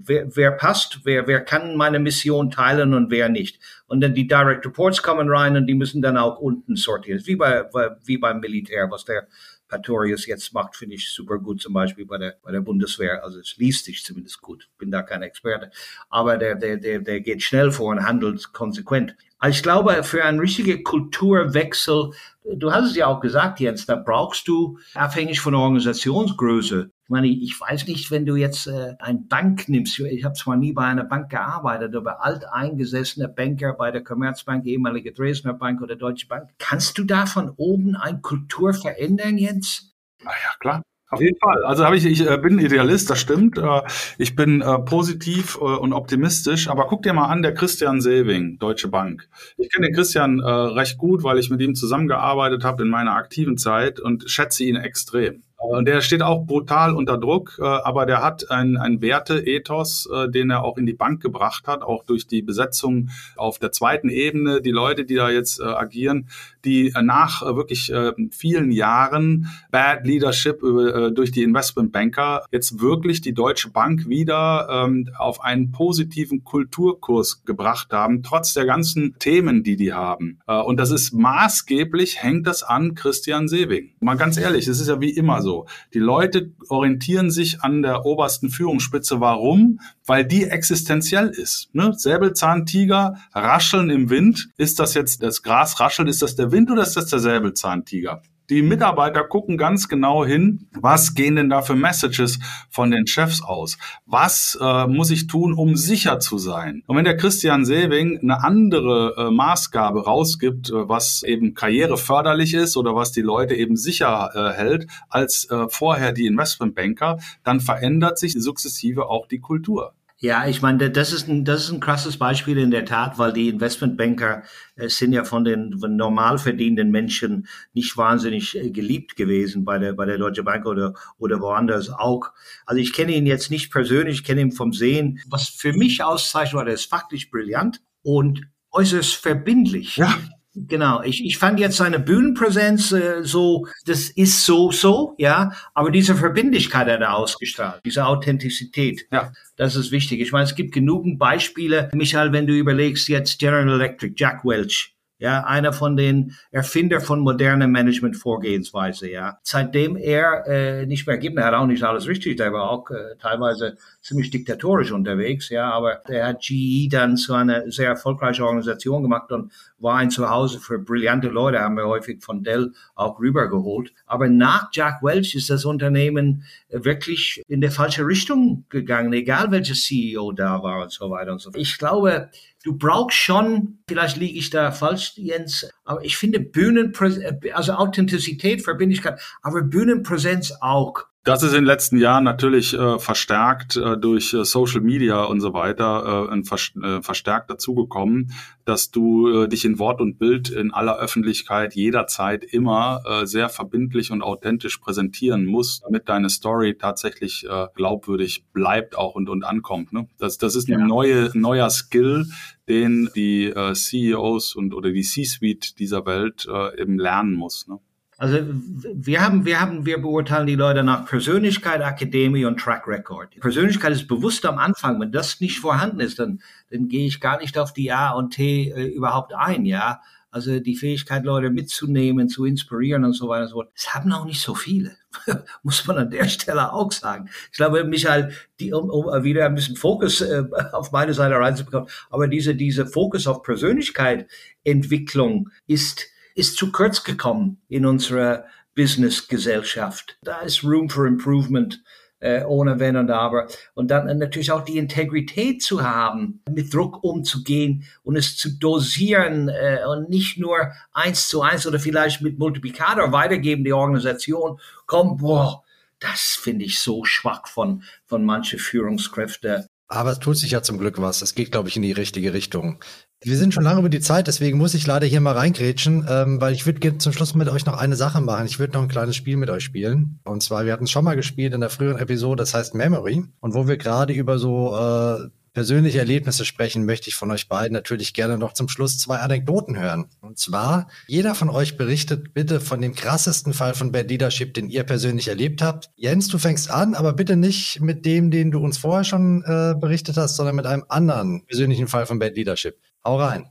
wer, 0.04 0.36
wer 0.36 0.52
passt, 0.52 1.02
wer, 1.04 1.28
wer 1.28 1.42
kann 1.42 1.76
meine 1.76 2.00
Mission 2.00 2.52
teilen 2.52 2.94
und 2.94 3.12
wer 3.12 3.30
nicht. 3.30 3.60
Und 3.88 4.02
dann 4.02 4.14
die 4.14 4.28
Direct 4.28 4.66
Reports 4.66 5.04
kommen 5.04 5.30
rein 5.30 5.56
und 5.56 5.68
die 5.68 5.76
müssen 5.76 6.02
dann 6.02 6.18
auch 6.18 6.40
unten 6.40 6.76
sortieren. 6.76 7.22
Wie 7.26 7.36
bei, 7.36 7.66
wie 8.04 8.18
beim 8.18 8.40
Militär, 8.40 8.90
was 8.90 9.06
der 9.06 9.28
Patorius 9.68 10.26
jetzt 10.28 10.54
macht, 10.54 10.76
finde 10.76 10.96
ich 10.96 11.10
super 11.10 11.40
gut, 11.40 11.62
zum 11.62 11.74
Beispiel 11.74 12.06
bei 12.06 12.18
der, 12.18 12.36
bei 12.44 12.52
der 12.52 12.62
Bundeswehr. 12.62 13.24
Also 13.24 13.40
es 13.40 13.58
liest 13.58 13.86
sich 13.86 14.04
zumindest 14.04 14.42
gut. 14.42 14.70
Bin 14.78 14.92
da 14.92 15.02
kein 15.02 15.22
Experte. 15.22 15.72
Aber 16.10 16.38
der, 16.38 16.56
der, 16.56 16.78
der, 16.78 17.00
der 17.00 17.22
geht 17.22 17.42
schnell 17.42 17.72
vor 17.72 17.92
und 17.92 18.06
handelt 18.06 18.54
konsequent. 18.54 19.16
Ich 19.48 19.62
glaube, 19.62 20.04
für 20.04 20.24
einen 20.24 20.40
richtigen 20.40 20.84
Kulturwechsel, 20.84 22.12
du 22.44 22.72
hast 22.72 22.92
es 22.92 22.96
ja 22.96 23.08
auch 23.08 23.20
gesagt, 23.20 23.60
Jens, 23.60 23.86
da 23.86 23.96
brauchst 23.96 24.48
du, 24.48 24.80
abhängig 24.94 25.40
von 25.40 25.54
der 25.54 25.62
Organisationsgröße, 25.62 26.92
ich 27.06 27.10
meine, 27.12 27.28
ich 27.28 27.62
weiß 27.62 27.86
nicht, 27.86 28.10
wenn 28.10 28.26
du 28.26 28.36
jetzt 28.36 28.66
äh, 28.66 28.96
ein 28.98 29.28
Bank 29.28 29.70
nimmst, 29.70 30.00
ich 30.00 30.26
habe 30.26 30.34
zwar 30.34 30.56
nie 30.56 30.74
bei 30.74 30.86
einer 30.86 31.04
Bank 31.04 31.30
gearbeitet, 31.30 31.96
aber 31.96 32.26
alteingesessene 32.26 33.28
Banker 33.28 33.74
bei 33.74 33.92
der 33.92 34.04
Commerzbank, 34.04 34.66
ehemalige 34.66 35.12
Dresdner 35.12 35.54
Bank 35.54 35.84
oder 35.84 35.96
Deutsche 35.96 36.26
Bank, 36.26 36.50
kannst 36.58 36.98
du 36.98 37.04
da 37.04 37.28
von 37.28 37.52
oben 37.58 37.96
eine 37.96 38.22
Kultur 38.22 38.74
verändern, 38.74 39.38
Jens? 39.38 39.94
Na 40.24 40.32
ja, 40.32 40.56
klar. 40.60 40.82
Auf 41.12 41.22
jeden 41.22 41.38
Fall. 41.38 41.64
Also 41.64 41.86
habe 41.86 41.96
ich, 41.96 42.06
ich 42.06 42.28
äh, 42.28 42.40
bin 42.40 42.58
Idealist, 42.58 43.12
das 43.12 43.20
stimmt. 43.20 43.60
Äh, 43.60 43.82
ich 44.18 44.36
bin 44.36 44.62
äh, 44.62 44.80
positiv 44.80 45.56
und 45.56 45.94
optimistisch. 45.94 46.68
Aber 46.68 46.88
guck 46.88 47.04
dir 47.04 47.14
mal 47.14 47.28
an, 47.28 47.44
der 47.44 47.54
Christian 47.54 48.02
Selving, 48.02 48.58
Deutsche 48.58 48.88
Bank. 48.88 49.30
Ich 49.58 49.72
kenne 49.72 49.86
den 49.86 49.96
Christian 49.96 50.40
recht 50.40 50.98
gut, 50.98 51.22
weil 51.22 51.38
ich 51.38 51.52
mit 51.52 51.62
ihm 51.62 51.76
zusammengearbeitet 51.76 52.64
habe 52.64 52.82
in 52.82 52.90
meiner 52.90 53.16
aktiven 53.16 53.58
Zeit 53.58 54.00
und 54.00 54.28
schätze 54.28 54.64
ihn 54.64 54.76
extrem. 54.76 55.44
Und 55.58 55.86
der 55.86 56.02
steht 56.02 56.22
auch 56.22 56.46
brutal 56.46 56.94
unter 56.94 57.18
Druck, 57.18 57.58
äh, 57.60 57.64
aber 57.64 58.06
der 58.06 58.22
hat 58.22 58.52
ein, 58.52 58.78
ein 58.78 59.02
Werte-Ethos, 59.02 60.10
äh, 60.14 60.30
den 60.30 60.50
er 60.50 60.64
auch 60.64 60.78
in 60.78 60.86
die 60.86 60.94
Bank 60.94 61.22
gebracht 61.22 61.68
hat, 61.68 61.82
auch 61.82 62.04
durch 62.04 62.28
die 62.28 62.42
Besetzung 62.42 63.10
auf 63.38 63.58
der 63.58 63.72
zweiten 63.72 64.10
Ebene. 64.10 64.62
Die 64.62 64.72
Leute, 64.72 65.06
die 65.06 65.16
da 65.16 65.30
jetzt 65.30 65.60
äh, 65.60 65.64
agieren, 65.64 66.28
die 66.66 66.92
nach 67.00 67.44
wirklich 67.44 67.94
vielen 68.32 68.72
Jahren 68.72 69.52
Bad 69.70 70.04
Leadership 70.04 70.62
durch 70.62 71.32
die 71.32 71.44
Investmentbanker 71.44 72.44
jetzt 72.52 72.82
wirklich 72.82 73.22
die 73.22 73.36
Deutsche 73.36 73.70
Bank 73.70 74.08
wieder 74.08 74.68
ähm, 74.72 75.12
auf 75.16 75.42
einen 75.44 75.72
positiven 75.72 76.44
Kulturkurs 76.44 77.46
gebracht 77.46 77.94
haben, 77.94 78.24
trotz 78.24 78.54
der 78.54 78.66
ganzen 78.66 79.16
Themen, 79.20 79.62
die 79.62 79.76
die 79.76 79.94
haben. 79.94 80.40
Und 80.48 80.78
das 80.78 80.90
ist 80.90 81.14
maßgeblich, 81.14 82.24
hängt 82.24 82.48
das 82.48 82.64
an 82.64 82.96
Christian 82.96 83.48
Sewing. 83.48 83.92
Mal 84.00 84.18
ganz 84.18 84.38
ehrlich, 84.38 84.68
es 84.68 84.80
ist 84.80 84.88
ja 84.88 85.00
wie 85.00 85.12
immer 85.12 85.44
so. 85.46 85.68
Die 85.94 86.00
Leute 86.00 86.52
orientieren 86.68 87.32
sich 87.32 87.62
an 87.62 87.82
der 87.82 88.06
obersten 88.06 88.50
Führungsspitze. 88.50 89.22
Warum? 89.22 89.80
Weil 90.06 90.26
die 90.26 90.44
existenziell 90.44 91.30
ist. 91.30 91.74
Ne? 91.74 91.94
Säbelzahntiger 91.96 93.16
rascheln 93.34 93.90
im 93.90 94.10
Wind. 94.10 94.50
Ist 94.58 94.80
das 94.80 94.94
jetzt 94.96 95.24
das 95.24 95.44
Gras 95.44 95.80
raschelt? 95.80 96.10
Ist 96.10 96.22
das 96.22 96.36
der 96.36 96.52
Wind 96.52 96.70
oder 96.70 96.82
ist 96.82 96.98
das 96.98 97.06
der 97.06 97.20
Säbelzahntiger? 97.20 98.22
Die 98.50 98.62
Mitarbeiter 98.62 99.24
gucken 99.24 99.58
ganz 99.58 99.88
genau 99.88 100.24
hin, 100.24 100.68
was 100.74 101.16
gehen 101.16 101.36
denn 101.36 101.50
da 101.50 101.64
für 101.64 101.74
Messages 101.74 102.40
von 102.70 102.92
den 102.92 103.08
Chefs 103.08 103.42
aus? 103.42 103.80
Was 104.06 104.56
äh, 104.62 104.86
muss 104.86 105.10
ich 105.10 105.26
tun, 105.26 105.54
um 105.54 105.76
sicher 105.76 106.20
zu 106.20 106.38
sein? 106.38 106.84
Und 106.86 106.96
wenn 106.96 107.06
der 107.06 107.18
Christian 107.18 107.66
Sewing 107.66 108.20
eine 108.22 108.44
andere 108.44 109.16
äh, 109.18 109.32
Maßgabe 109.32 110.06
rausgibt, 110.06 110.70
äh, 110.70 110.88
was 110.88 111.24
eben 111.24 111.56
karriereförderlich 111.56 112.54
ist 112.54 112.78
oder 112.78 112.96
was 112.96 113.12
die 113.12 113.22
Leute 113.22 113.56
eben 113.56 113.78
sicher 113.78 114.30
äh, 114.36 114.56
hält, 114.56 114.88
als 115.10 115.50
äh, 115.50 115.66
vorher 115.70 116.12
die 116.12 116.28
Investmentbanker, 116.28 117.18
dann 117.44 117.60
verändert 117.60 118.20
sich 118.20 118.34
sukzessive 118.34 119.10
auch 119.10 119.28
die 119.28 119.40
Kultur. 119.40 119.94
Ja, 120.26 120.48
ich 120.48 120.64
meine, 120.64 120.90
das 120.90 121.14
ist 121.14 121.30
ein, 121.30 121.46
das 121.46 121.66
ist 121.66 121.72
ein 121.72 121.80
krasses 121.80 122.18
Beispiel 122.18 122.58
in 122.58 122.72
der 122.72 122.84
Tat, 122.84 123.20
weil 123.20 123.32
die 123.32 123.48
Investmentbanker 123.48 124.42
äh, 124.76 124.90
sind 124.90 125.14
ja 125.14 125.24
von 125.24 125.44
den 125.44 125.70
normal 125.70 126.40
verdienenden 126.40 126.90
Menschen 126.90 127.48
nicht 127.74 127.96
wahnsinnig 127.96 128.58
äh, 128.58 128.72
geliebt 128.72 129.18
gewesen 129.18 129.66
bei 129.66 129.78
der, 129.78 129.94
bei 129.94 130.06
der 130.06 130.18
Deutsche 130.18 130.42
Bank 130.42 130.66
oder, 130.66 130.96
oder 131.20 131.42
woanders 131.42 131.92
auch. 131.92 132.32
Also 132.66 132.82
ich 132.82 132.92
kenne 132.92 133.12
ihn 133.12 133.28
jetzt 133.28 133.52
nicht 133.52 133.72
persönlich, 133.72 134.22
ich 134.22 134.24
kenne 134.24 134.42
ihn 134.42 134.52
vom 134.52 134.74
Sehen. 134.74 135.20
Was 135.28 135.48
für 135.48 135.74
mich 135.74 136.04
auszeichnet, 136.04 136.56
war, 136.56 136.66
der 136.66 136.74
ist 136.74 136.90
faktisch 136.90 137.30
brillant 137.30 137.84
und 138.02 138.48
äußerst 138.72 139.14
verbindlich. 139.14 139.98
Ja. 139.98 140.18
Genau, 140.56 141.02
ich, 141.04 141.26
ich 141.26 141.38
fand 141.38 141.60
jetzt 141.60 141.76
seine 141.76 142.00
Bühnenpräsenz 142.00 142.94
äh, 142.94 143.24
so, 143.24 143.68
das 143.86 144.10
ist 144.10 144.46
so, 144.46 144.72
so, 144.72 145.14
ja, 145.18 145.52
aber 145.74 145.92
diese 145.92 146.16
Verbindlichkeit 146.16 146.88
hat 146.88 147.02
er 147.02 147.14
ausgestrahlt, 147.14 147.82
diese 147.84 148.06
Authentizität, 148.06 149.06
ja. 149.12 149.34
das 149.58 149.76
ist 149.76 149.92
wichtig. 149.92 150.22
Ich 150.22 150.32
meine, 150.32 150.46
es 150.46 150.56
gibt 150.56 150.74
genügend 150.74 151.20
Beispiele, 151.20 151.90
Michael, 151.94 152.32
wenn 152.32 152.48
du 152.48 152.54
überlegst, 152.54 153.10
jetzt 153.10 153.38
General 153.38 153.70
Electric, 153.70 154.14
Jack 154.16 154.46
Welch, 154.46 154.96
ja, 155.18 155.44
einer 155.44 155.74
von 155.74 155.98
den 155.98 156.36
Erfinder 156.52 157.02
von 157.02 157.20
moderner 157.20 157.68
Management-Vorgehensweise, 157.68 159.10
ja. 159.10 159.40
Seitdem 159.44 159.98
er 159.98 160.46
äh, 160.48 160.86
nicht 160.86 161.06
mehr 161.06 161.18
gibt, 161.18 161.38
er 161.38 161.46
hat 161.46 161.54
auch 161.54 161.68
nicht 161.68 161.84
alles 161.84 162.08
richtig, 162.08 162.38
der 162.38 162.54
war 162.54 162.70
auch 162.70 162.90
äh, 162.92 163.18
teilweise 163.20 163.76
ziemlich 164.06 164.30
diktatorisch 164.30 164.92
unterwegs, 164.92 165.50
ja, 165.50 165.72
aber 165.72 166.06
er 166.06 166.28
hat 166.28 166.42
GE 166.42 166.88
dann 166.90 167.18
zu 167.18 167.34
einer 167.34 167.72
sehr 167.72 167.88
erfolgreichen 167.88 168.44
Organisation 168.44 169.02
gemacht 169.02 169.32
und 169.32 169.52
war 169.80 169.96
ein 169.96 170.12
Zuhause 170.12 170.60
für 170.60 170.78
brillante 170.78 171.28
Leute, 171.28 171.60
haben 171.60 171.76
wir 171.76 171.88
häufig 171.88 172.24
von 172.24 172.44
Dell 172.44 172.72
auch 172.94 173.20
rübergeholt. 173.20 173.92
Aber 174.06 174.30
nach 174.30 174.70
Jack 174.72 175.02
Welch 175.02 175.34
ist 175.34 175.50
das 175.50 175.66
Unternehmen 175.66 176.44
wirklich 176.70 177.42
in 177.48 177.62
der 177.62 177.72
falsche 177.72 178.06
Richtung 178.06 178.66
gegangen, 178.70 179.12
egal 179.12 179.50
welcher 179.50 179.74
CEO 179.74 180.34
da 180.34 180.62
war 180.62 180.84
und 180.84 180.92
so 180.92 181.10
weiter 181.10 181.32
und 181.32 181.40
so 181.40 181.50
fort. 181.50 181.60
Ich 181.60 181.80
glaube, 181.80 182.30
du 182.64 182.78
brauchst 182.78 183.18
schon, 183.18 183.80
vielleicht 183.90 184.18
liege 184.18 184.38
ich 184.38 184.52
da 184.52 184.72
falsch, 184.72 185.14
Jens, 185.16 185.68
aber 185.84 186.06
ich 186.06 186.16
finde 186.16 186.40
Bühnenpräsenz, 186.40 187.44
also 187.54 187.74
Authentizität, 187.74 188.62
Verbindlichkeit, 188.62 189.20
aber 189.42 189.64
Bühnenpräsenz 189.64 190.54
auch. 190.62 191.06
Das 191.26 191.42
ist 191.42 191.54
in 191.54 191.62
den 191.62 191.66
letzten 191.66 191.98
Jahren 191.98 192.24
natürlich 192.24 192.76
äh, 192.76 193.00
verstärkt 193.00 193.78
äh, 193.78 193.98
durch 193.98 194.32
äh, 194.36 194.46
Social 194.46 194.82
Media 194.82 195.24
und 195.24 195.42
so 195.42 195.54
weiter 195.56 196.30
äh, 196.32 196.44
vers 196.44 196.72
äh, 196.84 197.02
verstärkt 197.02 197.50
dazugekommen, 197.50 198.32
dass 198.64 198.92
du 198.92 199.30
äh, 199.30 199.50
dich 199.50 199.66
in 199.66 199.80
Wort 199.80 200.02
und 200.02 200.20
Bild 200.20 200.50
in 200.50 200.72
aller 200.72 201.00
Öffentlichkeit 201.00 201.74
jederzeit 201.74 202.44
immer 202.44 203.02
äh, 203.06 203.26
sehr 203.26 203.50
verbindlich 203.50 204.12
und 204.12 204.22
authentisch 204.22 204.78
präsentieren 204.78 205.48
musst, 205.48 205.84
damit 205.84 206.10
deine 206.10 206.30
Story 206.30 206.78
tatsächlich 206.78 207.44
äh, 207.50 207.70
glaubwürdig 207.74 208.46
bleibt 208.54 208.96
auch 208.96 209.16
und, 209.16 209.28
und 209.28 209.44
ankommt. 209.44 209.94
Ne? 209.94 210.08
Das, 210.20 210.38
das 210.38 210.56
ist 210.56 210.70
ein 210.70 210.80
ja. 210.80 210.86
neue, 210.86 211.32
neuer 211.34 211.72
Skill, 211.72 212.28
den 212.70 213.10
die 213.16 213.46
äh, 213.46 213.74
CEOs 213.74 214.54
und 214.54 214.76
oder 214.76 214.92
die 214.92 215.02
C-Suite 215.02 215.80
dieser 215.80 216.06
Welt 216.06 216.48
äh, 216.48 216.80
eben 216.80 217.00
lernen 217.00 217.34
muss. 217.34 217.68
Ne? 217.68 217.80
Also 218.18 218.40
wir 218.48 219.22
haben, 219.22 219.46
wir 219.46 219.60
haben, 219.60 219.86
wir 219.86 220.02
beurteilen 220.02 220.48
die 220.48 220.56
Leute 220.56 220.84
nach 220.84 221.06
Persönlichkeit, 221.06 221.82
Akademie 221.82 222.46
und 222.46 222.58
Track 222.58 222.88
Record. 222.88 223.38
Persönlichkeit 223.42 223.92
ist 223.92 224.08
bewusst 224.08 224.46
am 224.46 224.58
Anfang. 224.58 225.00
Wenn 225.02 225.12
das 225.12 225.42
nicht 225.42 225.60
vorhanden 225.60 226.00
ist, 226.00 226.20
dann, 226.20 226.42
dann 226.72 226.88
gehe 226.88 227.08
ich 227.08 227.20
gar 227.20 227.40
nicht 227.40 227.58
auf 227.58 227.74
die 227.74 227.92
A 227.92 228.12
und 228.12 228.32
T 228.32 228.72
äh, 228.72 228.86
überhaupt 228.86 229.34
ein, 229.34 229.66
ja. 229.66 230.02
Also 230.32 230.60
die 230.60 230.76
Fähigkeit, 230.76 231.24
Leute 231.24 231.50
mitzunehmen, 231.50 232.28
zu 232.28 232.44
inspirieren 232.44 233.06
und 233.06 233.14
so 233.14 233.30
weiter 233.30 233.44
und 233.44 233.48
so 233.50 233.56
fort. 233.56 233.72
Das 233.74 233.94
haben 233.94 234.12
auch 234.12 234.26
nicht 234.26 234.42
so 234.42 234.54
viele. 234.54 234.98
Muss 235.64 235.88
man 235.88 235.98
an 235.98 236.10
der 236.10 236.28
Stelle 236.28 236.74
auch 236.74 236.92
sagen. 236.92 237.30
Ich 237.52 237.58
glaube, 237.58 237.86
Michael, 237.86 238.34
die, 238.60 238.74
um, 238.74 238.90
um 238.90 239.24
wieder 239.24 239.46
ein 239.46 239.56
bisschen 239.56 239.78
Fokus 239.78 240.20
äh, 240.20 240.44
auf 240.74 240.92
meine 240.92 241.14
Seite 241.14 241.36
reinzubekommen, 241.36 241.90
aber 242.10 242.28
diese, 242.28 242.54
diese 242.54 242.86
Fokus 242.86 243.28
auf 243.28 243.44
Persönlichkeit, 243.44 244.28
Entwicklung 244.66 245.50
ist, 245.68 246.08
ist 246.36 246.58
zu 246.58 246.72
kurz 246.72 247.04
gekommen 247.04 247.62
in 247.68 247.86
unserer 247.86 248.46
Business-Gesellschaft. 248.76 250.18
Da 250.22 250.42
ist 250.42 250.64
Room 250.64 250.90
for 250.90 251.08
Improvement 251.08 251.82
äh, 252.20 252.44
ohne 252.44 252.80
Wenn 252.80 252.98
und 252.98 253.10
Aber. 253.10 253.48
Und 253.74 253.90
dann 253.90 254.18
natürlich 254.18 254.52
auch 254.52 254.64
die 254.64 254.78
Integrität 254.78 255.62
zu 255.62 255.84
haben, 255.84 256.42
mit 256.50 256.74
Druck 256.74 257.04
umzugehen 257.04 257.86
und 258.04 258.16
es 258.16 258.36
zu 258.36 258.58
dosieren 258.58 259.50
äh, 259.50 259.80
und 259.88 260.10
nicht 260.10 260.38
nur 260.38 260.72
eins 260.92 261.28
zu 261.28 261.42
eins 261.42 261.66
oder 261.68 261.80
vielleicht 261.80 262.22
mit 262.22 262.38
Multiplikator 262.38 263.12
weitergeben, 263.12 263.64
die 263.64 263.74
Organisation. 263.74 264.60
Komm, 264.86 265.18
boah, 265.18 265.64
das 266.00 266.38
finde 266.40 266.66
ich 266.66 266.80
so 266.80 267.06
schwach 267.06 267.48
von, 267.48 267.84
von 268.06 268.26
manche 268.26 268.58
Führungskräfte. 268.58 269.68
Aber 269.88 270.12
es 270.12 270.20
tut 270.20 270.38
sich 270.38 270.52
ja 270.52 270.64
zum 270.64 270.80
Glück 270.80 271.00
was. 271.00 271.22
Es 271.22 271.36
geht, 271.36 271.52
glaube 271.52 271.70
ich, 271.70 271.76
in 271.76 271.84
die 271.84 271.92
richtige 271.92 272.34
Richtung. 272.34 272.80
Wir 273.22 273.38
sind 273.38 273.54
schon 273.54 273.64
lange 273.64 273.80
über 273.80 273.90
die 273.90 274.02
Zeit, 274.02 274.28
deswegen 274.28 274.58
muss 274.58 274.74
ich 274.74 274.86
leider 274.86 275.08
hier 275.08 275.22
mal 275.22 275.34
reingrätschen, 275.34 276.06
ähm, 276.08 276.42
weil 276.42 276.54
ich 276.54 276.66
würde 276.66 276.98
zum 276.98 277.14
Schluss 277.14 277.34
mit 277.34 277.50
euch 277.50 277.66
noch 277.66 277.78
eine 277.78 277.96
Sache 277.96 278.22
machen. 278.22 278.46
Ich 278.46 278.60
würde 278.60 278.74
noch 278.74 278.84
ein 278.84 278.88
kleines 278.88 279.16
Spiel 279.16 279.38
mit 279.38 279.50
euch 279.50 279.64
spielen. 279.64 280.20
Und 280.26 280.44
zwar, 280.44 280.66
wir 280.66 280.74
hatten 280.74 280.84
es 280.84 280.92
schon 280.92 281.06
mal 281.06 281.16
gespielt 281.16 281.54
in 281.54 281.62
der 281.62 281.70
früheren 281.70 281.98
Episode, 281.98 282.42
das 282.42 282.54
heißt 282.54 282.76
Memory. 282.76 283.24
Und 283.40 283.54
wo 283.56 283.68
wir 283.68 283.78
gerade 283.78 284.14
über 284.14 284.38
so 284.38 284.76
äh, 284.78 285.30
persönliche 285.56 286.00
Erlebnisse 286.00 286.46
sprechen, 286.46 286.86
möchte 286.86 287.10
ich 287.10 287.16
von 287.16 287.32
euch 287.32 287.48
beiden 287.48 287.74
natürlich 287.74 288.14
gerne 288.14 288.38
noch 288.38 288.54
zum 288.54 288.68
Schluss 288.68 289.00
zwei 289.00 289.18
Anekdoten 289.18 289.80
hören. 289.80 290.06
Und 290.20 290.38
zwar, 290.38 290.88
jeder 291.08 291.34
von 291.34 291.50
euch 291.50 291.78
berichtet 291.78 292.34
bitte 292.34 292.60
von 292.60 292.82
dem 292.82 292.94
krassesten 292.94 293.54
Fall 293.54 293.74
von 293.74 293.92
Bad 293.92 294.10
Leadership, 294.10 294.54
den 294.54 294.70
ihr 294.70 294.84
persönlich 294.84 295.30
erlebt 295.30 295.62
habt. 295.64 295.90
Jens, 295.96 296.28
du 296.28 296.38
fängst 296.38 296.70
an, 296.70 296.94
aber 296.94 297.14
bitte 297.14 297.38
nicht 297.38 297.80
mit 297.80 298.06
dem, 298.06 298.30
den 298.30 298.52
du 298.52 298.60
uns 298.60 298.78
vorher 298.78 299.06
schon 299.06 299.44
äh, 299.44 299.74
berichtet 299.80 300.18
hast, 300.18 300.36
sondern 300.36 300.58
mit 300.58 300.66
einem 300.68 300.84
anderen 300.90 301.46
persönlichen 301.46 301.88
Fall 301.88 302.06
von 302.06 302.20
Bad 302.20 302.36
Leadership. 302.36 302.78
Hau 303.06 303.18
rein. 303.18 303.46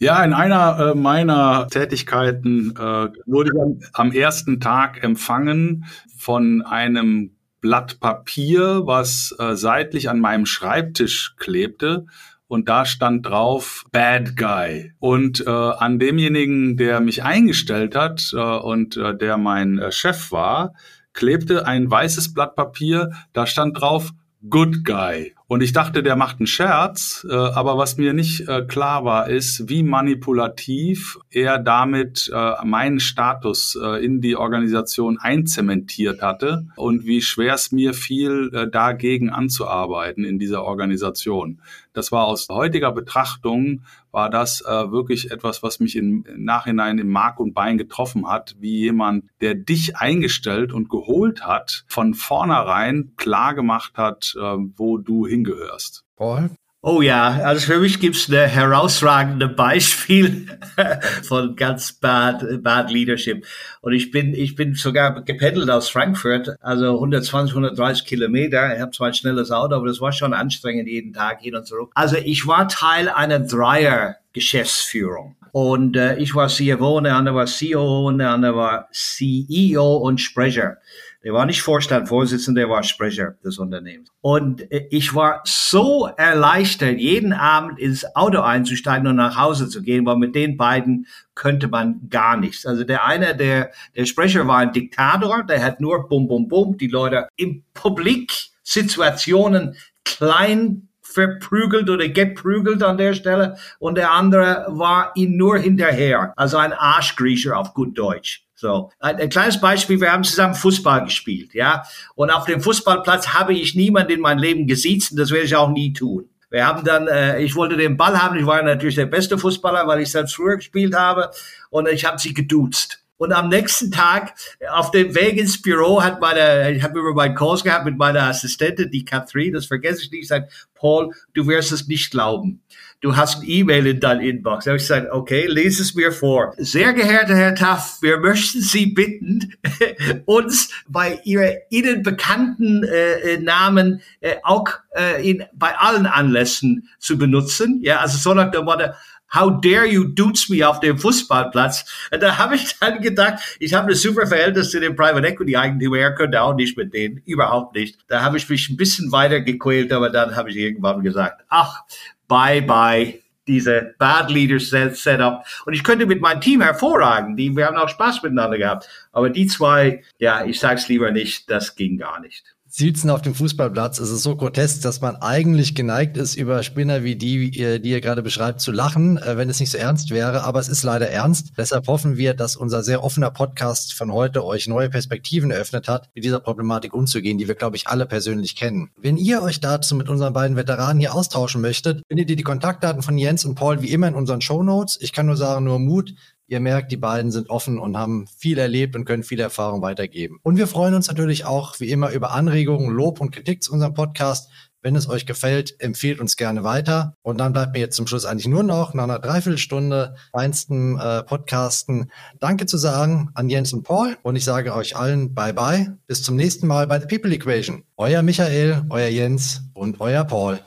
Ja, 0.00 0.22
in 0.22 0.32
einer 0.32 0.78
äh, 0.78 0.94
meiner 0.94 1.66
Tätigkeiten 1.68 2.70
äh, 2.76 3.08
wurde 3.26 3.50
ich 3.52 3.90
am, 3.94 4.12
ersten 4.12 4.60
Tag 4.60 5.02
empfangen 5.02 5.86
von 6.16 6.62
einem 6.62 7.34
Blatt 7.60 7.98
Papier, 7.98 8.82
was 8.84 9.34
äh, 9.40 9.56
seitlich 9.56 10.08
an 10.08 10.20
meinem 10.20 10.46
Schreibtisch 10.46 11.34
klebte. 11.36 12.06
Und 12.46 12.68
da 12.68 12.84
stand 12.84 13.26
drauf 13.26 13.86
Bad 13.90 14.36
Guy. 14.36 14.92
Und 15.00 15.44
äh, 15.44 15.50
an 15.50 15.98
demjenigen, 15.98 16.76
der 16.76 17.00
mich 17.00 17.24
eingestellt 17.24 17.96
hat 17.96 18.30
äh, 18.32 18.38
und 18.38 18.96
äh, 18.96 19.16
der 19.16 19.36
mein 19.36 19.78
äh, 19.78 19.90
Chef 19.90 20.30
war, 20.30 20.74
klebte 21.12 21.66
ein 21.66 21.90
weißes 21.90 22.34
Blatt 22.34 22.54
Papier. 22.54 23.10
Da 23.32 23.46
stand 23.46 23.80
drauf 23.80 24.12
Good 24.46 24.84
Guy. 24.84 25.34
Und 25.48 25.62
ich 25.62 25.72
dachte, 25.72 26.02
der 26.04 26.14
macht 26.14 26.38
einen 26.38 26.46
Scherz, 26.46 27.26
äh, 27.28 27.34
aber 27.34 27.76
was 27.76 27.96
mir 27.96 28.12
nicht 28.12 28.48
äh, 28.48 28.62
klar 28.62 29.04
war, 29.04 29.28
ist, 29.28 29.68
wie 29.68 29.82
manipulativ 29.82 31.18
er 31.30 31.58
damit 31.58 32.30
äh, 32.32 32.64
meinen 32.64 33.00
Status 33.00 33.76
äh, 33.82 34.04
in 34.04 34.20
die 34.20 34.36
Organisation 34.36 35.18
einzementiert 35.18 36.22
hatte 36.22 36.66
und 36.76 37.04
wie 37.04 37.20
schwer 37.20 37.54
es 37.54 37.72
mir 37.72 37.94
fiel, 37.94 38.50
äh, 38.54 38.70
dagegen 38.70 39.30
anzuarbeiten 39.30 40.24
in 40.24 40.38
dieser 40.38 40.62
Organisation. 40.62 41.60
Das 41.92 42.12
war 42.12 42.26
aus 42.26 42.46
heutiger 42.48 42.92
Betrachtung, 42.92 43.82
war 44.18 44.28
das 44.28 44.60
äh, 44.60 44.90
wirklich 44.90 45.30
etwas, 45.30 45.62
was 45.62 45.80
mich 45.80 45.96
im 45.96 46.24
Nachhinein 46.36 46.98
im 46.98 47.08
Mark 47.08 47.40
und 47.40 47.54
Bein 47.54 47.78
getroffen 47.78 48.28
hat, 48.28 48.54
wie 48.58 48.80
jemand, 48.80 49.24
der 49.40 49.54
dich 49.54 49.96
eingestellt 49.96 50.72
und 50.72 50.90
geholt 50.90 51.46
hat, 51.46 51.84
von 51.88 52.12
vornherein 52.12 53.12
klar 53.16 53.54
gemacht 53.54 53.96
hat, 53.96 54.34
wo 54.76 54.98
du 54.98 55.26
hin 55.26 55.38
hingehörst. 55.38 56.04
Paul? 56.16 56.50
Oh 56.80 57.02
ja, 57.02 57.40
also 57.42 57.66
für 57.66 57.80
mich 57.80 57.98
gibt's 57.98 58.28
eine 58.28 58.46
herausragende 58.46 59.48
Beispiel 59.48 60.46
von 61.24 61.56
ganz 61.56 61.92
bad, 61.92 62.62
bad 62.62 62.92
Leadership. 62.92 63.44
Und 63.80 63.94
ich 63.94 64.12
bin, 64.12 64.32
ich 64.32 64.54
bin 64.54 64.74
sogar 64.74 65.22
gependelt 65.22 65.70
aus 65.70 65.88
Frankfurt, 65.88 66.50
also 66.60 66.94
120, 66.94 67.50
130 67.56 68.06
Kilometer. 68.06 68.76
Ich 68.76 68.80
habe 68.80 68.92
zwar 68.92 69.08
ein 69.08 69.14
schnelles 69.14 69.50
Auto, 69.50 69.74
aber 69.74 69.88
das 69.88 70.00
war 70.00 70.12
schon 70.12 70.32
anstrengend 70.32 70.86
jeden 70.86 71.12
Tag 71.12 71.40
hin 71.40 71.56
und 71.56 71.66
zurück. 71.66 71.90
Also 71.96 72.16
ich 72.16 72.46
war 72.46 72.68
Teil 72.68 73.08
einer 73.08 73.40
Dreier-Geschäftsführung. 73.40 75.34
Und 75.50 75.96
äh, 75.96 76.16
ich 76.18 76.36
war 76.36 76.46
CFO, 76.46 76.98
und 76.98 77.04
der 77.04 77.16
andere 77.16 77.34
war 77.34 77.46
CEO 77.46 78.06
und 78.06 78.18
der 78.18 78.30
andere 78.30 78.54
war 78.54 78.88
CEO 78.92 79.96
und 79.96 80.20
Sprecher. 80.20 80.76
Der 81.24 81.32
war 81.32 81.46
nicht 81.46 81.62
Vorstand, 81.62 82.08
Vorsitzender, 82.08 82.62
der 82.62 82.70
war 82.70 82.84
Sprecher 82.84 83.34
des 83.44 83.58
Unternehmens. 83.58 84.08
Und 84.20 84.70
äh, 84.70 84.86
ich 84.90 85.14
war 85.14 85.42
so 85.44 86.08
erleichtert, 86.16 86.98
jeden 86.98 87.32
Abend 87.32 87.78
ins 87.80 88.04
Auto 88.14 88.40
einzusteigen 88.40 89.08
und 89.08 89.16
nach 89.16 89.36
Hause 89.36 89.68
zu 89.68 89.82
gehen, 89.82 90.06
weil 90.06 90.16
mit 90.16 90.36
den 90.36 90.56
beiden 90.56 91.06
könnte 91.34 91.66
man 91.66 92.08
gar 92.08 92.36
nichts. 92.36 92.66
Also 92.66 92.84
der 92.84 93.04
eine, 93.04 93.36
der, 93.36 93.72
der 93.96 94.06
Sprecher 94.06 94.46
war 94.46 94.58
ein 94.58 94.72
Diktator, 94.72 95.42
der 95.42 95.64
hat 95.64 95.80
nur 95.80 96.08
bum, 96.08 96.28
bum, 96.28 96.46
bum, 96.46 96.78
die 96.78 96.88
Leute 96.88 97.28
im 97.36 97.64
Publik 97.74 98.32
Situationen 98.62 99.76
klein 100.04 100.88
verprügelt 101.02 101.88
oder 101.90 102.08
geprügelt 102.08 102.82
an 102.82 102.98
der 102.98 103.14
Stelle 103.14 103.56
und 103.78 103.96
der 103.96 104.12
andere 104.12 104.66
war 104.68 105.12
ihn 105.16 105.36
nur 105.36 105.58
hinterher, 105.58 106.32
also 106.36 106.58
ein 106.58 106.72
Arschgriecher 106.72 107.56
auf 107.56 107.72
gut 107.74 107.96
Deutsch. 107.96 108.47
So, 108.60 108.90
ein, 108.98 109.14
ein, 109.18 109.28
kleines 109.28 109.60
Beispiel, 109.60 110.00
wir 110.00 110.10
haben 110.10 110.24
zusammen 110.24 110.56
Fußball 110.56 111.04
gespielt, 111.04 111.54
ja, 111.54 111.84
und 112.16 112.30
auf 112.30 112.44
dem 112.44 112.60
Fußballplatz 112.60 113.28
habe 113.28 113.54
ich 113.54 113.76
niemanden 113.76 114.14
in 114.14 114.20
meinem 114.20 114.40
Leben 114.40 114.66
gesiezt 114.66 115.12
und 115.12 115.20
das 115.20 115.30
werde 115.30 115.46
ich 115.46 115.54
auch 115.54 115.70
nie 115.70 115.92
tun. 115.92 116.28
Wir 116.50 116.66
haben 116.66 116.82
dann, 116.82 117.06
äh, 117.06 117.40
ich 117.40 117.54
wollte 117.54 117.76
den 117.76 117.96
Ball 117.96 118.20
haben, 118.20 118.36
ich 118.36 118.46
war 118.46 118.60
natürlich 118.60 118.96
der 118.96 119.06
beste 119.06 119.38
Fußballer, 119.38 119.86
weil 119.86 120.00
ich 120.00 120.10
selbst 120.10 120.34
früher 120.34 120.56
gespielt 120.56 120.96
habe 120.96 121.30
und 121.70 121.86
ich 121.86 122.04
habe 122.04 122.18
sie 122.18 122.34
geduzt. 122.34 123.04
Und 123.16 123.32
am 123.32 123.48
nächsten 123.48 123.92
Tag 123.92 124.34
auf 124.70 124.90
dem 124.90 125.14
Weg 125.14 125.36
ins 125.36 125.62
Büro 125.62 126.02
hat 126.02 126.20
meine, 126.20 126.72
ich 126.72 126.82
habe 126.82 126.98
über 126.98 127.14
meinen 127.14 127.36
Kurs 127.36 127.62
gehabt 127.62 127.84
mit 127.84 127.96
meiner 127.96 128.24
Assistentin, 128.24 128.90
die 128.90 129.04
Catherine, 129.04 129.52
das 129.52 129.66
vergesse 129.66 130.02
ich 130.02 130.10
nicht, 130.10 130.26
sagt, 130.26 130.68
Paul, 130.74 131.12
du 131.32 131.46
wirst 131.46 131.70
es 131.70 131.86
nicht 131.86 132.10
glauben. 132.10 132.62
Du 133.00 133.16
hast 133.16 133.36
ein 133.36 133.48
E-Mail 133.48 133.86
in 133.86 134.00
deinem 134.00 134.22
Inbox. 134.22 134.64
Da 134.64 134.70
habe 134.72 134.78
ich 134.78 134.82
gesagt, 134.82 135.12
okay, 135.12 135.46
lese 135.46 135.82
es 135.82 135.94
mir 135.94 136.10
vor. 136.10 136.52
Sehr 136.56 136.92
geehrter 136.92 137.36
Herr 137.36 137.54
Taff, 137.54 137.98
wir 138.02 138.18
möchten 138.18 138.60
Sie 138.60 138.86
bitten, 138.86 139.54
uns 140.24 140.70
bei 140.88 141.20
Ihrer 141.22 141.52
Ihnen 141.70 142.02
bekannten 142.02 142.82
äh, 142.82 143.34
äh, 143.34 143.40
Namen 143.40 144.02
äh, 144.20 144.34
auch 144.42 144.68
äh, 144.96 145.30
in, 145.30 145.44
bei 145.52 145.78
allen 145.78 146.06
Anlässen 146.06 146.88
zu 146.98 147.16
benutzen. 147.16 147.80
Ja, 147.82 147.98
also 147.98 148.18
so 148.18 148.34
nach 148.34 148.50
der 148.50 148.62
Motto, 148.62 148.86
How 149.32 149.60
dare 149.60 149.86
you 149.86 150.04
dudes 150.04 150.48
me 150.48 150.66
auf 150.66 150.80
dem 150.80 150.98
Fußballplatz? 150.98 151.84
Und 152.10 152.22
da 152.22 152.38
habe 152.38 152.54
ich 152.54 152.78
dann 152.78 153.02
gedacht, 153.02 153.40
ich 153.58 153.74
habe 153.74 153.88
ein 153.88 153.94
super 153.94 154.26
Verhältnis 154.26 154.70
zu 154.70 154.80
dem 154.80 154.96
Private 154.96 155.26
Equity 155.26 155.54
Eigentümer, 155.54 155.98
er 155.98 156.14
könnte 156.14 156.40
auch 156.40 156.54
nicht 156.54 156.78
mit 156.78 156.94
denen, 156.94 157.20
überhaupt 157.26 157.74
nicht. 157.74 157.98
Da 158.08 158.22
habe 158.22 158.38
ich 158.38 158.48
mich 158.48 158.70
ein 158.70 158.78
bisschen 158.78 159.12
weiter 159.12 159.42
gequält, 159.42 159.92
aber 159.92 160.08
dann 160.08 160.34
habe 160.34 160.50
ich 160.50 160.56
irgendwann 160.56 161.02
gesagt, 161.02 161.44
ach, 161.50 161.82
bye 162.28 162.62
bye, 162.62 163.20
diese 163.46 163.94
Bad 163.98 164.30
Leaders 164.30 164.70
Setup. 164.70 165.44
Und 165.64 165.72
ich 165.72 165.82
könnte 165.82 166.06
mit 166.06 166.20
meinem 166.20 166.40
Team 166.40 166.60
hervorragen, 166.60 167.36
die, 167.36 167.56
wir 167.56 167.66
haben 167.66 167.76
auch 167.76 167.88
Spaß 167.88 168.22
miteinander 168.22 168.58
gehabt. 168.58 168.88
Aber 169.12 169.30
die 169.30 169.46
zwei, 169.46 170.04
ja, 170.18 170.44
ich 170.44 170.60
sag's 170.60 170.88
lieber 170.88 171.10
nicht, 171.10 171.50
das 171.50 171.74
ging 171.74 171.98
gar 171.98 172.20
nicht. 172.20 172.54
Sitzen 172.70 173.08
auf 173.08 173.22
dem 173.22 173.34
Fußballplatz 173.34 173.98
ist 173.98 174.10
es 174.10 174.22
so 174.22 174.36
grotesk, 174.36 174.82
dass 174.82 175.00
man 175.00 175.16
eigentlich 175.16 175.74
geneigt 175.74 176.18
ist, 176.18 176.36
über 176.36 176.62
Spinner 176.62 177.02
wie 177.02 177.16
die, 177.16 177.50
die 177.50 177.90
ihr 177.90 178.00
gerade 178.02 178.22
beschreibt, 178.22 178.60
zu 178.60 178.72
lachen, 178.72 179.16
äh, 179.16 179.38
wenn 179.38 179.48
es 179.48 179.58
nicht 179.58 179.70
so 179.70 179.78
ernst 179.78 180.10
wäre. 180.10 180.44
Aber 180.44 180.60
es 180.60 180.68
ist 180.68 180.82
leider 180.82 181.08
ernst. 181.08 181.52
Deshalb 181.56 181.88
hoffen 181.88 182.18
wir, 182.18 182.34
dass 182.34 182.56
unser 182.56 182.82
sehr 182.82 183.02
offener 183.02 183.30
Podcast 183.30 183.94
von 183.94 184.12
heute 184.12 184.44
euch 184.44 184.68
neue 184.68 184.90
Perspektiven 184.90 185.50
eröffnet 185.50 185.88
hat, 185.88 186.10
mit 186.14 186.24
dieser 186.24 186.40
Problematik 186.40 186.92
umzugehen, 186.92 187.38
die 187.38 187.48
wir, 187.48 187.54
glaube 187.54 187.76
ich, 187.76 187.86
alle 187.86 188.04
persönlich 188.04 188.54
kennen. 188.54 188.90
Wenn 189.00 189.16
ihr 189.16 189.40
euch 189.40 189.60
dazu 189.60 189.94
mit 189.94 190.10
unseren 190.10 190.34
beiden 190.34 190.56
Veteranen 190.58 191.00
hier 191.00 191.14
austauschen 191.14 191.62
möchtet, 191.62 192.02
findet 192.06 192.28
ihr 192.28 192.36
die 192.36 192.42
Kontaktdaten 192.42 193.02
von 193.02 193.16
Jens 193.16 193.46
und 193.46 193.54
Paul 193.54 193.80
wie 193.80 193.90
immer 193.90 194.08
in 194.08 194.14
unseren 194.14 194.42
Show 194.42 194.62
Notes. 194.62 194.98
Ich 195.00 195.14
kann 195.14 195.24
nur 195.24 195.36
sagen, 195.36 195.64
nur 195.64 195.78
Mut. 195.78 196.14
Ihr 196.50 196.60
merkt, 196.60 196.90
die 196.90 196.96
beiden 196.96 197.30
sind 197.30 197.50
offen 197.50 197.78
und 197.78 197.98
haben 197.98 198.26
viel 198.38 198.56
erlebt 198.56 198.96
und 198.96 199.04
können 199.04 199.22
viel 199.22 199.38
Erfahrung 199.38 199.82
weitergeben. 199.82 200.38
Und 200.42 200.56
wir 200.56 200.66
freuen 200.66 200.94
uns 200.94 201.06
natürlich 201.06 201.44
auch 201.44 201.78
wie 201.78 201.90
immer 201.90 202.10
über 202.10 202.30
Anregungen, 202.32 202.88
Lob 202.90 203.20
und 203.20 203.32
Kritik 203.32 203.62
zu 203.62 203.70
unserem 203.70 203.92
Podcast. 203.92 204.50
Wenn 204.80 204.96
es 204.96 205.10
euch 205.10 205.26
gefällt, 205.26 205.78
empfehlt 205.78 206.20
uns 206.20 206.38
gerne 206.38 206.64
weiter. 206.64 207.14
Und 207.20 207.38
dann 207.38 207.52
bleibt 207.52 207.74
mir 207.74 207.80
jetzt 207.80 207.96
zum 207.96 208.06
Schluss 208.06 208.24
eigentlich 208.24 208.48
nur 208.48 208.62
noch 208.62 208.94
nach 208.94 209.04
einer 209.04 209.18
Dreiviertelstunde 209.18 210.14
feinstem 210.32 210.98
äh, 210.98 211.22
Podcasten 211.24 212.10
Danke 212.40 212.64
zu 212.64 212.78
sagen 212.78 213.28
an 213.34 213.50
Jens 213.50 213.74
und 213.74 213.82
Paul. 213.82 214.16
Und 214.22 214.36
ich 214.36 214.44
sage 214.44 214.74
euch 214.74 214.96
allen 214.96 215.34
Bye-bye. 215.34 215.98
Bis 216.06 216.22
zum 216.22 216.36
nächsten 216.36 216.66
Mal 216.66 216.86
bei 216.86 216.98
The 216.98 217.06
People 217.06 217.34
Equation. 217.34 217.84
Euer 217.98 218.22
Michael, 218.22 218.84
euer 218.88 219.08
Jens 219.08 219.64
und 219.74 220.00
euer 220.00 220.24
Paul. 220.24 220.60